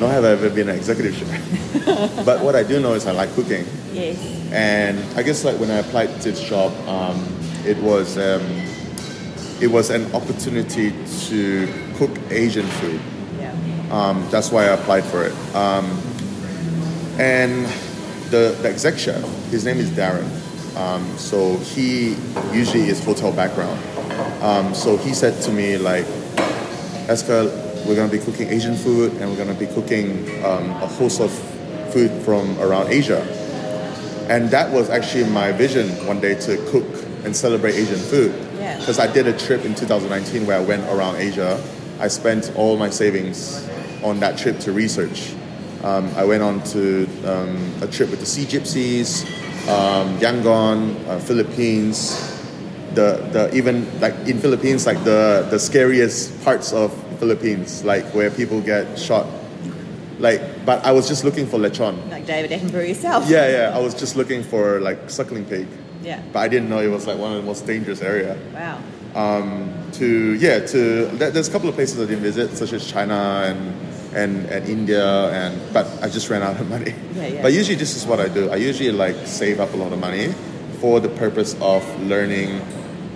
nor 0.00 0.10
have 0.10 0.24
I 0.24 0.30
ever 0.30 0.50
been 0.50 0.68
an 0.68 0.76
executive 0.76 1.14
chef. 1.16 2.24
but 2.24 2.42
what 2.42 2.54
I 2.54 2.62
do 2.62 2.80
know 2.80 2.94
is 2.94 3.06
I 3.06 3.12
like 3.12 3.32
cooking. 3.34 3.66
Yes. 3.92 4.18
and 4.52 4.98
I 5.18 5.22
guess 5.22 5.44
like 5.44 5.58
when 5.58 5.70
I 5.70 5.78
applied 5.78 6.08
to 6.20 6.30
this 6.30 6.42
job, 6.46 6.72
um, 6.86 7.16
it 7.64 7.78
was 7.78 8.18
um, 8.18 8.42
it 9.60 9.68
was 9.68 9.90
an 9.90 10.14
opportunity 10.14 10.92
to 11.28 11.92
cook 11.96 12.10
Asian 12.30 12.66
food. 12.66 13.00
Yeah. 13.38 13.54
Um, 13.90 14.26
that's 14.30 14.50
why 14.52 14.64
I 14.64 14.74
applied 14.74 15.04
for 15.04 15.24
it. 15.24 15.32
Um, 15.54 15.86
and 17.18 17.64
the, 18.30 18.56
the 18.60 18.68
exec 18.68 18.98
chef, 18.98 19.22
his 19.50 19.64
name 19.64 19.78
is 19.78 19.90
Darren. 19.90 20.28
Um, 20.76 21.16
so 21.16 21.56
he 21.58 22.16
usually 22.52 22.88
is 22.88 23.02
hotel 23.02 23.32
background. 23.32 23.80
Um, 24.42 24.74
so 24.74 24.98
he 24.98 25.14
said 25.14 25.40
to 25.44 25.50
me 25.50 25.78
like, 25.78 26.04
Esca, 27.08 27.65
we're 27.86 27.94
gonna 27.94 28.10
be 28.10 28.18
cooking 28.18 28.48
Asian 28.48 28.74
food 28.74 29.12
and 29.14 29.30
we're 29.30 29.36
gonna 29.36 29.54
be 29.54 29.66
cooking 29.66 30.28
um, 30.44 30.70
a 30.82 30.86
host 30.86 31.20
of 31.20 31.30
food 31.92 32.10
from 32.22 32.58
around 32.58 32.88
Asia. 32.88 33.22
And 34.28 34.50
that 34.50 34.72
was 34.72 34.90
actually 34.90 35.30
my 35.30 35.52
vision 35.52 35.88
one 36.06 36.20
day 36.20 36.34
to 36.34 36.56
cook 36.70 36.86
and 37.24 37.34
celebrate 37.34 37.74
Asian 37.74 37.98
food. 37.98 38.34
Yeah. 38.58 38.78
Because 38.78 38.98
I 38.98 39.12
did 39.12 39.28
a 39.28 39.38
trip 39.38 39.64
in 39.64 39.74
2019 39.74 40.46
where 40.46 40.58
I 40.58 40.64
went 40.64 40.82
around 40.84 41.16
Asia. 41.16 41.62
I 42.00 42.08
spent 42.08 42.52
all 42.56 42.76
my 42.76 42.90
savings 42.90 43.68
on 44.02 44.18
that 44.20 44.36
trip 44.36 44.58
to 44.60 44.72
research. 44.72 45.32
Um, 45.84 46.12
I 46.16 46.24
went 46.24 46.42
on 46.42 46.62
to 46.74 47.06
um, 47.24 47.82
a 47.82 47.86
trip 47.86 48.10
with 48.10 48.18
the 48.18 48.26
Sea 48.26 48.44
Gypsies, 48.44 49.24
um, 49.68 50.18
Yangon, 50.18 51.06
uh, 51.06 51.18
Philippines. 51.20 52.32
The, 52.94 53.28
the 53.30 53.54
even 53.54 54.00
like 54.00 54.14
in 54.26 54.40
Philippines, 54.40 54.86
like 54.86 55.04
the, 55.04 55.46
the 55.50 55.58
scariest 55.58 56.42
parts 56.42 56.72
of 56.72 56.90
Philippines, 57.16 57.84
like 57.84 58.04
where 58.14 58.30
people 58.30 58.60
get 58.60 58.98
shot. 58.98 59.26
Like, 60.18 60.40
but 60.64 60.84
I 60.84 60.92
was 60.92 61.08
just 61.08 61.24
looking 61.24 61.46
for 61.46 61.58
lechon. 61.58 62.10
Like 62.10 62.26
David 62.26 62.50
Attenborough 62.50 62.88
yourself. 62.88 63.28
Yeah, 63.28 63.48
yeah. 63.70 63.76
I 63.76 63.80
was 63.80 63.94
just 63.94 64.16
looking 64.16 64.42
for 64.42 64.80
like 64.80 65.10
suckling 65.10 65.44
pig, 65.44 65.66
Yeah. 66.02 66.22
but 66.32 66.40
I 66.40 66.48
didn't 66.48 66.70
know 66.70 66.78
it 66.80 66.88
was 66.88 67.06
like 67.06 67.18
one 67.18 67.32
of 67.32 67.38
the 67.38 67.44
most 67.46 67.66
dangerous 67.66 68.00
area. 68.00 68.36
Wow. 68.54 68.80
Um, 69.14 69.72
to 69.92 70.34
yeah, 70.34 70.60
to 70.60 71.06
there's 71.16 71.48
a 71.48 71.52
couple 71.52 71.68
of 71.68 71.74
places 71.74 71.98
I 72.00 72.06
didn't 72.06 72.22
visit, 72.22 72.56
such 72.56 72.72
as 72.72 72.86
China 72.90 73.44
and 73.44 73.74
and, 74.14 74.46
and 74.46 74.68
India, 74.68 75.04
and 75.32 75.60
but 75.72 75.86
I 76.02 76.08
just 76.08 76.30
ran 76.30 76.42
out 76.42 76.58
of 76.60 76.68
money. 76.68 76.94
Yeah, 77.14 77.26
yeah. 77.26 77.42
But 77.42 77.52
usually 77.52 77.76
this 77.76 77.96
is 77.96 78.06
what 78.06 78.20
I 78.20 78.28
do. 78.28 78.48
I 78.50 78.56
usually 78.56 78.92
like 78.92 79.16
save 79.26 79.60
up 79.60 79.72
a 79.74 79.76
lot 79.76 79.92
of 79.92 79.98
money 79.98 80.32
for 80.80 81.00
the 81.00 81.08
purpose 81.08 81.54
of 81.60 81.82
learning 82.02 82.60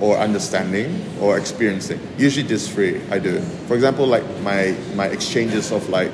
or 0.00 0.16
understanding 0.16 1.04
or 1.20 1.38
experiencing. 1.38 2.00
Usually 2.16 2.46
this 2.46 2.66
free 2.66 3.00
I 3.10 3.18
do. 3.18 3.40
For 3.68 3.74
example, 3.74 4.06
like 4.06 4.24
my 4.40 4.74
my 4.94 5.06
exchanges 5.06 5.72
of 5.72 5.88
like 5.88 6.10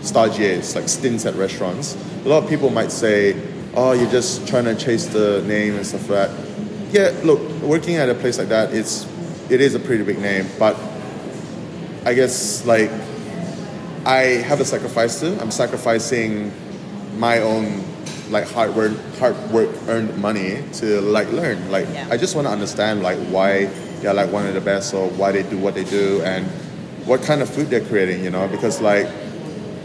stagiaires, 0.00 0.74
like 0.74 0.88
stints 0.88 1.26
at 1.26 1.34
restaurants. 1.34 1.96
A 2.24 2.28
lot 2.28 2.42
of 2.42 2.48
people 2.48 2.70
might 2.70 2.90
say, 2.90 3.36
"Oh, 3.74 3.92
you're 3.92 4.10
just 4.10 4.48
trying 4.48 4.64
to 4.64 4.74
chase 4.74 5.06
the 5.06 5.42
name 5.46 5.76
and 5.76 5.86
stuff 5.86 6.08
like 6.08 6.28
that." 6.28 6.30
Yeah, 6.92 7.12
look, 7.24 7.40
working 7.62 7.96
at 7.96 8.08
a 8.08 8.14
place 8.14 8.38
like 8.38 8.48
that, 8.48 8.72
it's 8.72 9.06
it 9.50 9.60
is 9.60 9.74
a 9.74 9.80
pretty 9.80 10.04
big 10.04 10.18
name, 10.18 10.46
but 10.58 10.76
I 12.04 12.14
guess 12.14 12.64
like 12.64 12.90
I 14.06 14.40
have 14.48 14.60
a 14.60 14.64
sacrifice 14.64 15.20
too. 15.20 15.36
I'm 15.40 15.50
sacrificing 15.50 16.52
my 17.18 17.40
own 17.40 17.84
like 18.30 18.48
hard 18.50 18.74
work, 18.74 18.92
hard 19.18 19.36
work 19.50 19.68
earned 19.88 20.16
money 20.18 20.62
to 20.74 21.00
like 21.00 21.30
learn. 21.32 21.70
Like 21.70 21.86
Yeah. 21.92 22.08
I 22.10 22.16
just 22.16 22.34
want 22.34 22.46
to 22.46 22.52
understand 22.52 23.02
like 23.02 23.18
why 23.28 23.66
they're 24.00 24.14
like 24.14 24.30
one 24.32 24.46
of 24.46 24.54
the 24.54 24.60
best 24.60 24.94
or 24.94 25.08
why 25.10 25.32
they 25.32 25.42
do 25.42 25.58
what 25.58 25.74
they 25.74 25.84
do 25.84 26.22
and 26.22 26.46
what 27.06 27.22
kind 27.22 27.42
of 27.42 27.50
food 27.50 27.68
they're 27.70 27.84
creating. 27.84 28.22
You 28.24 28.30
know, 28.30 28.46
because 28.48 28.80
like 28.80 29.08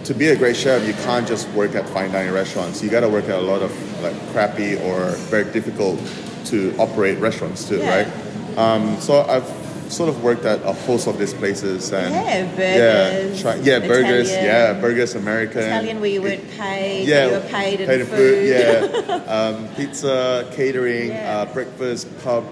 to 0.05 0.13
be 0.13 0.27
a 0.27 0.35
great 0.35 0.55
chef, 0.55 0.85
you 0.87 0.93
can't 1.05 1.27
just 1.27 1.49
work 1.49 1.73
at 1.75 1.89
fine 1.89 2.11
dining 2.11 2.31
restaurants. 2.33 2.83
You 2.83 2.89
got 2.89 2.99
to 3.01 3.09
work 3.09 3.25
at 3.25 3.39
a 3.39 3.41
lot 3.41 3.61
of 3.63 3.71
like 4.03 4.15
crappy 4.31 4.75
or 4.77 5.09
very 5.31 5.51
difficult 5.51 5.99
to 6.45 6.75
operate 6.77 7.17
restaurants 7.17 7.67
too, 7.67 7.77
Yeah. 7.79 8.03
right? 8.03 8.57
Um, 8.57 9.01
so 9.01 9.23
I've 9.23 9.49
sort 9.89 10.09
of 10.09 10.23
worked 10.23 10.45
at 10.45 10.61
a 10.63 10.73
host 10.73 11.07
of 11.07 11.17
these 11.17 11.33
places 11.33 11.91
and 11.93 12.13
Yeah, 12.13 12.45
burgers, 12.55 13.35
yeah, 13.37 13.41
try, 13.41 13.55
yeah, 13.63 13.79
burgers, 13.79 14.29
Italian. 14.31 14.45
yeah, 14.45 14.73
burgers, 14.81 15.15
American, 15.15 15.61
Italian 15.61 16.01
where 16.01 16.09
you 16.09 16.21
weren't 16.21 16.49
paid, 16.57 17.07
yeah, 17.07 17.25
you 17.27 17.31
were 17.33 17.39
paid 17.49 17.81
in 17.81 17.87
paid 17.87 18.07
food. 18.07 18.47
yeah, 18.47 19.13
um, 19.27 19.67
pizza, 19.75 20.47
catering, 20.55 21.09
Yeah. 21.09 21.41
uh, 21.47 21.53
breakfast, 21.53 22.07
pub, 22.23 22.43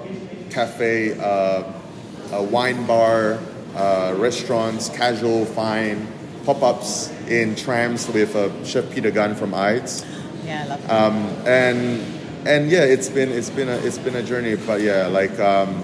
cafe, 0.49 1.17
uh, 1.19 1.63
a 2.31 2.43
wine 2.43 2.85
bar, 2.85 3.39
uh, 3.75 4.13
restaurants, 4.17 4.89
casual, 4.89 5.45
fine, 5.45 6.07
pop-ups 6.45 7.11
in 7.29 7.55
trams 7.55 8.07
with 8.09 8.35
uh, 8.35 8.49
Chef 8.65 8.89
Peter 8.91 9.11
Gunn 9.11 9.33
from 9.35 9.53
IDES. 9.53 10.05
Yeah, 10.45 10.63
I 10.63 10.67
love 10.67 10.87
that. 10.87 10.91
Um, 10.91 11.15
and 11.47 12.03
and 12.45 12.69
yeah, 12.69 12.83
it's 12.83 13.07
been 13.09 13.29
it's 13.31 13.49
been 13.49 13.69
a 13.69 13.77
it's 13.77 13.97
been 13.97 14.15
a 14.15 14.21
journey, 14.23 14.55
but 14.55 14.81
yeah, 14.81 15.07
like 15.07 15.39
um, 15.39 15.81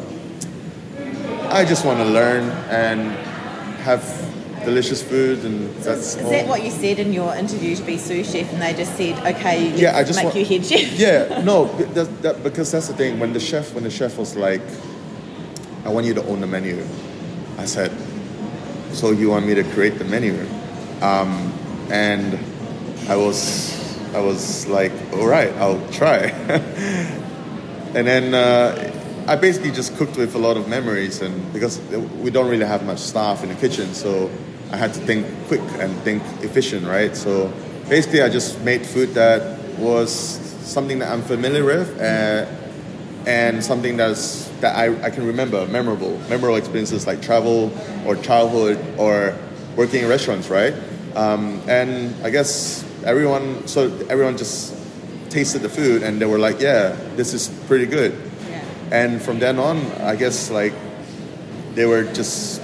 I 1.52 1.66
just 1.66 1.86
want 1.86 2.00
to 2.00 2.06
learn 2.06 2.44
and 2.70 3.12
have 3.82 4.04
delicious 4.64 5.02
food, 5.02 5.44
and 5.46 5.74
that's 5.78 6.16
Is 6.16 6.30
that 6.30 6.48
what 6.48 6.64
you 6.64 6.70
said 6.70 7.00
in 7.00 7.12
your 7.14 7.34
interview 7.36 7.76
to 7.76 7.84
be 7.84 7.98
sous 7.98 8.32
chef? 8.32 8.52
And 8.54 8.62
they 8.62 8.74
just 8.74 8.96
said, 8.98 9.18
okay, 9.36 9.70
Yeah, 9.76 9.98
I 9.98 10.04
just 10.04 10.18
make 10.18 10.26
want- 10.26 10.38
you 10.38 10.46
head 10.46 10.66
chef. 10.66 11.00
yeah, 11.00 11.42
no, 11.44 11.66
that, 11.94 12.22
that, 12.22 12.44
because 12.44 12.72
that's 12.72 12.88
the 12.88 12.94
thing. 12.94 13.20
When 13.20 13.34
the 13.34 13.40
chef, 13.40 13.74
when 13.74 13.84
the 13.84 13.90
chef 13.90 14.18
was 14.18 14.36
like, 14.36 14.62
"I 15.86 15.90
want 15.90 16.06
you 16.06 16.14
to 16.16 16.24
own 16.26 16.42
the 16.42 16.48
menu," 16.48 16.86
I 17.58 17.66
said, 17.66 17.92
"So 18.94 19.12
you 19.12 19.30
want 19.32 19.48
me 19.48 19.56
to 19.56 19.64
create 19.64 19.98
the 19.98 20.06
menu?" 20.06 20.34
Um, 21.02 21.52
and 21.90 22.38
I 23.10 23.16
was, 23.16 23.74
I 24.14 24.20
was 24.20 24.68
like, 24.68 24.92
"All 25.14 25.26
right, 25.26 25.54
I'll 25.58 25.82
try." 25.90 26.18
and 27.96 28.06
then 28.06 28.34
uh, 28.36 28.89
I 29.30 29.36
basically 29.36 29.70
just 29.70 29.96
cooked 29.96 30.18
with 30.18 30.34
a 30.34 30.40
lot 30.40 30.58
of 30.58 30.68
memories, 30.68 31.22
and 31.22 31.54
because 31.54 31.80
we 32.24 32.32
don't 32.32 32.50
really 32.50 32.66
have 32.66 32.84
much 32.84 32.98
staff 32.98 33.44
in 33.44 33.50
the 33.50 33.56
kitchen, 33.56 33.94
so 33.94 34.28
I 34.72 34.78
had 34.78 34.92
to 34.96 35.00
think 35.02 35.28
quick 35.48 35.62
and 35.78 35.96
think 35.98 36.24
efficient, 36.42 36.88
right? 36.88 37.16
So 37.16 37.54
basically, 37.88 38.24
I 38.24 38.30
just 38.30 38.60
made 38.62 38.84
food 38.84 39.10
that 39.10 39.60
was 39.78 40.12
something 40.12 40.98
that 40.98 41.12
I'm 41.12 41.22
familiar 41.22 41.64
with, 41.64 42.02
uh, 42.02 42.48
and 43.28 43.64
something 43.64 43.98
that's 43.98 44.48
that 44.62 44.76
I, 44.76 45.00
I 45.06 45.12
can 45.12 45.28
remember, 45.28 45.68
memorable, 45.68 46.18
memorable 46.28 46.56
experiences 46.56 47.06
like 47.06 47.22
travel 47.22 47.72
or 48.08 48.16
childhood 48.16 48.84
or 48.98 49.38
working 49.76 50.02
in 50.02 50.10
restaurants, 50.10 50.50
right? 50.50 50.74
Um, 51.16 51.62
and 51.68 52.16
I 52.26 52.32
guess 52.32 52.84
everyone, 53.06 53.68
so 53.68 53.96
everyone 54.10 54.38
just 54.38 54.76
tasted 55.30 55.62
the 55.62 55.70
food 55.70 56.02
and 56.02 56.20
they 56.20 56.26
were 56.26 56.40
like, 56.40 56.60
yeah, 56.60 56.98
this 57.16 57.36
is 57.36 57.50
pretty 57.68 57.86
good. 57.86 58.29
And 58.92 59.22
from 59.22 59.40
then 59.40 59.60
on, 59.60 59.78
I 60.02 60.16
guess 60.16 60.50
like 60.50 60.74
they 61.76 61.86
were 61.86 62.04
just 62.14 62.62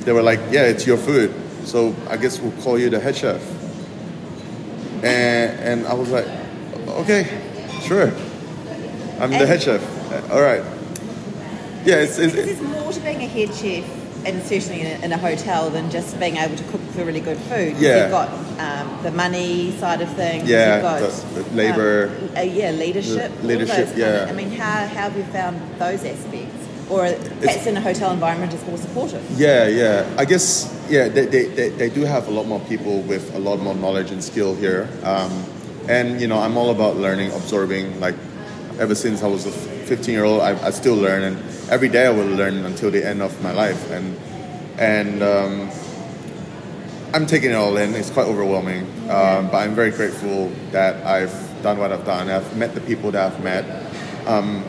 they 0.00 0.12
were 0.12 0.22
like, 0.22 0.40
yeah, 0.50 0.62
it's 0.64 0.86
your 0.86 0.98
food. 0.98 1.32
So 1.64 1.94
I 2.08 2.16
guess 2.16 2.38
we'll 2.38 2.52
call 2.62 2.78
you 2.78 2.90
the 2.90 3.00
head 3.00 3.16
chef. 3.16 3.42
And 5.02 5.58
and 5.60 5.86
I 5.86 5.94
was 5.94 6.10
like, 6.10 6.26
okay, 6.88 7.24
sure. 7.82 8.08
I'm 9.18 9.30
the 9.30 9.38
And- 9.38 9.48
head 9.48 9.62
chef. 9.62 9.82
All 10.30 10.42
right. 10.42 10.62
Yeah, 11.84 11.96
it's, 12.02 12.18
it's, 12.18 12.34
Because 12.34 12.58
there's 12.58 12.62
more 12.62 12.92
to 12.92 13.00
being 13.00 13.22
a 13.22 13.26
head 13.28 13.54
chef, 13.54 13.84
and 14.26 14.42
certainly 14.42 14.80
in 14.82 14.86
a, 15.00 15.04
in 15.06 15.12
a 15.12 15.18
hotel, 15.18 15.70
than 15.70 15.90
just 15.90 16.18
being 16.18 16.36
able 16.36 16.56
to 16.56 16.64
cook 16.64 16.80
the 16.92 17.04
really 17.04 17.20
good 17.20 17.38
food. 17.38 17.76
Yeah. 17.78 18.02
You've 18.02 18.10
got 18.10 18.28
um, 18.58 19.02
the 19.02 19.10
money 19.12 19.72
side 19.78 20.00
of 20.00 20.10
things. 20.14 20.48
Yeah, 20.48 20.74
You've 20.74 20.82
got, 20.82 21.00
the- 21.34 21.42
the 21.42 21.56
labour. 21.56 22.08
um, 22.30 22.36
uh, 22.36 22.40
yeah, 22.40 22.70
leadership. 22.72 23.32
leadership, 23.42 23.76
kind 23.86 23.88
of- 23.92 23.98
yeah. 23.98 24.26
I 24.28 24.32
mean, 24.32 24.50
how, 24.50 24.86
how 24.86 25.08
have 25.08 25.16
you 25.16 25.24
found 25.24 25.60
those 25.78 26.04
aspects? 26.04 26.54
Or 26.88 27.12
perhaps 27.40 27.66
in 27.66 27.76
a 27.76 27.80
hotel 27.80 28.12
environment, 28.12 28.54
it's 28.54 28.64
more 28.66 28.78
supportive. 28.78 29.24
Yeah, 29.36 29.66
yeah. 29.66 30.06
I 30.16 30.24
guess 30.24 30.72
yeah, 30.88 31.08
they, 31.08 31.26
they, 31.26 31.46
they, 31.46 31.68
they 31.70 31.90
do 31.90 32.02
have 32.02 32.28
a 32.28 32.30
lot 32.30 32.46
more 32.46 32.60
people 32.60 33.00
with 33.02 33.34
a 33.34 33.40
lot 33.40 33.58
more 33.58 33.74
knowledge 33.74 34.12
and 34.12 34.22
skill 34.22 34.54
here. 34.54 34.88
Um, 35.02 35.44
and 35.88 36.20
you 36.20 36.28
know, 36.28 36.38
I'm 36.38 36.56
all 36.56 36.70
about 36.70 36.96
learning, 36.96 37.32
absorbing. 37.32 37.98
Like 37.98 38.14
ever 38.78 38.94
since 38.94 39.24
I 39.24 39.26
was 39.26 39.46
a 39.46 39.50
15 39.50 40.12
year 40.14 40.22
old, 40.24 40.42
I, 40.42 40.50
I 40.64 40.70
still 40.70 40.94
learn, 40.94 41.24
and 41.24 41.38
every 41.70 41.88
day 41.88 42.06
I 42.06 42.10
will 42.10 42.26
learn 42.26 42.64
until 42.64 42.90
the 42.90 43.06
end 43.06 43.22
of 43.22 43.42
my 43.42 43.52
life. 43.52 43.90
And 43.90 44.16
and 44.78 45.22
um, 45.22 45.70
I'm 47.14 47.26
taking 47.26 47.50
it 47.50 47.54
all 47.54 47.76
in. 47.76 47.94
It's 47.94 48.10
quite 48.10 48.26
overwhelming, 48.26 48.84
um, 49.10 49.48
but 49.48 49.56
I'm 49.56 49.74
very 49.74 49.90
grateful 49.90 50.50
that 50.72 51.04
I've 51.06 51.62
done 51.62 51.78
what 51.78 51.92
I've 51.92 52.04
done. 52.04 52.28
I've 52.28 52.56
met 52.56 52.74
the 52.74 52.80
people 52.82 53.10
that 53.12 53.32
I've 53.32 53.42
met. 53.42 53.64
Um, 54.26 54.64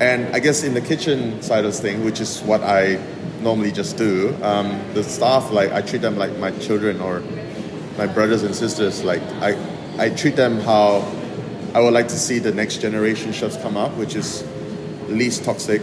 and 0.00 0.34
I 0.36 0.40
guess 0.40 0.62
in 0.62 0.74
the 0.74 0.82
kitchen 0.82 1.40
side 1.40 1.64
of 1.64 1.74
things, 1.74 2.04
which 2.04 2.20
is 2.20 2.42
what 2.42 2.62
I 2.62 3.02
normally 3.40 3.72
just 3.72 3.96
do, 3.96 4.36
um, 4.42 4.78
the 4.92 5.02
staff 5.02 5.50
like 5.50 5.72
I 5.72 5.80
treat 5.80 6.02
them 6.02 6.16
like 6.16 6.36
my 6.36 6.50
children 6.58 7.00
or 7.00 7.22
my 7.96 8.06
brothers 8.06 8.42
and 8.42 8.54
sisters. 8.54 9.02
Like 9.02 9.22
I, 9.40 9.56
I 9.98 10.10
treat 10.10 10.36
them 10.36 10.60
how 10.60 11.00
I 11.74 11.80
would 11.80 11.94
like 11.94 12.08
to 12.08 12.18
see 12.18 12.38
the 12.38 12.52
next 12.52 12.82
generation 12.82 13.32
chefs 13.32 13.56
come 13.56 13.76
up, 13.76 13.92
which 13.96 14.14
is 14.16 14.46
least 15.08 15.44
toxic, 15.44 15.80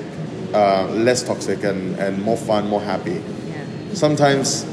uh, 0.53 0.87
less 0.91 1.23
toxic, 1.23 1.63
and, 1.63 1.97
and 1.99 2.21
more 2.21 2.37
fun, 2.37 2.67
more 2.67 2.81
happy. 2.81 3.21
Yeah. 3.47 3.65
Sometimes, 3.93 4.65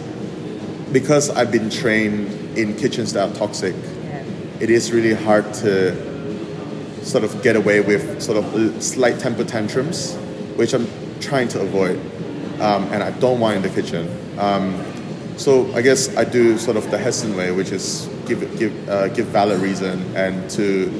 because 0.92 1.30
I've 1.30 1.50
been 1.52 1.70
trained 1.70 2.58
in 2.58 2.76
kitchens 2.76 3.12
that 3.14 3.28
are 3.28 3.34
toxic, 3.34 3.74
Yeah. 4.04 4.22
it 4.60 4.70
is 4.70 4.92
really 4.92 5.14
hard 5.14 5.52
to 5.54 5.94
sort 7.04 7.24
of 7.24 7.42
get 7.42 7.56
away 7.56 7.80
with 7.80 8.20
sort 8.20 8.36
of 8.38 8.82
slight 8.82 9.18
temper 9.18 9.44
tantrums, 9.44 10.14
which 10.56 10.74
I'm 10.74 10.86
trying 11.20 11.48
to 11.48 11.60
avoid, 11.60 11.98
um, 12.60 12.84
and 12.92 13.02
I 13.02 13.10
don't 13.12 13.40
want 13.40 13.56
in 13.56 13.62
the 13.62 13.70
kitchen. 13.70 14.08
Um, 14.38 14.84
so 15.36 15.72
I 15.74 15.80
guess 15.80 16.14
I 16.16 16.24
do 16.24 16.58
sort 16.58 16.76
of 16.76 16.90
the 16.90 16.98
Heston 16.98 17.34
way, 17.36 17.50
which 17.52 17.72
is 17.72 18.08
give 18.26 18.40
give 18.58 18.88
uh, 18.88 19.08
give 19.08 19.26
valid 19.26 19.60
reason 19.60 20.14
and 20.14 20.50
to 20.50 20.90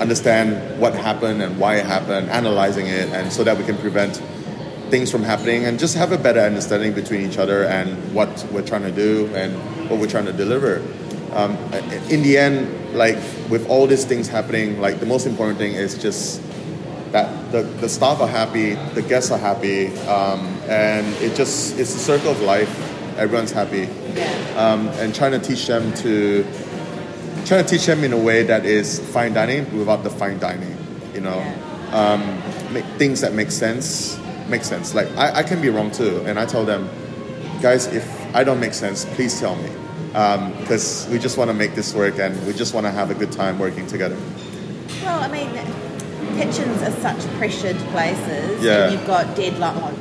understand 0.00 0.80
what 0.80 0.94
happened 0.94 1.42
and 1.42 1.58
why 1.58 1.76
it 1.76 1.86
happened, 1.86 2.28
analyzing 2.30 2.86
it, 2.86 3.08
and 3.10 3.32
so 3.32 3.44
that 3.44 3.56
we 3.56 3.64
can 3.64 3.76
prevent 3.78 4.16
things 4.90 5.10
from 5.10 5.22
happening 5.22 5.64
and 5.64 5.78
just 5.78 5.96
have 5.96 6.12
a 6.12 6.18
better 6.18 6.40
understanding 6.40 6.92
between 6.92 7.22
each 7.22 7.38
other 7.38 7.64
and 7.64 8.14
what 8.14 8.46
we're 8.52 8.62
trying 8.66 8.82
to 8.82 8.92
do 8.92 9.26
and 9.34 9.54
what 9.88 9.98
we're 9.98 10.08
trying 10.08 10.26
to 10.26 10.32
deliver. 10.32 10.82
Um, 11.32 11.56
in 12.10 12.22
the 12.22 12.38
end, 12.38 12.94
like 12.94 13.16
with 13.50 13.66
all 13.68 13.86
these 13.86 14.04
things 14.04 14.28
happening, 14.28 14.80
like 14.80 15.00
the 15.00 15.06
most 15.06 15.26
important 15.26 15.58
thing 15.58 15.72
is 15.74 15.98
just 16.00 16.40
that 17.12 17.52
the, 17.52 17.62
the 17.62 17.88
staff 17.88 18.20
are 18.20 18.28
happy, 18.28 18.74
the 18.94 19.02
guests 19.02 19.30
are 19.30 19.38
happy, 19.38 19.96
um, 20.06 20.40
and 20.68 21.06
it 21.22 21.34
just 21.34 21.78
it's 21.78 21.94
a 21.94 21.98
circle 21.98 22.30
of 22.30 22.40
life. 22.42 22.68
Everyone's 23.16 23.52
happy, 23.52 23.88
Yeah. 24.14 24.26
um, 24.56 24.88
and 25.00 25.14
trying 25.14 25.32
to 25.32 25.38
teach 25.38 25.66
them 25.68 25.94
to 25.94 26.44
trying 27.44 27.64
to 27.64 27.68
teach 27.70 27.86
them 27.86 28.04
in 28.04 28.12
a 28.12 28.18
way 28.18 28.42
that 28.44 28.64
is 28.64 28.98
fine 29.12 29.32
dining 29.34 29.76
without 29.78 30.02
the 30.02 30.10
fine 30.10 30.38
dining. 30.38 30.76
You 31.14 31.20
know, 31.20 31.40
um, 31.92 32.20
make 32.72 32.84
things 32.98 33.20
that 33.20 33.32
make 33.34 33.50
sense 33.50 34.18
make 34.48 34.62
sense. 34.64 34.94
Like 34.94 35.08
I, 35.16 35.36
I 35.36 35.42
can 35.42 35.60
be 35.62 35.68
wrong 35.70 35.90
too, 35.90 36.22
and 36.26 36.38
I 36.38 36.44
tell 36.46 36.64
them, 36.64 36.88
guys, 37.62 37.86
if 37.86 38.04
I 38.34 38.44
don't 38.44 38.60
make 38.60 38.74
sense, 38.74 39.04
please 39.16 39.38
tell 39.40 39.56
me, 39.56 39.70
because 40.60 41.08
we 41.10 41.18
just 41.18 41.38
want 41.38 41.48
to 41.48 41.54
make 41.54 41.74
this 41.74 41.94
work 41.94 42.18
and 42.18 42.34
we 42.46 42.52
just 42.52 42.74
want 42.74 42.84
to 42.86 42.90
have 42.90 43.10
a 43.10 43.14
good 43.14 43.32
time 43.32 43.58
working 43.58 43.86
together. 43.86 44.16
Well, 45.02 45.20
I 45.22 45.28
mean, 45.28 45.50
kitchens 46.36 46.82
are 46.82 46.90
such 47.00 47.26
pressured 47.38 47.76
places. 47.92 48.62
Yeah. 48.62 48.84
And 48.84 48.92
you've 48.92 49.06
got 49.06 49.34
deadline, 49.36 49.76
well, 49.80 49.94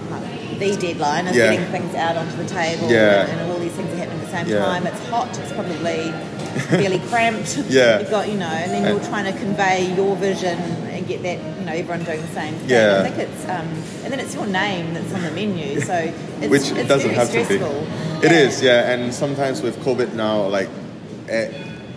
the 0.59 0.75
deadline 0.75 1.27
is 1.27 1.35
Yeah. 1.35 1.51
getting 1.51 1.65
things 1.67 1.95
out 1.95 2.15
onto 2.17 2.35
the 2.37 2.45
table 2.45 2.89
Yeah. 2.89 3.21
and, 3.27 3.39
and 3.39 3.51
all 3.51 3.59
these 3.59 3.71
things 3.73 3.91
are 3.93 3.97
happening 3.97 4.19
at 4.19 4.25
the 4.25 4.31
same 4.31 4.47
Yeah. 4.47 4.59
time. 4.59 4.87
It's 4.87 4.99
hot. 5.07 5.37
It's 5.39 5.51
probably 5.53 6.13
fairly 6.69 6.99
cramped. 6.99 7.57
Yeah. 7.69 7.99
You've 7.99 8.09
got, 8.09 8.27
you 8.27 8.37
know, 8.37 8.45
and 8.45 8.71
then 8.71 8.87
you're 8.87 9.03
trying 9.05 9.31
to 9.31 9.37
convey 9.39 9.93
your 9.95 10.15
vision 10.15 10.57
and 10.59 11.07
get 11.07 11.23
that, 11.23 11.37
you 11.59 11.65
know, 11.65 11.71
everyone 11.71 12.03
doing 12.03 12.21
the 12.21 12.27
same 12.27 12.53
thing. 12.55 12.69
Yeah. 12.69 13.03
I 13.03 13.09
think 13.09 13.29
it's, 13.29 13.43
um, 13.45 13.67
and 14.03 14.11
then 14.11 14.19
it's 14.19 14.35
your 14.35 14.45
name 14.45 14.93
that's 14.93 15.13
on 15.13 15.21
the 15.21 15.31
menu, 15.31 15.79
so 15.81 15.93
it's, 15.93 16.47
which 16.49 16.71
it's 16.77 16.87
doesn't 16.87 17.09
very 17.09 17.15
have 17.15 17.27
stressful. 17.27 17.57
to 17.57 18.19
be. 18.21 18.25
It 18.27 18.31
is, 18.31 18.61
yeah. 18.61 18.91
And 18.91 19.13
sometimes 19.13 19.61
with 19.61 19.77
COVID 19.79 20.13
now, 20.13 20.47
like, 20.47 20.69
eh, 21.29 21.51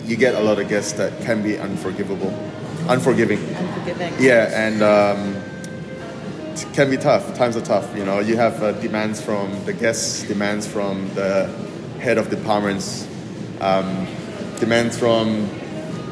you 0.05 0.15
get 0.15 0.35
a 0.35 0.41
lot 0.41 0.59
of 0.59 0.69
guests 0.69 0.93
that 0.93 1.21
can 1.21 1.43
be 1.43 1.57
unforgivable, 1.57 2.33
unforgiving. 2.87 3.39
Unforgiving. 3.39 4.13
Yeah, 4.19 4.67
and 4.67 4.81
um, 4.81 5.35
it 6.53 6.73
can 6.73 6.89
be 6.89 6.97
tough. 6.97 7.35
Times 7.35 7.57
are 7.57 7.61
tough. 7.61 7.95
You 7.95 8.05
know, 8.05 8.19
you 8.19 8.37
have 8.37 8.63
uh, 8.63 8.71
demands 8.73 9.21
from 9.21 9.65
the 9.65 9.73
guests, 9.73 10.23
demands 10.23 10.65
from 10.65 11.13
the 11.13 11.47
head 11.99 12.17
of 12.17 12.29
departments, 12.29 13.07
um, 13.59 14.07
demands 14.59 14.97
from 14.97 15.49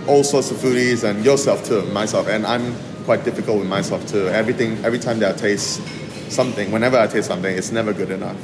all 0.07 0.23
sorts 0.23 0.51
of 0.51 0.57
foodies, 0.57 1.03
and 1.03 1.23
yourself 1.25 1.65
too, 1.65 1.81
myself. 1.87 2.27
And 2.27 2.45
I'm 2.45 2.75
quite 3.05 3.23
difficult 3.23 3.59
with 3.59 3.67
myself 3.67 4.05
too. 4.07 4.27
Everything, 4.27 4.83
every 4.83 4.99
time 4.99 5.19
that 5.19 5.35
I 5.35 5.37
taste 5.37 5.81
something, 6.29 6.71
whenever 6.71 6.97
I 6.97 7.07
taste 7.07 7.27
something, 7.27 7.55
it's 7.55 7.71
never 7.71 7.93
good 7.93 8.11
enough. 8.11 8.37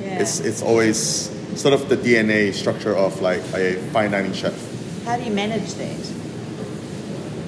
Yeah. 0.00 0.20
It's 0.20 0.40
it's 0.40 0.62
always 0.62 1.30
sort 1.56 1.74
of 1.74 1.88
the 1.88 1.96
DNA 1.96 2.52
structure 2.52 2.96
of 2.96 3.20
like 3.20 3.42
a 3.54 3.76
fine 3.92 4.10
dining 4.10 4.32
chef. 4.32 4.54
How 5.04 5.16
do 5.16 5.24
you 5.24 5.32
manage 5.32 5.74
that? 5.74 6.12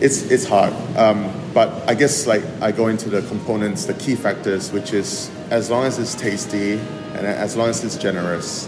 It's 0.01 0.23
it's 0.31 0.47
hard, 0.47 0.73
um, 0.97 1.31
but 1.53 1.69
I 1.89 1.95
guess 1.95 2.27
like 2.27 2.43
I 2.63 2.73
go 2.73 2.89
into 2.89 3.11
the 3.11 3.23
components, 3.23 3.85
the 3.85 3.95
key 3.95 4.15
factors, 4.15 4.73
which 4.73 4.95
is 4.95 5.31
as 5.51 5.69
long 5.69 5.85
as 5.85 5.99
it's 5.99 6.15
tasty 6.15 6.73
and 7.15 7.27
as 7.27 7.57
long 7.57 7.69
as 7.69 7.85
it's 7.85 7.99
generous, 7.99 8.67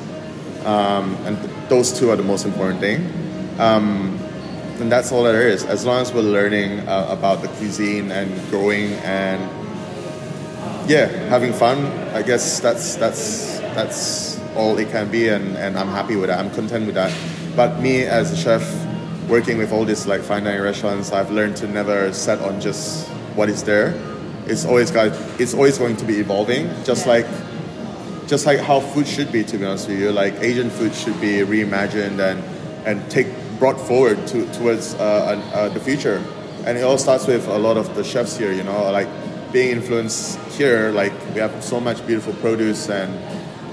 um, 0.67 1.15
and 1.25 1.39
th- 1.39 1.69
those 1.71 1.99
two 1.99 2.11
are 2.11 2.17
the 2.17 2.23
most 2.23 2.45
important 2.45 2.81
thing. 2.81 3.22
Um, 3.59 4.19
and 4.81 4.91
that's 4.91 5.13
all 5.13 5.23
there 5.23 5.49
is. 5.49 5.65
As 5.65 5.85
long 5.85 6.01
as 6.01 6.13
we're 6.13 6.23
learning 6.23 6.81
uh, 6.89 7.07
about 7.11 7.43
the 7.43 7.49
cuisine 7.49 8.11
and 8.11 8.29
growing 8.51 8.93
and 9.05 9.41
yeah, 10.89 11.07
having 11.29 11.53
fun. 11.53 11.87
I 12.15 12.23
guess 12.23 12.61
that's 12.61 12.97
that's 12.97 13.59
that's 13.75 14.41
all 14.57 14.77
it 14.79 14.91
can 14.91 15.11
be, 15.11 15.29
and, 15.29 15.57
and 15.57 15.79
I'm 15.79 15.89
happy 15.89 16.17
with 16.17 16.29
that. 16.29 16.39
I'm 16.39 16.51
content 16.51 16.87
with 16.87 16.97
that. 16.97 17.13
But 17.57 17.81
me 17.81 18.03
as 18.03 18.33
a 18.33 18.37
chef, 18.37 18.63
working 19.29 19.59
with 19.59 19.73
all 19.73 19.85
these 19.85 20.07
like 20.07 20.23
fine 20.23 20.45
dining 20.45 20.61
restaurants, 20.63 21.13
I've 21.13 21.31
learned 21.31 21.57
to 21.59 21.69
never 21.69 22.13
set 22.13 22.41
on 22.41 22.61
just 22.61 23.09
what 23.37 23.49
is 23.49 23.63
there. 23.63 23.95
It's 24.47 24.65
always 24.65 24.91
got 24.91 25.13
it's 25.41 25.55
always 25.55 25.79
going 25.79 25.97
to 25.99 26.05
be 26.05 26.19
evolving, 26.19 26.69
just 26.85 27.07
Yeah. 27.07 27.13
like 27.13 27.27
just 28.27 28.47
like 28.47 28.59
how 28.59 28.81
food 28.81 29.07
should 29.07 29.31
be. 29.31 29.45
To 29.45 29.59
be 29.59 29.65
honest 29.65 29.89
with 29.89 30.01
you, 30.01 30.11
like 30.11 30.35
Asian 30.41 30.69
food 30.71 30.95
should 30.95 31.21
be 31.21 31.39
reimagined 31.47 32.19
and 32.19 32.43
and 32.85 33.09
take 33.11 33.29
brought 33.63 33.79
forward 33.79 34.19
to 34.27 34.45
towards 34.59 34.95
uh, 34.95 35.39
uh, 35.55 35.69
the 35.69 35.79
future. 35.79 36.21
And 36.67 36.77
it 36.77 36.83
all 36.83 36.99
starts 36.99 37.29
with 37.29 37.47
a 37.47 37.59
lot 37.59 37.77
of 37.77 37.95
the 37.95 38.03
chefs 38.03 38.37
here. 38.37 38.51
You 38.51 38.65
know, 38.65 38.91
like 38.91 39.07
being 39.53 39.71
influenced 39.71 40.37
here. 40.59 40.91
Like 40.91 41.13
we 41.33 41.39
have 41.39 41.63
so 41.63 41.79
much 41.79 42.05
beautiful 42.05 42.33
produce 42.43 42.91
and 42.91 43.15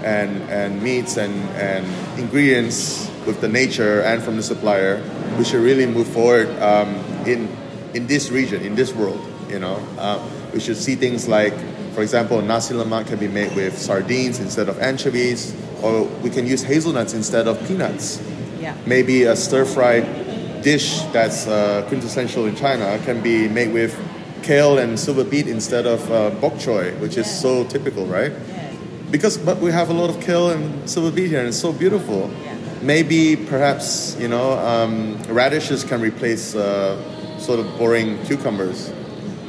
and 0.06 0.43
and 0.52 0.84
meats 0.84 1.17
and 1.17 1.34
and 1.58 1.88
ingredients 2.19 3.10
with 3.25 3.41
the 3.41 3.47
nature 3.47 4.02
and 4.02 4.21
from 4.21 4.38
the 4.38 4.43
supplier. 4.43 5.02
We 5.39 5.43
should 5.43 5.62
really 5.62 5.88
move 5.88 6.08
forward 6.08 6.49
um, 6.62 6.93
in 7.25 7.49
in 7.95 8.06
this 8.06 8.30
region, 8.30 8.62
in 8.62 8.75
this 8.75 8.93
world. 8.93 9.25
You 9.49 9.58
know, 9.58 9.82
uh, 9.97 10.21
we 10.54 10.60
should 10.60 10.78
see 10.78 10.93
things 10.93 11.28
like, 11.28 11.58
for 11.95 12.04
example, 12.04 12.39
nasi 12.43 12.75
lemak 12.75 13.08
can 13.08 13.17
be 13.17 13.28
made 13.28 13.56
with 13.56 13.75
sardines 13.75 14.38
instead 14.38 14.69
of 14.69 14.78
anchovies, 14.78 15.56
or 15.82 16.04
we 16.21 16.30
can 16.30 16.45
use 16.45 16.62
hazelnuts 16.62 17.15
instead 17.15 17.47
of 17.47 17.58
peanuts. 17.67 18.21
Yeah. 18.69 18.82
Maybe 18.86 19.23
a 19.23 19.36
stir-fried 19.36 20.62
dish 20.62 21.01
that's 21.12 21.47
uh, 21.47 21.86
quintessential 21.88 22.45
in 22.45 22.55
China 22.55 22.99
can 23.05 23.21
be 23.21 23.47
made 23.47 23.73
with 23.73 23.97
kale 24.43 24.77
and 24.77 24.99
silver 24.99 25.23
beet 25.23 25.47
instead 25.47 25.86
of 25.86 26.12
uh, 26.12 26.29
bok 26.41 26.53
choy, 26.53 26.97
which 26.99 27.17
is 27.17 27.27
so 27.29 27.63
typical, 27.65 28.05
right? 28.05 28.32
Yeah. 28.32 28.71
Because 29.12 29.38
but 29.38 29.58
we 29.58 29.71
have 29.71 29.89
a 29.89 29.93
lot 29.93 30.10
of 30.10 30.21
kale 30.21 30.51
and 30.51 30.88
silver 30.88 31.12
beet 31.12 31.29
here, 31.29 31.39
and 31.39 31.47
it's 31.47 31.58
so 31.58 31.73
beautiful. 31.73 32.29
Yeah. 32.43 32.55
Maybe 32.82 33.36
perhaps 33.36 34.15
you 34.19 34.27
know 34.27 34.53
um, 34.60 35.17
radishes 35.27 35.84
can 35.84 36.01
replace 36.01 36.55
uh, 36.55 36.95
sort 37.39 37.60
of 37.60 37.65
boring 37.77 38.23
cucumbers. 38.25 38.93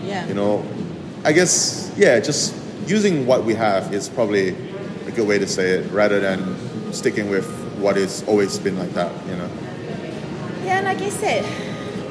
Yeah. 0.02 0.26
You 0.26 0.34
know, 0.34 0.64
I 1.24 1.32
guess 1.32 1.92
yeah, 1.96 2.20
just 2.20 2.54
using 2.86 3.26
what 3.26 3.44
we 3.44 3.54
have 3.54 3.92
is 3.92 4.08
probably 4.08 4.56
a 5.06 5.10
good 5.12 5.28
way 5.28 5.38
to 5.38 5.46
say 5.46 5.70
it, 5.70 5.90
rather 5.92 6.20
than 6.20 6.56
sticking 6.92 7.28
with 7.30 7.46
what 7.80 7.96
has 7.96 8.22
always 8.26 8.58
been 8.58 8.78
like 8.78 8.92
that. 8.94 9.12
You 9.26 9.36
know. 9.36 9.50
Yeah, 10.64 10.78
and 10.78 10.88
I 10.88 10.94
guess 10.94 11.20
that 11.20 11.44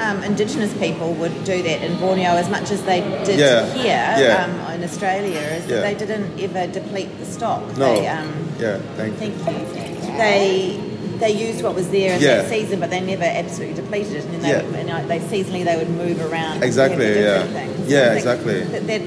um, 0.01 0.23
Indigenous 0.23 0.73
people 0.77 1.13
would 1.15 1.43
do 1.43 1.61
that 1.61 1.83
in 1.83 1.97
Borneo 1.99 2.31
as 2.31 2.49
much 2.49 2.71
as 2.71 2.83
they 2.83 3.01
did 3.25 3.39
Yeah, 3.39 3.71
here 3.73 4.15
yeah. 4.17 4.45
um, 4.45 4.73
in 4.73 4.83
Australia. 4.83 5.39
Is 5.39 5.67
that 5.67 5.81
they 5.81 5.93
didn't 5.95 6.39
ever 6.39 6.71
deplete 6.71 7.17
the 7.19 7.25
stock. 7.25 7.61
No. 7.77 7.93
They, 7.93 8.07
um, 8.07 8.27
yeah. 8.57 8.79
Thank 8.95 9.21
you. 9.21 9.31
thank 9.31 10.03
you. 10.03 10.17
They 10.17 10.85
they 11.19 11.31
used 11.31 11.63
what 11.63 11.75
was 11.75 11.89
there 11.89 12.15
in 12.15 12.21
Yeah. 12.21 12.41
that 12.41 12.49
season, 12.49 12.79
but 12.79 12.89
they 12.89 13.01
never 13.01 13.25
absolutely 13.25 13.75
depleted 13.75 14.13
it. 14.13 14.25
And 14.25 14.41
then 14.41 14.49
Yeah. 14.49 14.63
would, 14.63 14.75
and 14.75 15.09
they 15.09 15.19
seasonally 15.19 15.65
they 15.65 15.75
would 15.75 15.89
move 15.89 16.19
around. 16.31 16.63
Exactly, 16.63 17.19
yeah. 17.19 17.43
Things. 17.43 17.91
Yeah, 17.91 18.05
think 18.13 18.17
exactly. 18.17 18.63
That, 18.63 18.87
that, 18.87 19.01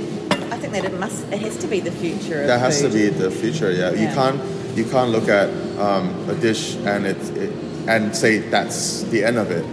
I 0.53 0.59
think 0.59 0.73
that 0.75 0.85
it 0.85 0.99
must. 1.01 1.25
It 1.33 1.41
has 1.41 1.57
to 1.59 1.67
be 1.67 1.81
the 1.81 1.91
future. 1.91 2.43
Of 2.43 2.49
That 2.49 2.61
has 2.61 2.81
to 2.83 2.89
be 2.91 3.09
the 3.09 3.31
future. 3.31 3.71
Yeah, 3.73 3.93
you 3.93 4.09
can't 4.09 4.41
you 4.75 4.85
can't 4.85 5.11
look 5.11 5.29
at 5.29 5.49
um, 5.79 6.29
a 6.29 6.35
dish 6.35 6.77
and 6.77 7.07
it, 7.07 7.19
it 7.37 7.53
and 7.89 8.15
say 8.15 8.39
that's 8.39 9.03
the 9.05 9.25
end 9.25 9.39
of 9.39 9.51
it. 9.51 9.65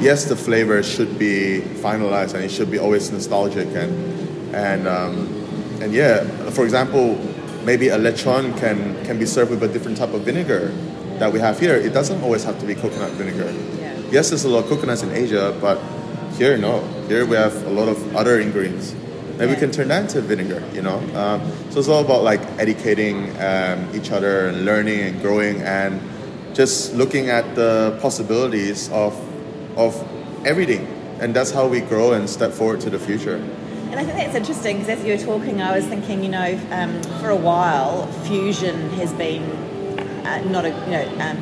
Yes, 0.00 0.24
the 0.24 0.36
flavor 0.36 0.82
should 0.82 1.18
be 1.18 1.60
finalized 1.82 2.34
and 2.34 2.44
it 2.44 2.50
should 2.50 2.70
be 2.70 2.78
always 2.78 3.10
nostalgic 3.10 3.68
and 3.68 4.54
and 4.54 4.86
um, 4.88 5.26
and 5.80 5.92
yeah. 5.92 6.24
For 6.50 6.64
example, 6.64 7.16
maybe 7.64 7.88
a 7.88 7.98
lechon 7.98 8.56
can 8.58 9.04
can 9.04 9.18
be 9.18 9.26
served 9.26 9.50
with 9.50 9.62
a 9.62 9.68
different 9.68 9.96
type 9.96 10.14
of 10.14 10.22
vinegar 10.22 10.68
that 11.18 11.32
we 11.32 11.40
have 11.40 11.58
here. 11.58 11.76
It 11.76 11.92
doesn't 11.92 12.22
always 12.22 12.44
have 12.44 12.58
to 12.60 12.66
be 12.66 12.74
coconut 12.74 13.12
vinegar. 13.12 13.50
Yeah. 13.78 14.00
Yes, 14.10 14.30
there's 14.30 14.44
a 14.44 14.48
lot 14.48 14.64
of 14.64 14.70
coconuts 14.70 15.02
in 15.02 15.12
Asia, 15.12 15.56
but 15.60 15.80
here 16.36 16.56
no. 16.56 16.80
Here 17.08 17.24
we 17.26 17.36
have 17.36 17.54
a 17.66 17.70
lot 17.70 17.88
of 17.88 18.16
other 18.16 18.40
ingredients. 18.40 18.94
Maybe 19.38 19.52
we 19.52 19.56
can 19.56 19.70
turn 19.70 19.88
that 19.88 20.02
into 20.02 20.20
vinegar, 20.22 20.62
you 20.72 20.82
know. 20.82 20.98
Um, 21.14 21.40
so 21.70 21.78
it's 21.78 21.88
all 21.88 22.04
about 22.04 22.22
like 22.22 22.40
educating 22.58 23.30
um, 23.40 23.88
each 23.94 24.10
other 24.10 24.48
and 24.48 24.64
learning 24.64 25.00
and 25.00 25.20
growing 25.20 25.62
and 25.62 26.00
just 26.54 26.94
looking 26.94 27.28
at 27.28 27.54
the 27.54 27.98
possibilities 28.00 28.90
of 28.90 29.14
of 29.76 29.94
everything. 30.46 30.86
And 31.20 31.34
that's 31.34 31.50
how 31.50 31.66
we 31.68 31.80
grow 31.80 32.12
and 32.12 32.28
step 32.28 32.52
forward 32.52 32.80
to 32.80 32.90
the 32.90 32.98
future. 32.98 33.36
And 33.90 34.00
I 34.00 34.04
think 34.04 34.16
that's 34.16 34.34
interesting 34.34 34.78
because 34.78 34.98
as 34.98 35.04
you 35.04 35.16
were 35.16 35.38
talking, 35.38 35.62
I 35.62 35.76
was 35.76 35.86
thinking, 35.86 36.22
you 36.22 36.28
know, 36.28 36.60
um, 36.70 37.02
for 37.20 37.30
a 37.30 37.36
while, 37.36 38.06
fusion 38.24 38.90
has 38.90 39.12
been 39.12 39.42
uh, 40.26 40.42
not 40.44 40.64
a, 40.64 40.70
you 40.70 40.90
know, 40.90 41.08
um, 41.20 41.36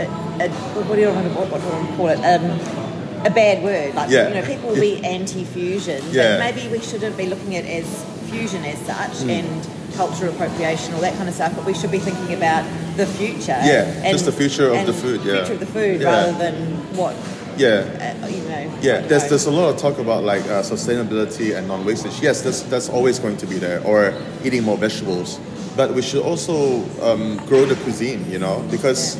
a, 0.00 0.44
a, 0.44 0.48
what 0.84 0.96
do 0.96 1.00
you 1.00 1.08
want 1.08 1.28
to, 1.28 1.34
what, 1.34 1.48
do 1.48 1.66
I 1.66 1.70
want 1.70 1.88
to 1.88 1.96
call 1.96 2.08
it? 2.08 2.18
Um, 2.24 2.89
a 3.24 3.30
bad 3.30 3.62
word. 3.62 3.94
Like, 3.94 4.10
Yeah. 4.10 4.28
you 4.28 4.34
know, 4.34 4.42
people 4.42 4.70
will 4.70 4.80
be 4.80 5.04
anti-fusion. 5.04 6.02
Yeah. 6.10 6.38
But 6.38 6.54
maybe 6.54 6.68
we 6.68 6.80
shouldn't 6.82 7.16
be 7.16 7.26
looking 7.26 7.56
at 7.56 7.64
it 7.64 7.84
as 7.84 8.04
fusion 8.30 8.64
as 8.64 8.78
such 8.86 9.22
Hmm. 9.22 9.30
and 9.30 9.66
cultural 9.96 10.30
appropriation, 10.32 10.94
all 10.94 11.00
that 11.00 11.16
kind 11.16 11.28
of 11.28 11.34
stuff. 11.34 11.52
But 11.56 11.66
we 11.66 11.74
should 11.74 11.90
be 11.90 11.98
thinking 11.98 12.32
about 12.34 12.64
the 12.96 13.06
future. 13.06 13.58
Yeah, 13.64 14.10
just 14.10 14.24
the 14.24 14.32
future 14.32 14.68
of 14.72 14.86
the 14.86 14.92
food, 14.92 15.20
yeah. 15.24 15.44
Future 15.44 15.54
of 15.54 15.60
the 15.60 15.66
food 15.66 16.00
Yeah. 16.00 16.08
rather 16.10 16.32
than 16.38 16.54
what, 16.96 17.14
Yeah. 17.58 17.82
uh, 18.22 18.26
you 18.28 18.42
know. 18.48 18.70
Yeah, 18.80 19.00
there's 19.08 19.24
there's 19.28 19.46
a 19.46 19.50
lot 19.50 19.68
of 19.68 19.76
talk 19.78 19.98
about 19.98 20.22
like 20.24 20.44
uh, 20.48 20.62
sustainability 20.62 21.56
and 21.56 21.66
non-wastage. 21.68 22.22
Yes, 22.22 22.40
that's 22.40 22.60
that's 22.62 22.88
always 22.88 23.18
going 23.18 23.36
to 23.38 23.46
be 23.46 23.58
there, 23.58 23.80
or 23.84 24.14
eating 24.44 24.62
more 24.64 24.78
vegetables. 24.78 25.38
But 25.76 25.94
we 25.94 26.02
should 26.02 26.22
also 26.22 26.82
um, 27.02 27.40
grow 27.48 27.64
the 27.66 27.74
cuisine, 27.76 28.24
you 28.30 28.38
know, 28.38 28.62
because 28.70 29.16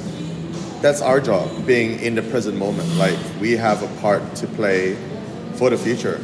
that's 0.81 1.03
our 1.03 1.21
job, 1.21 1.67
being 1.67 2.01
in 2.01 2.15
the 2.15 2.23
present 2.23 2.57
moment. 2.57 2.89
Like 2.97 3.19
we 3.41 3.53
have 3.53 3.83
a 3.83 4.01
part 4.01 4.35
to 4.37 4.47
play 4.47 4.97
for 5.55 5.71
the 5.71 5.77
future. 5.79 6.21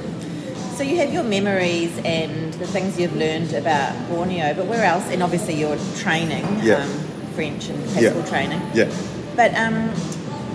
So 0.76 0.82
you 0.82 0.96
have 0.96 1.12
your 1.12 1.24
memories 1.24 1.96
and 2.04 2.52
the 2.54 2.66
things 2.66 2.98
you've 3.00 3.16
learned 3.16 3.54
about 3.54 3.94
Borneo, 4.08 4.52
but 4.54 4.66
where 4.66 4.84
else? 4.84 5.04
And 5.10 5.22
obviously 5.22 5.54
your 5.54 5.76
training, 5.96 6.44
Yeah. 6.62 6.76
um, 6.84 6.90
French 7.34 7.68
and 7.70 7.82
classical 7.90 8.22
training. 8.24 8.60
Yeah, 8.74 8.90
But 9.36 9.54
um, 9.54 9.88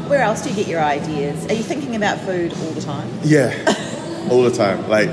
where 0.09 0.21
else 0.21 0.41
do 0.43 0.49
you 0.49 0.55
get 0.55 0.67
your 0.67 0.81
ideas? 0.81 1.45
Are 1.47 1.53
you 1.53 1.63
thinking 1.63 1.95
about 1.95 2.19
food 2.19 2.53
all 2.53 2.71
the 2.71 2.81
time? 2.81 3.07
yeah, 3.23 3.53
all 4.29 4.43
the 4.43 4.51
time. 4.51 4.87
Like 4.89 5.09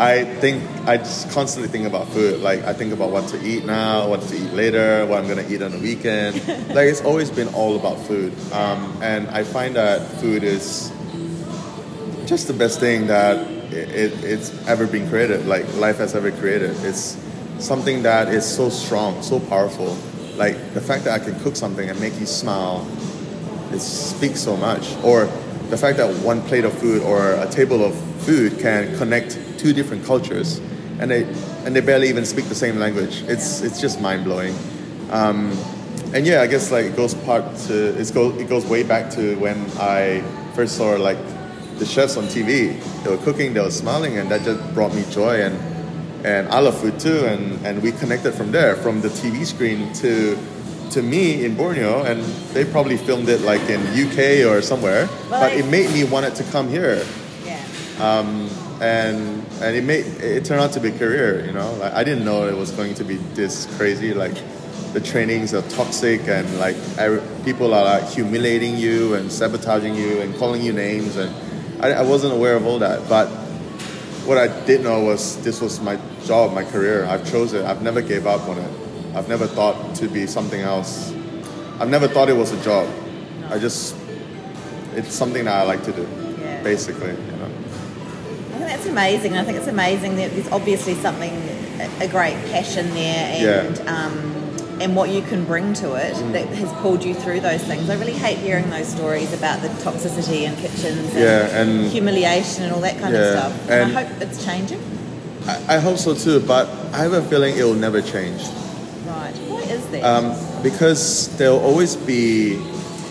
I 0.00 0.24
think 0.40 0.62
I 0.86 0.98
just 0.98 1.30
constantly 1.30 1.68
think 1.68 1.86
about 1.86 2.06
food. 2.08 2.40
Like 2.40 2.62
I 2.64 2.72
think 2.72 2.92
about 2.92 3.10
what 3.10 3.26
to 3.28 3.44
eat 3.44 3.64
now, 3.64 4.08
what 4.08 4.20
to 4.28 4.36
eat 4.36 4.52
later, 4.52 5.04
what 5.06 5.18
I'm 5.18 5.26
gonna 5.26 5.48
eat 5.48 5.60
on 5.60 5.72
the 5.72 5.78
weekend. 5.78 6.36
like 6.68 6.88
it's 6.88 7.00
always 7.00 7.30
been 7.30 7.48
all 7.48 7.74
about 7.74 7.98
food, 8.06 8.32
um, 8.52 8.96
and 9.02 9.26
I 9.28 9.42
find 9.42 9.74
that 9.74 10.06
food 10.20 10.44
is 10.44 10.92
just 12.26 12.46
the 12.46 12.52
best 12.52 12.78
thing 12.78 13.08
that 13.08 13.38
it, 13.72 13.88
it, 13.90 14.24
it's 14.24 14.68
ever 14.68 14.86
been 14.86 15.08
created. 15.08 15.46
Like 15.46 15.66
life 15.74 15.96
has 15.98 16.14
ever 16.14 16.30
created. 16.30 16.76
It's 16.84 17.18
something 17.58 18.04
that 18.04 18.28
is 18.28 18.46
so 18.46 18.68
strong, 18.68 19.20
so 19.22 19.40
powerful, 19.40 19.96
like 20.36 20.74
the 20.74 20.80
fact 20.80 21.04
that 21.04 21.20
I 21.20 21.24
can 21.24 21.38
cook 21.40 21.56
something 21.56 21.90
and 21.90 21.98
make 22.00 22.18
you 22.20 22.26
smile, 22.26 22.86
it 23.72 23.80
speaks 23.80 24.40
so 24.40 24.56
much. 24.56 24.94
Or 25.02 25.24
the 25.70 25.76
fact 25.76 25.96
that 25.98 26.14
one 26.22 26.40
plate 26.42 26.64
of 26.64 26.72
food 26.78 27.02
or 27.02 27.32
a 27.32 27.48
table 27.50 27.84
of 27.84 27.94
food 28.22 28.60
can 28.60 28.96
connect 28.96 29.36
two 29.58 29.72
different 29.72 30.04
cultures, 30.04 30.60
and 31.00 31.10
they 31.10 31.24
and 31.64 31.74
they 31.76 31.80
barely 31.80 32.08
even 32.08 32.24
speak 32.24 32.46
the 32.46 32.54
same 32.54 32.78
language. 32.78 33.22
It's 33.28 33.60
it's 33.62 33.80
just 33.80 34.00
mind 34.00 34.24
blowing. 34.24 34.54
Um, 35.10 35.52
and 36.14 36.26
yeah, 36.26 36.40
I 36.42 36.46
guess 36.46 36.70
like 36.72 36.86
it 36.86 36.96
goes 36.96 37.14
part 37.14 37.44
to 37.68 37.98
it 37.98 38.14
goes 38.14 38.40
it 38.40 38.48
goes 38.48 38.64
way 38.66 38.82
back 38.82 39.10
to 39.12 39.36
when 39.38 39.58
I 39.78 40.22
first 40.54 40.76
saw 40.76 40.96
like 40.96 41.18
the 41.78 41.84
chefs 41.86 42.16
on 42.16 42.24
TV. 42.24 42.80
They 43.04 43.10
were 43.10 43.22
cooking, 43.22 43.54
they 43.54 43.60
were 43.60 43.70
smiling, 43.70 44.18
and 44.18 44.30
that 44.30 44.42
just 44.42 44.60
brought 44.74 44.94
me 44.94 45.04
joy. 45.10 45.42
And 45.42 45.56
and 46.26 46.48
I 46.48 46.58
love 46.60 46.78
food 46.80 46.98
too, 46.98 47.26
and 47.26 47.64
and 47.66 47.82
we 47.82 47.92
connected 47.92 48.32
from 48.32 48.50
there, 48.52 48.74
from 48.76 49.00
the 49.00 49.08
TV 49.08 49.44
screen 49.44 49.92
to 49.94 50.36
to 50.92 51.02
me 51.02 51.44
in 51.44 51.54
Borneo, 51.54 52.02
and 52.04 52.22
they 52.54 52.64
probably 52.64 52.96
filmed 52.96 53.28
it 53.28 53.42
like 53.42 53.60
in 53.68 53.80
UK 53.92 54.46
or 54.50 54.62
somewhere. 54.62 55.06
Well, 55.30 55.40
but 55.40 55.52
it 55.52 55.66
made 55.66 55.92
me 55.92 56.04
want 56.04 56.24
it 56.26 56.34
to 56.36 56.44
come 56.50 56.68
here 56.70 57.04
Yeah. 57.44 57.60
um, 58.00 58.48
and 58.80 59.44
and 59.60 59.76
it 59.76 59.84
made 59.84 60.06
it 60.22 60.44
turned 60.44 60.60
out 60.60 60.72
to 60.72 60.80
be 60.80 60.88
a 60.88 60.98
career. 60.98 61.44
You 61.44 61.52
know, 61.52 61.72
like, 61.74 61.92
I 61.92 62.04
didn't 62.04 62.24
know 62.24 62.46
it 62.46 62.56
was 62.56 62.70
going 62.70 62.94
to 62.94 63.04
be 63.04 63.16
this 63.34 63.66
crazy. 63.76 64.14
Like 64.14 64.34
the 64.92 65.00
trainings 65.00 65.54
are 65.54 65.62
toxic, 65.70 66.26
and 66.28 66.58
like 66.58 66.76
I, 66.98 67.18
people 67.44 67.74
are 67.74 67.84
like 67.84 68.08
humiliating 68.08 68.76
you 68.76 69.14
and 69.14 69.30
sabotaging 69.30 69.94
you 69.94 70.20
and 70.20 70.34
calling 70.36 70.62
you 70.62 70.72
names, 70.72 71.16
and 71.16 71.34
I, 71.82 71.92
I 71.92 72.02
wasn't 72.02 72.34
aware 72.34 72.54
of 72.56 72.66
all 72.66 72.78
that. 72.78 73.08
But 73.08 73.28
what 74.26 74.38
I 74.38 74.48
did 74.66 74.82
know 74.82 75.02
was 75.04 75.42
this 75.42 75.60
was 75.60 75.80
my 75.80 75.98
job, 76.24 76.52
my 76.52 76.64
career. 76.64 77.04
I've 77.04 77.28
chose 77.30 77.52
it. 77.54 77.64
I've 77.64 77.82
never 77.82 78.02
gave 78.02 78.26
up 78.26 78.48
on 78.48 78.58
it. 78.58 78.70
I've 79.14 79.28
never 79.28 79.46
thought 79.46 79.96
to 79.96 80.08
be 80.08 80.26
something 80.26 80.60
else. 80.60 81.12
I've 81.80 81.88
never 81.88 82.08
thought 82.08 82.28
it 82.28 82.36
was 82.36 82.52
a 82.52 82.62
job. 82.62 82.88
I 83.50 83.58
just 83.58 83.96
it's 84.94 85.14
something 85.14 85.44
that 85.44 85.54
I 85.54 85.62
like 85.62 85.82
to 85.84 85.92
do, 85.92 86.06
Yeah. 86.40 86.62
basically. 86.62 87.16
You 88.68 88.74
know. 88.74 89.00
I 89.00 89.16
think 89.16 89.24
that's 89.24 89.32
amazing. 89.32 89.32
And 89.32 89.40
I 89.40 89.44
think 89.44 89.58
it's 89.58 89.66
amazing 89.66 90.16
that 90.16 90.30
there's 90.32 90.48
obviously 90.52 90.94
something, 90.94 91.32
a- 92.00 92.08
great 92.08 92.36
passion 92.50 92.90
there, 92.94 93.28
and 93.34 93.76
Yeah. 93.78 93.84
Mm. 93.84 93.88
um, 93.88 94.34
and 94.80 94.94
what 94.94 95.10
you 95.10 95.22
can 95.22 95.44
bring 95.44 95.74
to 95.74 95.94
it 95.94 96.14
that 96.32 96.46
has 96.46 96.70
pulled 96.80 97.02
you 97.04 97.12
through 97.14 97.40
those 97.40 97.60
things. 97.62 97.90
I 97.90 97.94
really 97.96 98.12
hate 98.12 98.38
hearing 98.38 98.70
those 98.70 98.86
stories 98.86 99.32
about 99.32 99.60
the 99.60 99.68
toxicity 99.82 100.42
in 100.42 100.54
kitchens, 100.56 101.10
and 101.14 101.18
Yeah, 101.18 101.60
and- 101.60 101.90
humiliation, 101.90 102.62
and 102.64 102.72
all 102.72 102.80
that 102.82 102.98
kind 103.00 103.12
Yeah, 103.14 103.20
of 103.20 103.38
stuff. 103.38 103.52
And, 103.68 103.80
and- 103.90 103.98
I 103.98 104.02
hope 104.04 104.20
it's 104.20 104.44
changing. 104.44 104.80
I, 105.48 105.76
I 105.76 105.78
hope 105.78 105.98
so 105.98 106.14
too, 106.14 106.38
but 106.40 106.68
I 106.92 106.98
have 106.98 107.12
a 107.12 107.22
feeling 107.22 107.56
it 107.58 107.64
will 107.64 107.74
never 107.74 108.00
change. 108.02 108.40
Right? 109.06 109.32
Why 109.48 109.62
is 109.62 109.84
that? 109.92 110.04
Um, 110.04 110.34
because 110.62 111.28
there'll 111.38 111.60
always 111.64 111.96
be 111.96 112.58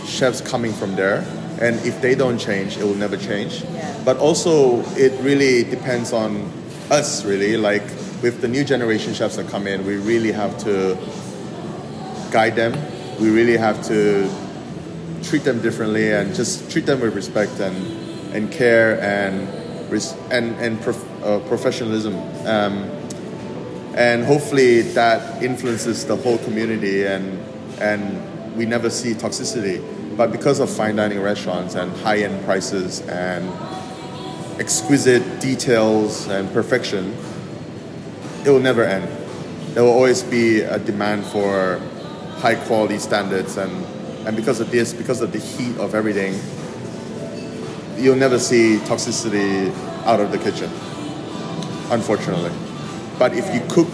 chefs 0.06 0.40
coming 0.40 0.72
from 0.72 0.96
there, 0.96 1.26
and 1.60 1.76
if 1.86 2.02
they 2.02 2.16
don't 2.16 2.38
change, 2.38 2.78
it 2.78 2.84
will 2.84 2.96
never 2.96 3.18
change. 3.18 3.64
Yeah. 3.64 4.02
But 4.06 4.18
also, 4.18 4.82
it 4.96 5.20
really 5.22 5.64
depends 5.64 6.14
on 6.14 6.52
us, 6.92 7.26
really. 7.26 7.58
Like 7.58 7.84
with 8.22 8.42
the 8.42 8.48
new 8.48 8.64
generation 8.64 9.14
chefs 9.14 9.38
that 9.38 9.48
come 9.48 9.68
in, 9.68 9.86
we 9.86 9.98
really 9.98 10.32
have 10.32 10.58
to 10.60 10.98
guide 12.32 12.56
them. 12.56 12.74
We 13.20 13.30
really 13.30 13.58
have 13.58 13.84
to 13.88 14.30
treat 15.24 15.44
them 15.44 15.62
differently 15.62 16.12
and 16.14 16.34
just 16.36 16.72
treat 16.72 16.86
them 16.86 17.02
with 17.02 17.16
respect 17.16 17.60
and, 17.60 17.76
and 18.36 18.52
care 18.52 19.02
and 19.02 19.48
and 20.32 20.54
and 20.60 20.82
prof- 20.82 21.24
uh, 21.24 21.40
professionalism. 21.48 22.16
Um, 22.46 22.84
and 23.96 24.26
hopefully 24.26 24.82
that 24.94 25.42
influences 25.42 26.06
the 26.06 26.16
whole 26.16 26.38
community 26.40 27.06
and 27.06 27.40
and 27.80 28.56
we 28.56 28.66
never 28.66 28.90
see 28.90 29.14
toxicity. 29.14 29.82
But 30.18 30.32
because 30.32 30.60
of 30.60 30.68
fine 30.68 30.96
dining 30.96 31.22
restaurants 31.22 31.76
and 31.76 31.96
high 31.98 32.18
end 32.18 32.44
prices 32.44 33.02
and 33.02 33.48
exquisite 34.60 35.40
details 35.40 36.28
and 36.28 36.52
perfection, 36.52 37.16
it 38.44 38.50
will 38.50 38.60
never 38.60 38.84
end. 38.84 39.08
There 39.76 39.84
will 39.84 39.92
always 39.92 40.24
be 40.24 40.62
a 40.62 40.80
demand 40.80 41.24
for 41.28 41.80
high 42.38 42.56
quality 42.56 42.98
standards 42.98 43.58
and, 43.58 43.86
and 44.28 44.36
because 44.36 44.60
of 44.60 44.72
this, 44.72 44.92
because 44.92 45.22
of 45.22 45.32
the 45.32 45.40
heat 45.40 45.78
of 45.78 45.94
everything, 45.94 46.34
you'll 48.04 48.16
never 48.16 48.40
see 48.40 48.78
toxicity 48.86 49.72
out 50.06 50.20
of 50.20 50.32
the 50.32 50.40
kitchen. 50.40 50.72
Unfortunately. 51.92 52.52
But 53.20 53.36
if 53.36 53.54
you 53.54 53.62
cook 53.70 53.92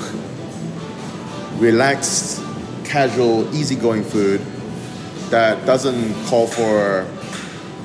relaxed, 1.59 2.41
casual, 2.85 3.53
easygoing 3.53 4.05
food 4.05 4.39
that 5.29 5.65
doesn't 5.65 6.13
call 6.25 6.47
for 6.47 7.07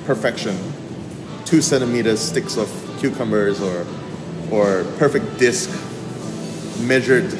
perfection, 0.04 0.56
two 1.44 1.62
centimeter 1.62 2.16
sticks 2.16 2.56
of 2.56 2.68
cucumbers 3.00 3.60
or 3.60 3.86
or 4.50 4.84
perfect 4.98 5.38
disc 5.38 5.68
measured 6.80 7.38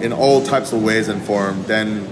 in 0.00 0.12
all 0.12 0.42
types 0.44 0.72
of 0.72 0.82
ways 0.82 1.08
and 1.08 1.22
form, 1.22 1.62
then 1.64 2.06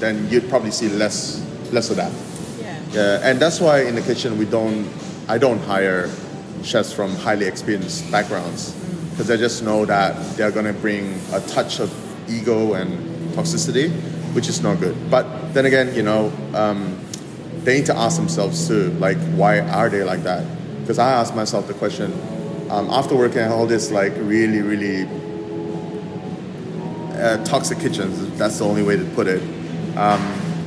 then 0.00 0.28
you'd 0.30 0.48
probably 0.48 0.70
see 0.70 0.88
less 0.88 1.44
less 1.72 1.90
of 1.90 1.96
that. 1.96 2.12
yeah. 2.60 2.80
Yeah, 2.92 3.30
and 3.30 3.38
that's 3.38 3.60
why 3.60 3.82
in 3.82 3.94
the 3.94 4.00
kitchen 4.02 4.38
we 4.38 4.46
don't, 4.46 4.88
I 5.28 5.38
don't 5.38 5.58
hire 5.60 6.08
chefs 6.62 6.92
from 6.92 7.14
highly 7.16 7.46
experienced 7.46 8.10
backgrounds 8.10 8.72
mm. 8.72 9.10
because 9.10 9.30
I 9.30 9.36
just 9.36 9.62
know 9.62 9.84
that 9.84 10.36
they're 10.36 10.50
gonna 10.50 10.72
bring 10.72 11.20
a 11.32 11.40
touch 11.40 11.80
of 11.80 11.92
ego 12.30 12.74
and 12.74 12.90
toxicity, 13.34 13.90
which 14.34 14.48
is 14.48 14.62
not 14.62 14.80
good. 14.80 14.96
But 15.10 15.54
then 15.54 15.66
again, 15.66 15.94
you 15.94 16.02
know, 16.02 16.32
um, 16.54 16.98
they 17.64 17.78
need 17.78 17.86
to 17.86 17.96
ask 17.96 18.16
themselves 18.16 18.68
too, 18.68 18.90
like 18.98 19.18
why 19.34 19.60
are 19.60 19.88
they 19.88 20.04
like 20.04 20.22
that? 20.22 20.44
Because 20.80 20.98
I 20.98 21.12
ask 21.12 21.34
myself 21.34 21.66
the 21.66 21.74
question 21.74 22.12
um, 22.70 22.88
after 22.90 23.14
working 23.14 23.40
at 23.40 23.50
all 23.50 23.66
this 23.66 23.90
like 23.90 24.12
really 24.16 24.62
really 24.62 25.08
uh, 27.18 27.42
toxic 27.44 27.78
kitchens. 27.78 28.36
That's 28.38 28.58
the 28.58 28.64
only 28.64 28.82
way 28.82 28.96
to 28.96 29.04
put 29.14 29.26
it. 29.26 29.42
Um, 29.96 30.20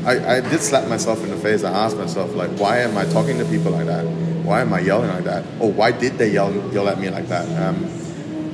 I, 0.06 0.38
I 0.38 0.42
did 0.42 0.62
slap 0.62 0.88
myself 0.90 1.24
in 1.24 1.30
the 1.30 1.38
face. 1.38 1.64
I 1.64 1.72
asked 1.72 1.98
myself, 1.98 2.34
like, 2.36 2.50
why 2.60 2.80
am 2.80 2.98
I 2.98 3.06
talking 3.06 3.38
to 3.38 3.46
people 3.46 3.72
like 3.72 3.86
that? 3.86 4.04
Why 4.44 4.62
am 4.62 4.74
I 4.74 4.80
yelling 4.80 5.10
like 5.10 5.24
that? 5.26 5.46
Or 5.60 5.72
why 5.72 5.92
did 5.92 6.18
they 6.18 6.32
yell 6.32 6.52
yell 6.74 6.90
at 6.90 7.00
me 7.00 7.10
like 7.10 7.28
that? 7.28 7.48
Um, 7.62 7.86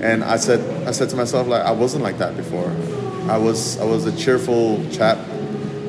and 0.02 0.24
I 0.24 0.38
said, 0.38 0.60
I 0.88 0.92
said 0.92 1.10
to 1.10 1.16
myself, 1.16 1.48
like, 1.48 1.64
I 1.64 1.72
wasn't 1.72 2.04
like 2.04 2.18
that 2.18 2.36
before. 2.36 2.70
I 3.30 3.38
was, 3.38 3.80
I 3.80 3.86
was 3.86 4.06
a 4.06 4.16
cheerful 4.16 4.86
chap 4.92 5.18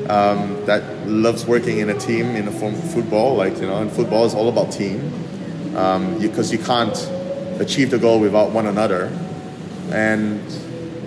um, 0.08 0.64
that 0.66 1.06
loves 1.06 1.46
working 1.46 1.78
in 1.78 1.90
a 1.90 1.98
team 1.98 2.36
in 2.36 2.48
a 2.48 2.52
form 2.52 2.74
of 2.74 2.92
football. 2.92 3.36
Like, 3.36 3.56
you 3.58 3.66
know, 3.66 3.80
and 3.80 3.90
football 3.90 4.24
is 4.24 4.34
all 4.34 4.48
about 4.48 4.72
team 4.72 5.12
because 6.20 6.52
you 6.52 6.58
can't 6.58 6.96
achieve 7.60 7.90
the 7.90 7.98
goal 7.98 8.20
without 8.20 8.50
one 8.50 8.66
another. 8.66 9.12
And 9.90 10.40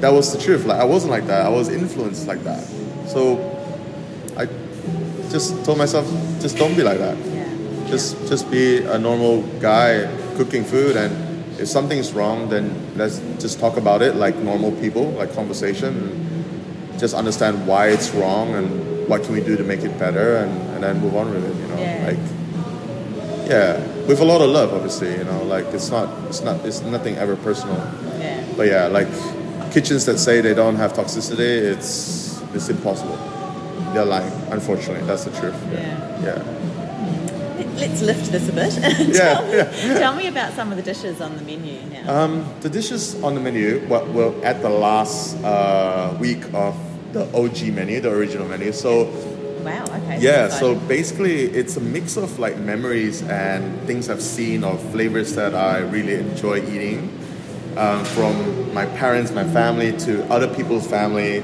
that 0.02 0.12
was 0.12 0.34
the 0.34 0.42
truth. 0.42 0.66
Like 0.66 0.80
I 0.80 0.84
wasn't 0.84 1.12
like 1.12 1.28
that. 1.28 1.46
I 1.46 1.50
was 1.50 1.70
influenced 1.70 2.28
like 2.28 2.44
that. 2.44 2.64
So 3.08 3.40
I 4.38 4.48
just 5.30 5.64
told 5.64 5.78
myself, 5.78 6.08
just 6.42 6.58
don't 6.58 6.76
be 6.76 6.84
like 6.84 6.98
that. 6.98 7.18
Yeah. 7.18 7.88
Just 7.88 8.18
just 8.28 8.50
be 8.50 8.78
a 8.78 8.98
normal 8.98 9.44
guy 9.60 10.10
cooking 10.36 10.64
food, 10.64 10.96
and 10.96 11.12
if 11.62 11.68
something's 11.68 12.12
wrong, 12.14 12.50
then 12.50 12.74
let's 12.98 13.20
just 13.40 13.60
talk 13.60 13.78
about 13.78 14.02
it 14.02 14.16
like 14.16 14.36
normal 14.38 14.72
people, 14.74 15.06
like 15.12 15.34
conversation. 15.36 15.94
And 15.96 17.00
just 17.00 17.14
understand 17.16 17.66
why 17.68 17.88
it's 17.88 18.12
wrong 18.12 18.54
and 18.54 19.08
what 19.08 19.24
can 19.24 19.34
we 19.34 19.42
do 19.42 19.58
to 19.58 19.64
make 19.64 19.82
it 19.82 19.98
better, 19.98 20.38
and, 20.38 20.52
and 20.74 20.84
then 20.84 21.00
move 21.00 21.16
on 21.16 21.30
with 21.34 21.44
it. 21.46 21.56
You 21.56 21.68
know, 21.68 21.80
Yeah. 21.82 22.08
like 22.10 22.20
yeah, 23.50 24.08
with 24.08 24.20
a 24.22 24.26
lot 24.26 24.42
of 24.42 24.50
love, 24.50 24.74
obviously. 24.74 25.12
You 25.18 25.24
know, 25.24 25.44
like 25.44 25.66
it's 25.74 25.90
not 25.90 26.08
it's 26.30 26.42
not 26.42 26.66
it's 26.66 26.82
nothing 26.82 27.16
ever 27.18 27.36
personal. 27.38 27.78
Yeah. 28.20 28.44
But 28.56 28.68
yeah, 28.68 28.88
like 28.88 29.08
kitchens 29.72 30.06
that 30.06 30.18
say 30.20 30.42
they 30.42 30.54
don't 30.54 30.76
have 30.76 30.94
toxicity, 30.94 31.62
it's 31.74 32.42
it's 32.54 32.70
impossible. 32.70 33.18
They're 33.94 34.06
lying. 34.06 34.32
Unfortunately, 34.52 35.06
that's 35.08 35.26
the 35.26 35.32
truth. 35.40 35.56
Yeah. 35.72 36.24
Yeah. 36.24 36.61
Let's 37.82 38.04
lift 38.04 38.32
this 38.32 38.48
a 38.48 38.54
bit. 38.54 38.78
Yeah, 39.12 39.34
tell, 39.34 39.48
me, 39.48 39.58
yeah. 39.58 39.94
tell 39.98 40.16
me 40.16 40.28
about 40.28 40.54
some 40.54 40.70
of 40.70 40.78
the 40.78 40.84
dishes 40.84 41.20
on 41.20 41.36
the 41.36 41.42
menu 41.42 41.82
now. 41.90 42.26
Um, 42.26 42.46
the 42.60 42.70
dishes 42.70 43.22
on 43.24 43.34
the 43.34 43.42
menu 43.42 43.84
well, 43.90 44.06
were 44.06 44.46
at 44.46 44.62
the 44.62 44.70
last 44.70 45.36
uh, 45.44 46.16
week 46.20 46.44
of 46.54 46.78
the 47.12 47.26
OG 47.36 47.74
menu, 47.74 48.00
the 48.00 48.12
original 48.12 48.48
menu. 48.48 48.72
So 48.72 49.06
wow. 49.66 49.84
Okay. 49.84 50.20
yeah, 50.20 50.44
that's 50.44 50.60
so 50.60 50.76
basically 50.76 51.46
it's 51.46 51.76
a 51.76 51.82
mix 51.82 52.18
of 52.18 52.38
like 52.38 52.56
memories 52.60 53.24
and 53.24 53.82
things 53.88 54.12
I've 54.12 54.22
seen 54.22 54.64
or 54.64 54.78
flavors 54.94 55.34
that 55.34 55.56
I 55.56 55.80
really 55.80 56.14
enjoy 56.14 56.58
eating. 56.58 57.18
Um, 57.78 58.06
from 58.06 58.72
my 58.76 58.86
parents, 58.86 59.32
my 59.32 59.46
family, 59.46 59.98
to 60.06 60.24
other 60.32 60.54
people's 60.54 60.86
family, 60.86 61.42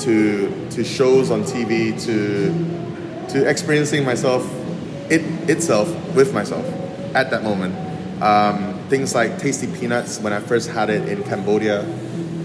to 0.00 0.68
to 0.70 0.82
shows 0.82 1.30
on 1.30 1.44
TV, 1.44 1.94
to 2.06 3.28
to 3.28 3.48
experiencing 3.48 4.04
myself 4.04 4.42
it 5.10 5.22
itself 5.48 5.88
with 6.14 6.32
myself 6.34 6.64
at 7.14 7.30
that 7.30 7.42
moment. 7.42 7.74
Um, 8.22 8.78
things 8.88 9.14
like 9.14 9.38
tasty 9.38 9.66
peanuts 9.66 10.18
when 10.20 10.32
I 10.32 10.40
first 10.40 10.70
had 10.70 10.90
it 10.90 11.08
in 11.08 11.22
Cambodia. 11.24 11.84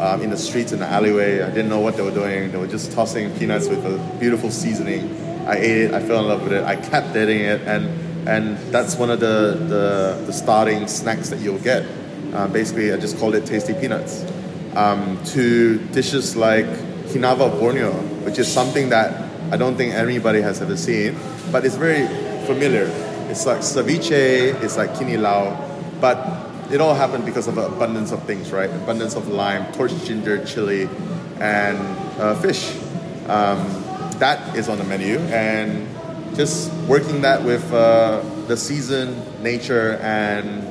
um, 0.02 0.22
in 0.22 0.32
the 0.32 0.38
streets 0.38 0.72
in 0.72 0.80
the 0.80 0.88
alleyway. 0.88 1.42
I 1.42 1.50
didn't 1.50 1.70
know 1.70 1.80
what 1.80 1.96
they 1.96 2.02
were 2.04 2.12
doing. 2.12 2.52
They 2.52 2.58
were 2.58 2.68
just 2.68 2.92
tossing 2.92 3.32
peanuts 3.38 3.68
with 3.68 3.86
a 3.86 3.98
beautiful 4.20 4.50
seasoning. 4.50 5.04
I 5.48 5.58
ate 5.58 5.78
it. 5.86 5.94
I 5.94 6.02
fell 6.02 6.20
in 6.20 6.28
love 6.28 6.44
with 6.44 6.54
it. 6.54 6.64
I 6.64 6.76
kept 6.76 7.16
eating 7.16 7.42
it, 7.42 7.62
and 7.62 8.28
and 8.28 8.58
that's 8.74 8.96
one 8.96 9.10
of 9.12 9.20
the 9.20 9.58
the, 9.68 10.24
the 10.26 10.34
starting 10.34 10.88
snacks 10.88 11.30
that 11.30 11.40
you'll 11.40 11.60
get. 11.60 11.86
Uh, 12.34 12.48
basically, 12.48 12.92
I 12.92 12.98
just 12.98 13.18
called 13.20 13.36
it 13.36 13.46
tasty 13.46 13.74
peanuts. 13.74 14.26
Um, 14.76 15.22
to 15.26 15.80
dishes 15.90 16.36
like 16.38 16.66
Hinava 17.12 17.60
Borneo, 17.60 17.92
which 18.24 18.40
is 18.40 18.52
something 18.52 18.90
that 18.90 19.30
I 19.52 19.58
don't 19.58 19.76
think 19.76 19.94
anybody 19.94 20.42
has 20.42 20.62
ever 20.62 20.78
seen, 20.78 21.18
but 21.52 21.66
it's 21.66 21.76
very 21.76 22.08
familiar. 22.46 22.88
It's 23.30 23.46
like 23.46 23.60
ceviche, 23.60 24.62
it's 24.62 24.78
like 24.78 24.92
kinilaw, 24.92 26.02
but 26.02 26.18
it 26.72 26.82
all 26.82 26.94
happened 26.94 27.26
because 27.26 27.48
of 27.48 27.58
an 27.58 27.66
abundance 27.66 28.12
of 28.12 28.24
things, 28.24 28.52
right? 28.52 28.70
Abundance 28.70 29.16
of 29.16 29.28
lime, 29.28 29.66
torched 29.74 30.06
ginger, 30.06 30.44
chili, 30.46 30.90
and 31.40 31.78
uh, 32.20 32.36
fish. 32.36 32.76
Um, 33.28 33.60
that 34.20 34.56
is 34.56 34.70
on 34.70 34.78
the 34.78 34.84
menu, 34.84 35.18
and 35.30 35.88
just 36.36 36.72
working 36.88 37.22
that 37.22 37.44
with 37.44 37.72
uh, 37.74 38.22
the 38.48 38.56
season, 38.56 39.16
nature, 39.42 39.98
and 40.02 40.64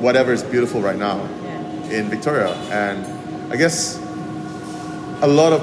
whatever 0.00 0.32
is 0.32 0.42
beautiful 0.42 0.80
right 0.80 0.98
now 0.98 1.20
in 1.90 2.08
Victoria. 2.08 2.54
And 2.70 3.52
I 3.52 3.56
guess 3.56 3.98
a 5.22 5.28
lot 5.28 5.52
of 5.52 5.62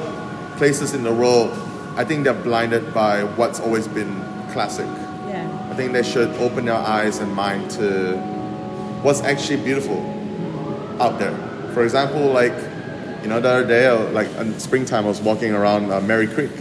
places 0.58 0.94
in 0.94 1.04
the 1.04 1.14
world, 1.14 1.52
I 1.98 2.06
think 2.06 2.24
they're 2.24 2.34
blinded 2.34 2.94
by 2.94 3.24
what's 3.24 3.60
always 3.60 3.88
been 3.88 4.22
classic. 4.52 4.88
I 5.72 5.74
think 5.74 5.94
they 5.94 6.04
should 6.04 6.28
open 6.32 6.66
their 6.66 6.76
eyes 6.76 7.20
and 7.20 7.34
mind 7.34 7.72
to 7.72 8.18
what's 9.04 9.22
actually 9.22 9.64
beautiful 9.64 10.00
out 11.00 11.18
there. 11.18 11.34
For 11.74 11.84
example, 11.84 12.28
like 12.34 12.52
you 13.22 13.30
know, 13.30 13.40
the 13.40 13.50
other 13.50 13.68
day, 13.68 13.90
like 14.12 14.28
in 14.36 14.60
springtime, 14.60 15.06
I 15.06 15.08
was 15.08 15.22
walking 15.22 15.54
around 15.54 15.90
uh, 15.90 16.02
Merri 16.02 16.28
Creek 16.28 16.52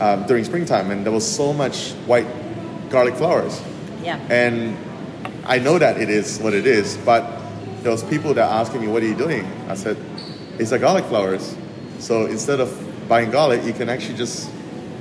um, 0.00 0.26
during 0.26 0.44
springtime, 0.44 0.90
and 0.90 1.02
there 1.02 1.12
was 1.12 1.26
so 1.26 1.54
much 1.54 1.92
white 2.06 2.26
garlic 2.90 3.14
flowers. 3.14 3.62
Yeah. 4.02 4.20
And 4.28 4.76
I 5.46 5.58
know 5.58 5.78
that 5.78 5.98
it 5.98 6.10
is 6.10 6.38
what 6.38 6.52
it 6.52 6.66
is, 6.66 6.98
but 6.98 7.24
there 7.82 7.90
was 7.90 8.04
people 8.04 8.34
that 8.34 8.50
asking 8.50 8.82
me, 8.82 8.88
"What 8.88 9.02
are 9.02 9.06
you 9.06 9.16
doing?" 9.16 9.46
I 9.68 9.74
said, 9.74 9.96
"It's 10.58 10.70
the 10.70 10.78
garlic 10.78 11.06
flowers." 11.06 11.56
So 12.00 12.26
instead 12.26 12.60
of 12.60 12.68
buying 13.08 13.30
garlic, 13.30 13.64
you 13.64 13.72
can 13.72 13.88
actually 13.88 14.18
just 14.18 14.50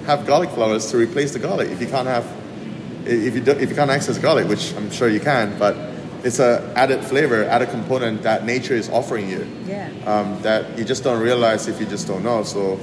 have 0.05 0.25
garlic 0.25 0.51
flowers 0.51 0.89
to 0.91 0.97
replace 0.97 1.33
the 1.33 1.39
garlic. 1.39 1.69
If 1.69 1.81
you 1.81 1.87
can't 1.87 2.07
have, 2.07 2.25
if 3.05 3.35
you 3.35 3.41
do, 3.41 3.51
if 3.51 3.69
you 3.69 3.75
can't 3.75 3.91
access 3.91 4.17
garlic, 4.17 4.47
which 4.47 4.73
I'm 4.75 4.91
sure 4.91 5.09
you 5.09 5.19
can, 5.19 5.57
but 5.57 5.75
it's 6.23 6.39
a 6.39 6.71
added 6.75 7.03
flavor, 7.03 7.43
added 7.45 7.69
component 7.69 8.23
that 8.23 8.45
nature 8.45 8.75
is 8.75 8.89
offering 8.89 9.29
you. 9.29 9.47
Yeah. 9.65 9.89
Um, 10.05 10.41
that 10.41 10.77
you 10.77 10.85
just 10.85 11.03
don't 11.03 11.21
realize 11.21 11.67
if 11.67 11.79
you 11.79 11.85
just 11.85 12.07
don't 12.07 12.23
know. 12.23 12.43
So 12.43 12.79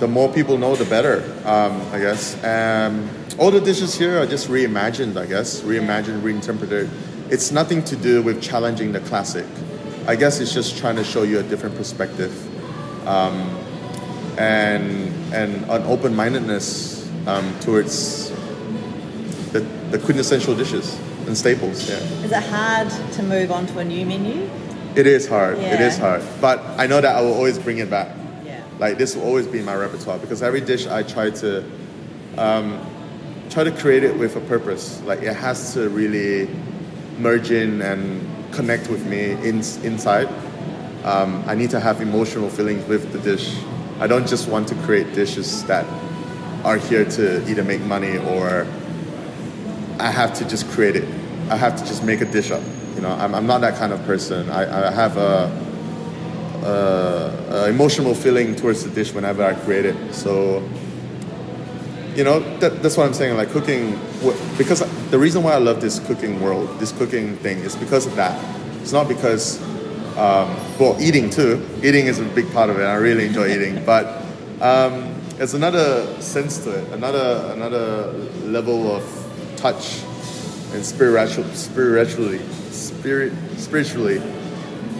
the 0.00 0.08
more 0.08 0.32
people 0.32 0.58
know, 0.58 0.76
the 0.76 0.84
better, 0.84 1.22
um, 1.44 1.80
I 1.92 1.98
guess. 1.98 2.42
Um, 2.44 3.08
all 3.38 3.50
the 3.50 3.60
dishes 3.60 3.94
here 3.94 4.20
are 4.20 4.26
just 4.26 4.48
reimagined, 4.48 5.16
I 5.16 5.26
guess, 5.26 5.60
reimagined, 5.60 6.22
reinterpreted. 6.22 6.90
It's 7.30 7.52
nothing 7.52 7.84
to 7.84 7.96
do 7.96 8.22
with 8.22 8.42
challenging 8.42 8.92
the 8.92 9.00
classic. 9.00 9.46
I 10.06 10.16
guess 10.16 10.40
it's 10.40 10.54
just 10.54 10.78
trying 10.78 10.96
to 10.96 11.04
show 11.04 11.22
you 11.22 11.38
a 11.38 11.42
different 11.42 11.76
perspective, 11.76 12.32
um, 13.06 13.34
and 14.38 15.12
and 15.34 15.70
an 15.70 15.82
open-mindedness 15.82 17.06
um, 17.26 17.60
towards 17.60 18.32
the, 19.90 19.98
quintessential 19.98 20.54
dishes 20.54 20.98
and 21.26 21.36
staples. 21.36 21.88
Yeah. 21.88 21.96
Is 22.24 22.32
it 22.32 22.42
hard 22.42 22.90
to 23.12 23.22
move 23.22 23.50
on 23.50 23.66
to 23.66 23.78
a 23.78 23.84
new 23.84 24.04
menu? 24.06 24.48
It 24.96 25.06
is 25.06 25.28
hard. 25.28 25.58
It 25.58 25.80
is 25.80 25.98
hard. 25.98 26.22
But 26.40 26.60
I 26.78 26.86
know 26.86 27.00
that 27.00 27.14
I 27.14 27.20
will 27.20 27.34
always 27.34 27.58
bring 27.58 27.78
it 27.78 27.90
back. 27.90 28.14
Yeah. 28.44 28.62
Like 28.78 28.98
this 28.98 29.14
will 29.14 29.24
always 29.24 29.46
be 29.46 29.60
in 29.60 29.64
my 29.64 29.74
repertoire 29.74 30.18
because 30.18 30.42
every 30.42 30.60
dish 30.60 30.86
I 30.86 31.02
try 31.02 31.30
to 31.30 31.64
um, 32.36 32.80
try 33.50 33.64
to 33.64 33.72
create 33.72 34.04
it 34.04 34.16
with 34.16 34.36
a 34.36 34.40
purpose. 34.40 35.00
Like 35.02 35.22
it 35.22 35.34
has 35.34 35.74
to 35.74 35.88
really 35.88 36.48
merge 37.18 37.50
in 37.50 37.82
and 37.82 38.26
connect 38.52 38.88
with 38.88 39.06
me 39.06 39.32
in, 39.32 39.58
inside. 39.84 40.28
Um, 41.04 41.42
I 41.46 41.54
need 41.54 41.70
to 41.70 41.80
have 41.80 42.00
emotional 42.00 42.50
feelings 42.50 42.86
with 42.88 43.12
the 43.12 43.18
dish. 43.18 43.56
I 44.00 44.06
don't 44.06 44.26
just 44.26 44.48
want 44.48 44.68
to 44.68 44.74
create 44.76 45.14
dishes 45.14 45.64
that 45.64 45.84
are 46.64 46.76
here 46.76 47.04
to 47.04 47.48
either 47.48 47.62
make 47.64 47.80
money 47.82 48.18
or 48.18 48.66
I 49.98 50.10
have 50.10 50.34
to 50.34 50.44
just 50.48 50.68
create 50.70 50.96
it. 50.96 51.08
I 51.50 51.56
have 51.56 51.76
to 51.76 51.84
just 51.84 52.04
make 52.04 52.20
a 52.20 52.24
dish 52.24 52.50
up. 52.50 52.62
You 52.94 53.02
know, 53.02 53.10
I'm, 53.10 53.34
I'm 53.34 53.46
not 53.46 53.60
that 53.62 53.76
kind 53.78 53.92
of 53.92 54.02
person. 54.04 54.48
I, 54.50 54.88
I 54.88 54.90
have 54.90 55.16
a, 55.16 55.50
a, 56.64 57.54
a 57.54 57.68
emotional 57.68 58.14
feeling 58.14 58.54
towards 58.54 58.84
the 58.84 58.90
dish 58.90 59.12
whenever 59.12 59.44
I 59.44 59.54
create 59.54 59.86
it. 59.86 60.14
So, 60.14 60.62
you 62.14 62.24
know, 62.24 62.40
that, 62.58 62.82
that's 62.82 62.96
what 62.96 63.06
I'm 63.06 63.14
saying. 63.14 63.36
Like 63.36 63.50
cooking, 63.50 63.98
because 64.56 64.80
the 65.10 65.18
reason 65.18 65.42
why 65.42 65.52
I 65.52 65.58
love 65.58 65.80
this 65.80 66.00
cooking 66.00 66.40
world, 66.40 66.78
this 66.78 66.92
cooking 66.92 67.36
thing, 67.36 67.58
is 67.58 67.76
because 67.76 68.06
of 68.06 68.14
that. 68.16 68.38
It's 68.82 68.92
not 68.92 69.08
because, 69.08 69.60
um, 70.16 70.56
well, 70.78 70.96
eating 71.00 71.30
too. 71.30 71.64
Eating 71.82 72.06
is 72.06 72.18
a 72.18 72.24
big 72.24 72.50
part 72.52 72.70
of 72.70 72.78
it. 72.78 72.84
I 72.84 72.94
really 72.94 73.26
enjoy 73.26 73.48
eating, 73.48 73.84
but 73.84 74.22
um, 74.60 75.14
it's 75.38 75.54
another 75.54 76.20
sense 76.20 76.58
to 76.64 76.70
it, 76.70 76.92
another 76.92 77.52
another 77.52 78.12
level 78.44 78.90
of 78.90 79.02
touch 79.58 80.00
and 80.72 80.84
spiritual, 80.84 81.44
spiritually, 81.54 82.38
spirit, 82.70 83.32
spiritually, 83.56 84.20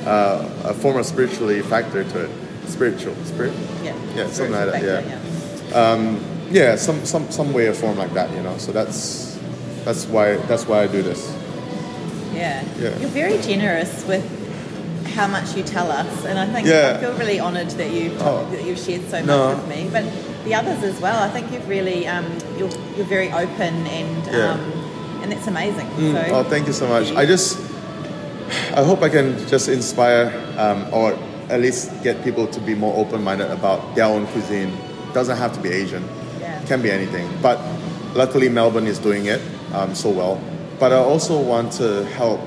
uh, 0.06 0.48
a 0.64 0.74
form 0.74 0.96
of 0.96 1.06
spiritually 1.06 1.60
factor 1.62 2.04
to 2.04 2.24
it. 2.24 2.30
Spiritual, 2.66 3.14
spirit. 3.24 3.52
Yeah. 3.82 3.94
Yeah, 4.14 4.26
something 4.28 4.52
like 4.54 4.70
that, 4.72 4.82
Spiritual 4.82 5.10
yeah. 5.10 5.18
factor, 5.18 5.78
Um, 5.78 6.20
yeah, 6.50 6.76
some, 6.76 7.04
some 7.06 7.30
some 7.30 7.52
way 7.52 7.66
or 7.66 7.74
form 7.74 7.96
like 7.98 8.12
that, 8.14 8.30
you 8.34 8.42
know. 8.42 8.56
So 8.58 8.72
that's 8.72 9.38
that's 9.84 10.06
why 10.06 10.36
that's 10.48 10.66
why 10.66 10.82
I 10.82 10.86
do 10.86 11.02
this. 11.02 11.20
Yeah. 12.34 12.62
Yeah. 12.78 12.98
You're 12.98 13.10
very 13.10 13.38
generous 13.38 14.04
with 14.06 14.24
how 15.14 15.26
much 15.26 15.56
you 15.56 15.62
tell 15.62 15.90
us, 15.90 16.24
and 16.26 16.38
I 16.38 16.46
think 16.46 16.66
Yeah. 16.68 16.94
I 16.96 17.00
feel 17.00 17.14
really 17.14 17.40
honoured 17.40 17.70
that 17.70 17.90
you 17.90 18.12
Oh. 18.20 18.46
that 18.50 18.64
you've 18.64 18.78
shared 18.78 19.02
so 19.10 19.18
much 19.18 19.26
No. 19.26 19.56
with 19.56 19.68
me. 19.68 19.88
But 19.90 20.04
the 20.48 20.54
others 20.54 20.82
as 20.82 21.00
well. 21.00 21.22
I 21.22 21.28
think 21.28 21.52
you've 21.52 21.68
really 21.68 22.06
um, 22.08 22.26
you're 22.56 22.70
you're 22.96 23.06
very 23.06 23.30
open 23.30 23.86
and 23.86 24.26
Yeah. 24.26 24.52
um, 24.52 24.60
and 25.22 25.32
that's 25.32 25.46
amazing. 25.46 25.86
Mm, 25.98 26.12
So 26.12 26.34
oh, 26.36 26.42
thank 26.44 26.66
you 26.66 26.72
so 26.72 26.86
much. 26.88 27.12
I 27.12 27.26
just, 27.26 27.58
I 28.74 28.82
hope 28.82 29.02
I 29.02 29.08
can 29.08 29.36
just 29.48 29.68
inspire 29.68 30.32
um, 30.56 30.86
or 30.92 31.18
at 31.50 31.60
least 31.60 32.02
get 32.02 32.22
people 32.24 32.46
to 32.46 32.60
be 32.60 32.74
more 32.74 32.94
open-minded 32.96 33.50
about 33.50 33.94
their 33.94 34.06
own 34.06 34.26
cuisine. 34.28 34.70
Doesn't 35.12 35.36
have 35.36 35.52
to 35.54 35.60
be 35.60 35.70
Asian. 35.70 36.04
Yeah. 36.40 36.62
Can 36.66 36.82
be 36.82 36.90
anything. 36.90 37.26
But 37.42 37.58
luckily, 38.14 38.48
Melbourne 38.48 38.86
is 38.86 38.98
doing 38.98 39.26
it 39.26 39.40
um, 39.74 39.94
so 39.94 40.10
well. 40.10 40.40
But 40.78 40.92
I 40.92 40.96
also 40.96 41.40
want 41.40 41.72
to 41.82 42.04
help 42.16 42.40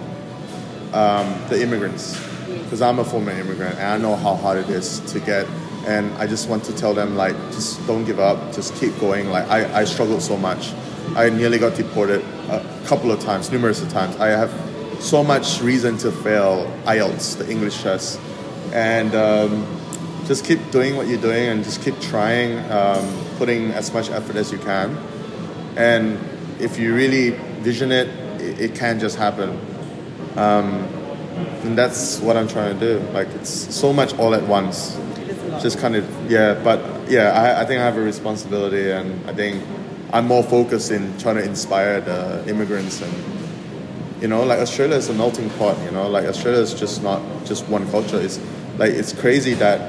um, 0.93 1.27
the 1.49 1.61
immigrants 1.61 2.17
because 2.63 2.81
I'm 2.81 2.99
a 2.99 3.03
former 3.03 3.31
immigrant 3.31 3.75
and 3.75 3.87
I 3.87 3.97
know 3.97 4.15
how 4.15 4.35
hard 4.35 4.57
it 4.57 4.69
is 4.69 4.99
to 5.11 5.19
get. 5.19 5.45
And 5.85 6.13
I 6.15 6.27
just 6.27 6.47
want 6.47 6.63
to 6.65 6.75
tell 6.75 6.93
them 6.93 7.15
like, 7.15 7.35
just 7.51 7.85
don't 7.87 8.05
give 8.05 8.19
up. 8.19 8.53
Just 8.53 8.75
keep 8.75 8.97
going. 8.99 9.29
Like 9.29 9.47
I, 9.49 9.81
I 9.81 9.83
struggled 9.85 10.21
so 10.21 10.37
much. 10.37 10.73
I 11.15 11.29
nearly 11.29 11.57
got 11.57 11.75
deported 11.75 12.21
a 12.49 12.83
couple 12.85 13.11
of 13.11 13.19
times, 13.19 13.51
numerous 13.51 13.81
of 13.81 13.89
times. 13.89 14.15
I 14.17 14.27
have 14.27 14.51
so 14.99 15.23
much 15.23 15.59
reason 15.61 15.97
to 15.97 16.11
fail 16.11 16.71
IELTS, 16.85 17.37
the 17.37 17.49
English 17.49 17.81
test, 17.81 18.19
and 18.71 19.13
um, 19.15 19.65
just 20.25 20.45
keep 20.45 20.59
doing 20.71 20.95
what 20.95 21.07
you're 21.07 21.19
doing 21.21 21.49
and 21.49 21.63
just 21.63 21.81
keep 21.81 21.99
trying, 21.99 22.59
um, 22.71 23.25
putting 23.37 23.71
as 23.71 23.91
much 23.93 24.09
effort 24.09 24.35
as 24.35 24.51
you 24.51 24.59
can. 24.59 24.95
And 25.75 26.19
if 26.59 26.77
you 26.77 26.93
really 26.93 27.31
vision 27.61 27.91
it, 27.91 28.07
it, 28.39 28.59
it 28.59 28.75
can 28.75 28.99
just 28.99 29.17
happen. 29.17 29.59
Um, 30.37 30.87
and 31.63 31.77
that's 31.77 32.19
what 32.19 32.37
I'm 32.37 32.47
trying 32.47 32.77
to 32.77 32.79
do. 32.79 33.05
Like 33.11 33.27
it's 33.29 33.49
so 33.49 33.91
much 33.91 34.17
all 34.17 34.33
at 34.33 34.43
once. 34.47 34.97
It 35.63 35.67
is 35.67 35.76
a 35.76 35.78
lot. 35.78 35.80
Just 35.80 35.80
kind 35.80 35.95
of 35.95 36.32
yeah, 36.32 36.53
but 36.64 36.80
yeah, 37.09 37.32
I, 37.32 37.62
I 37.62 37.66
think 37.66 37.80
I 37.82 37.86
have 37.86 37.97
a 37.97 38.01
responsibility, 38.01 38.91
and 38.91 39.30
I 39.30 39.34
think 39.34 39.64
I'm 40.14 40.28
more 40.28 40.43
focused 40.43 40.91
in 40.91 41.18
trying 41.18 41.36
to 41.38 41.43
inspire 41.43 42.01
the 42.01 42.43
immigrants 42.49 43.01
and 43.01 43.14
you 44.22 44.28
know, 44.28 44.43
like 44.43 44.59
Australia 44.59 44.97
is 44.97 45.09
a 45.09 45.14
melting 45.14 45.49
pot. 45.51 45.78
You 45.84 45.91
know, 45.91 46.07
like 46.07 46.26
Australia 46.26 46.62
is 46.62 46.74
just 46.74 47.01
not 47.03 47.22
just 47.45 47.68
one 47.70 47.89
culture. 47.91 48.20
It's 48.22 48.39
like 48.78 48.91
it's 48.93 49.14
crazy 49.14 49.55
that 49.55 49.80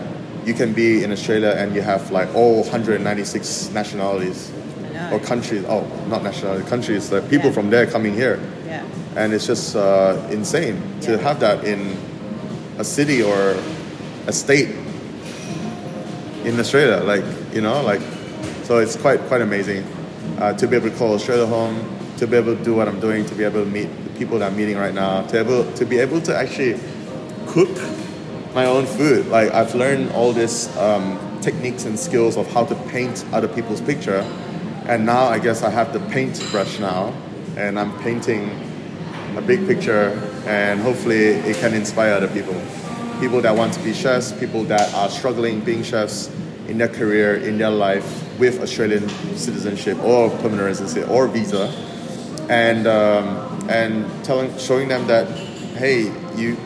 you 0.46 0.54
can 0.54 0.72
be 0.72 1.04
in 1.04 1.12
Australia 1.12 1.50
and 1.56 1.74
you 1.74 1.82
have 1.82 2.10
like 2.10 2.34
all 2.34 2.62
196 2.62 3.70
nationalities 3.70 4.50
or 5.12 5.18
countries. 5.20 5.64
Oh, 5.68 5.84
not 6.08 6.22
nationalities, 6.22 6.68
countries. 6.68 7.12
Like 7.12 7.28
people 7.30 7.48
Yeah. 7.48 7.52
from 7.54 7.70
there 7.70 7.86
coming 7.86 8.14
here 8.14 8.38
yeah. 8.66 8.82
and 9.16 9.32
it's 9.34 9.46
just 9.46 9.76
uh, 9.76 10.16
insane 10.30 10.80
to 11.02 11.12
Yeah. 11.12 11.18
have 11.18 11.40
that 11.40 11.64
in 11.64 11.96
a 12.78 12.84
city 12.84 13.22
or 13.22 13.56
a 14.26 14.32
state 14.32 14.68
in 16.44 16.58
Australia. 16.58 17.02
Like 17.04 17.24
you 17.52 17.60
know, 17.60 17.82
like 17.82 18.00
so 18.64 18.78
it's 18.78 18.96
quite 18.96 19.20
quite 19.28 19.42
amazing 19.42 19.84
uh, 20.38 20.52
to 20.54 20.66
be 20.66 20.76
able 20.76 20.90
to 20.90 20.96
call 20.96 21.14
Australia 21.14 21.46
home, 21.46 21.76
to 22.18 22.26
be 22.26 22.36
able 22.36 22.56
to 22.56 22.64
do 22.64 22.74
what 22.74 22.88
I'm 22.88 23.00
doing, 23.00 23.24
to 23.26 23.34
be 23.34 23.44
able 23.44 23.64
to 23.64 23.70
meet 23.70 23.88
the 24.04 24.10
people 24.18 24.38
that 24.38 24.50
I'm 24.50 24.56
meeting 24.56 24.76
right 24.76 24.94
now, 24.94 25.22
to 25.26 25.38
able 25.38 25.70
to 25.72 25.84
be 25.84 25.98
able 25.98 26.20
to 26.22 26.36
actually 26.36 26.78
cook 27.46 27.70
my 28.54 28.66
own 28.66 28.86
food. 28.86 29.26
Like 29.26 29.52
I've 29.52 29.74
learned 29.74 30.12
all 30.12 30.32
these 30.32 30.74
um, 30.76 31.18
techniques 31.40 31.84
and 31.84 31.98
skills 31.98 32.36
of 32.36 32.50
how 32.52 32.64
to 32.64 32.74
paint 32.90 33.24
other 33.32 33.48
people's 33.48 33.80
picture, 33.80 34.20
and 34.86 35.06
now 35.06 35.26
I 35.26 35.38
guess 35.38 35.62
I 35.62 35.70
have 35.70 35.92
the 35.92 36.00
paintbrush 36.10 36.78
now, 36.78 37.14
and 37.56 37.78
I'm 37.78 37.96
painting 38.00 38.50
a 39.36 39.40
big 39.40 39.66
picture, 39.66 40.10
and 40.46 40.80
hopefully 40.80 41.16
it 41.16 41.56
can 41.56 41.74
inspire 41.74 42.12
other 42.12 42.28
people. 42.28 42.54
People 43.22 43.40
that 43.42 43.54
want 43.56 43.72
to 43.74 43.80
be 43.84 43.92
chefs, 43.94 44.32
people 44.32 44.64
that 44.64 44.92
are 44.94 45.08
struggling 45.08 45.60
being 45.60 45.84
chefs 45.84 46.28
in 46.66 46.76
their 46.78 46.88
career, 46.88 47.36
in 47.36 47.56
their 47.56 47.70
life 47.70 48.04
with 48.40 48.60
Australian 48.60 49.08
citizenship 49.36 49.96
or 50.02 50.28
permanent 50.42 50.62
residency 50.62 51.04
or 51.04 51.28
visa, 51.28 51.68
and 52.50 52.88
um, 52.88 53.70
and 53.70 54.04
telling, 54.24 54.50
showing 54.58 54.88
them 54.88 55.06
that, 55.06 55.28
hey, 55.78 56.10
you, 56.34 56.56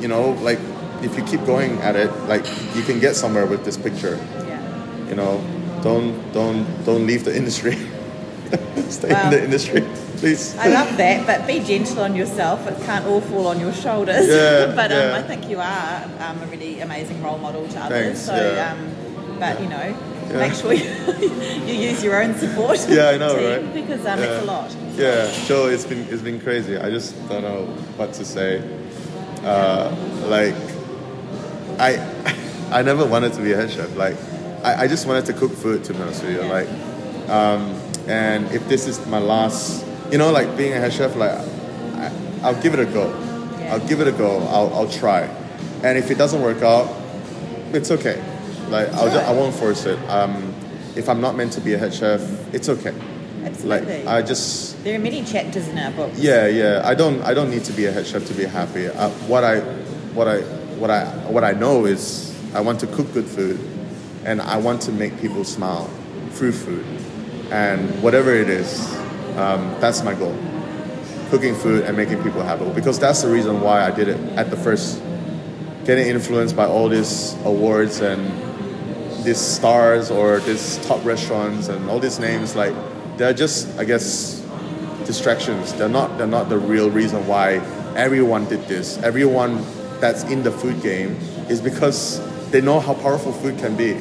you 0.00 0.08
know, 0.08 0.32
like 0.42 0.58
if 1.02 1.16
you 1.16 1.22
keep 1.24 1.44
going 1.46 1.78
at 1.82 1.94
it, 1.94 2.10
like 2.26 2.44
you 2.74 2.82
can 2.82 2.98
get 2.98 3.14
somewhere 3.14 3.46
with 3.46 3.64
this 3.64 3.76
picture. 3.76 4.16
Yeah. 4.16 5.08
You 5.08 5.14
know, 5.14 5.40
don't 5.84 6.32
don't 6.32 6.66
don't 6.84 7.06
leave 7.06 7.24
the 7.24 7.34
industry. 7.36 7.76
Stay 8.88 9.12
Wow. 9.12 9.24
in 9.26 9.30
the 9.30 9.44
industry, 9.44 9.86
please. 10.22 10.56
I 10.56 10.68
love 10.68 10.96
that, 10.98 11.26
but 11.26 11.46
be 11.48 11.58
gentle 11.58 12.00
on 12.00 12.14
yourself. 12.14 12.66
It 12.68 12.80
can't 12.84 13.04
all 13.06 13.20
fall 13.20 13.48
on 13.48 13.58
your 13.58 13.72
shoulders. 13.72 14.28
Yeah, 14.28 14.72
but 14.78 14.92
um, 14.92 14.98
yeah. 14.98 15.16
I 15.16 15.22
think 15.22 15.48
you 15.50 15.58
are 15.58 16.04
um, 16.20 16.40
a 16.40 16.46
really 16.46 16.80
amazing 16.80 17.20
role 17.22 17.38
model 17.38 17.66
to 17.68 17.78
others. 17.80 17.90
Thanks, 17.90 18.20
so, 18.20 18.34
yeah. 18.34 18.72
um, 18.72 19.38
but 19.40 19.60
you 19.60 19.68
know, 19.68 19.88
make 20.38 20.54
sure 20.54 20.72
you, 20.82 20.88
you 21.66 21.74
use 21.90 22.04
your 22.04 22.22
own 22.22 22.34
support. 22.36 22.78
Yeah, 22.88 23.08
I 23.08 23.18
know, 23.18 23.34
team, 23.34 23.50
right? 23.50 23.74
Because 23.74 24.06
um, 24.06 24.20
it's 24.20 24.42
a 24.42 24.46
lot. 24.46 24.76
Yeah, 24.94 25.30
sure. 25.32 25.72
it's 25.72 25.84
been 25.84 26.06
it's 26.08 26.22
been 26.22 26.40
crazy. 26.40 26.76
I 26.78 26.88
just 26.88 27.16
don't 27.28 27.42
know 27.42 27.66
what 27.98 28.12
to 28.14 28.24
say. 28.24 28.62
Uh, 29.42 29.90
like, 30.26 30.54
I 31.80 31.90
I 32.70 32.82
never 32.82 33.04
wanted 33.04 33.32
to 33.32 33.42
be 33.42 33.52
a 33.52 33.56
head 33.56 33.72
chef. 33.72 33.96
Like, 33.96 34.16
I, 34.62 34.84
I 34.84 34.86
just 34.86 35.06
wanted 35.08 35.26
to 35.26 35.32
cook 35.32 35.50
food. 35.50 35.82
To 35.84 35.94
be 35.94 36.00
honest 36.00 36.22
with 36.22 36.36
you, 36.36 36.42
like, 36.42 36.68
um, 37.28 37.74
and 38.06 38.46
if 38.52 38.68
this 38.68 38.86
is 38.86 39.04
my 39.06 39.18
last, 39.18 39.84
you 40.12 40.18
know, 40.18 40.30
like 40.30 40.56
being 40.58 40.74
a 40.74 40.78
head 40.78 40.92
chef, 40.92 41.16
like, 41.16 41.30
I, 41.32 42.12
I'll 42.42 42.62
give 42.62 42.74
it 42.74 42.80
a 42.80 42.84
go. 42.84 43.08
Yeah. 43.58 43.72
I'll 43.72 43.88
give 43.88 44.00
it 44.00 44.06
a 44.06 44.12
go. 44.12 44.38
I'll 44.48 44.72
I'll 44.74 44.88
try, 44.88 45.22
and 45.82 45.96
if 45.96 46.10
it 46.10 46.18
doesn't 46.18 46.42
work 46.42 46.62
out, 46.62 46.86
it's 47.72 47.90
okay. 47.90 48.22
Like, 48.68 48.88
I'll 48.92 49.08
just, 49.08 49.26
I 49.26 49.32
won't 49.32 49.54
force 49.54 49.86
it. 49.86 49.98
Um, 50.10 50.54
if 50.96 51.08
I'm 51.08 51.20
not 51.22 51.34
meant 51.34 51.52
to 51.54 51.60
be 51.60 51.72
a 51.72 51.78
head 51.78 51.94
chef, 51.94 52.20
it's 52.54 52.68
okay. 52.68 52.94
Absolutely. 53.42 54.04
Like. 54.04 54.06
I 54.06 54.22
just 54.22 54.84
there 54.84 54.96
are 54.96 55.02
many 55.02 55.24
chapters 55.24 55.66
in 55.66 55.78
our 55.78 55.90
book. 55.92 56.12
yeah, 56.16 56.46
yeah. 56.46 56.82
I 56.84 56.94
don't. 56.94 57.22
I 57.22 57.32
don't 57.32 57.50
need 57.50 57.64
to 57.64 57.72
be 57.72 57.86
a 57.86 57.92
head 57.92 58.06
chef 58.06 58.26
to 58.26 58.34
be 58.34 58.44
happy. 58.44 58.88
Uh, 58.88 59.08
what 59.26 59.44
I, 59.44 59.60
what 60.12 60.28
I, 60.28 60.40
what 60.78 60.90
I, 60.90 61.06
what 61.30 61.42
I 61.42 61.52
know 61.52 61.86
is 61.86 62.36
I 62.54 62.60
want 62.60 62.80
to 62.80 62.86
cook 62.86 63.10
good 63.14 63.26
food, 63.26 63.58
and 64.26 64.42
I 64.42 64.58
want 64.58 64.82
to 64.82 64.92
make 64.92 65.18
people 65.22 65.44
smile 65.44 65.88
through 66.32 66.52
food, 66.52 66.84
and 67.50 68.02
whatever 68.02 68.34
it 68.34 68.50
is, 68.50 68.94
um, 69.36 69.74
that's 69.80 70.02
my 70.02 70.14
goal. 70.14 70.36
Cooking 71.30 71.54
food 71.54 71.84
and 71.84 71.96
making 71.96 72.22
people 72.22 72.42
happy 72.42 72.68
because 72.70 72.98
that's 72.98 73.22
the 73.22 73.28
reason 73.28 73.60
why 73.60 73.86
I 73.86 73.90
did 73.90 74.08
it 74.08 74.18
at 74.36 74.50
the 74.50 74.56
first. 74.56 75.02
Getting 75.84 76.06
influenced 76.06 76.54
by 76.54 76.66
all 76.66 76.88
these 76.88 77.34
awards 77.44 78.00
and 78.00 78.20
these 79.24 79.38
stars 79.38 80.10
or 80.10 80.40
these 80.40 80.78
top 80.86 81.04
restaurants 81.04 81.68
and 81.68 81.88
all 81.88 81.98
these 81.98 82.18
names, 82.18 82.54
like 82.54 82.74
they're 83.16 83.32
just, 83.32 83.78
I 83.78 83.84
guess, 83.84 84.40
distractions. 85.06 85.72
They're 85.72 85.88
not 85.88 86.18
they're 86.18 86.26
not 86.26 86.48
the 86.48 86.58
real 86.58 86.90
reason 86.90 87.26
why 87.26 87.54
everyone 87.96 88.44
did 88.46 88.68
this. 88.68 88.98
Everyone 88.98 89.64
that's 90.00 90.24
in 90.24 90.42
the 90.42 90.52
food 90.52 90.82
game 90.82 91.16
is 91.48 91.60
because 91.60 92.20
they 92.50 92.60
know 92.60 92.78
how 92.80 92.94
powerful 92.94 93.32
food 93.32 93.58
can 93.58 93.76
be. 93.76 93.92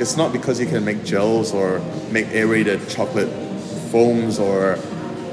It's 0.00 0.16
not 0.16 0.32
because 0.32 0.58
you 0.60 0.66
can 0.66 0.84
make 0.84 1.04
gels 1.04 1.52
or 1.52 1.80
make 2.10 2.26
aerated 2.28 2.88
chocolate 2.88 3.28
foams 3.90 4.38
or 4.38 4.78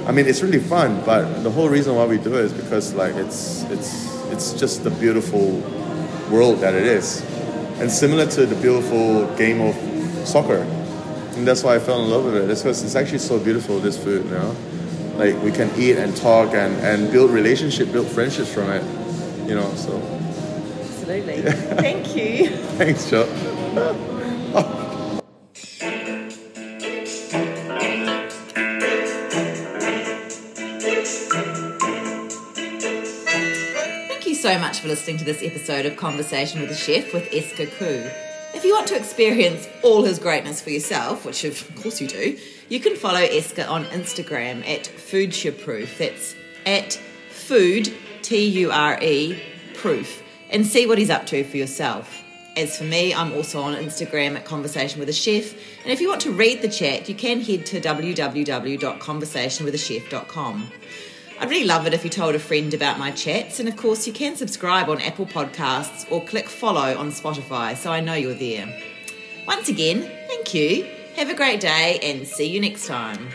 I 0.07 0.11
mean 0.11 0.25
it's 0.27 0.41
really 0.41 0.59
fun, 0.59 1.01
but 1.05 1.43
the 1.43 1.51
whole 1.51 1.69
reason 1.69 1.95
why 1.95 2.05
we 2.05 2.17
do 2.17 2.33
it 2.35 2.45
is 2.45 2.53
because 2.53 2.93
like 2.93 3.15
it's 3.15 3.63
it's 3.69 4.13
it's 4.31 4.53
just 4.53 4.83
the 4.83 4.89
beautiful 4.91 5.61
world 6.31 6.59
that 6.59 6.73
it 6.73 6.85
is. 6.85 7.21
And 7.79 7.91
similar 7.91 8.25
to 8.27 8.45
the 8.45 8.55
beautiful 8.55 9.25
game 9.35 9.61
of 9.61 9.75
soccer. 10.27 10.65
And 11.35 11.47
that's 11.47 11.63
why 11.63 11.75
I 11.75 11.79
fell 11.79 12.03
in 12.03 12.09
love 12.09 12.25
with 12.25 12.35
it. 12.35 12.49
It's 12.49 12.61
because 12.61 12.83
it's 12.83 12.95
actually 12.95 13.19
so 13.19 13.39
beautiful, 13.39 13.79
this 13.79 13.97
food, 14.01 14.25
you 14.25 14.31
know? 14.31 14.55
Like 15.15 15.41
we 15.43 15.51
can 15.51 15.69
eat 15.79 15.97
and 15.97 16.15
talk 16.15 16.53
and, 16.53 16.75
and 16.81 17.11
build 17.11 17.31
relationship, 17.31 17.91
build 17.91 18.07
friendships 18.07 18.53
from 18.53 18.69
it. 18.69 18.83
You 19.47 19.55
know, 19.55 19.73
so 19.75 19.97
Absolutely. 20.79 21.41
Thank 21.81 22.15
you. 22.15 22.49
thanks, 22.77 23.09
Jo. 23.09 23.25
so 34.43 34.59
much 34.59 34.81
for 34.81 34.89
listening 34.89 35.15
to 35.15 35.23
this 35.23 35.41
episode 35.41 35.85
of 35.85 35.95
Conversation 35.95 36.59
with 36.59 36.69
a 36.69 36.75
Chef 36.75 37.13
with 37.13 37.31
Esca 37.31 37.65
Khoo. 37.65 38.13
If 38.53 38.65
you 38.65 38.73
want 38.73 38.87
to 38.87 38.97
experience 38.97 39.69
all 39.83 40.03
his 40.03 40.19
greatness 40.19 40.59
for 40.59 40.69
yourself, 40.69 41.23
which 41.23 41.45
of 41.45 41.73
course 41.81 42.01
you 42.01 42.09
do, 42.09 42.37
you 42.67 42.81
can 42.81 42.97
follow 42.97 43.21
Esca 43.21 43.69
on 43.69 43.85
Instagram 43.85 44.67
at 44.67 44.83
Foodtureproof. 44.83 45.97
That's 45.97 46.35
at 46.65 46.99
food, 47.29 47.93
T 48.21 48.45
U 48.45 48.69
R 48.69 49.01
E, 49.01 49.41
proof, 49.75 50.21
and 50.49 50.67
see 50.67 50.87
what 50.87 50.97
he's 50.97 51.09
up 51.09 51.25
to 51.27 51.45
for 51.45 51.55
yourself. 51.55 52.21
As 52.57 52.77
for 52.77 52.83
me, 52.83 53.13
I'm 53.13 53.31
also 53.31 53.61
on 53.61 53.75
Instagram 53.75 54.35
at 54.35 54.43
Conversation 54.43 54.99
with 54.99 55.07
a 55.07 55.13
Chef. 55.13 55.53
And 55.83 55.93
if 55.93 56.01
you 56.01 56.09
want 56.09 56.19
to 56.23 56.33
read 56.33 56.61
the 56.61 56.67
chat, 56.67 57.07
you 57.07 57.15
can 57.15 57.39
head 57.39 57.65
to 57.67 57.79
www.conversationwithachef.com. 57.79 60.71
I'd 61.43 61.49
really 61.49 61.65
love 61.65 61.85
it 61.85 61.93
if 61.93 62.05
you 62.05 62.09
told 62.09 62.35
a 62.35 62.39
friend 62.39 62.73
about 62.73 62.97
my 62.97 63.11
chats, 63.11 63.59
and 63.59 63.67
of 63.67 63.75
course, 63.75 64.07
you 64.07 64.13
can 64.13 64.37
subscribe 64.37 64.87
on 64.87 65.01
Apple 65.01 65.25
Podcasts 65.25 66.09
or 66.09 66.23
click 66.23 66.47
follow 66.47 66.97
on 66.97 67.09
Spotify 67.09 67.75
so 67.75 67.91
I 67.91 67.99
know 67.99 68.13
you're 68.13 68.33
there. 68.33 68.73
Once 69.45 69.67
again, 69.67 70.03
thank 70.29 70.53
you. 70.53 70.87
Have 71.17 71.29
a 71.29 71.35
great 71.35 71.59
day 71.59 71.99
and 72.01 72.25
see 72.25 72.49
you 72.49 72.61
next 72.61 72.87
time. 72.87 73.27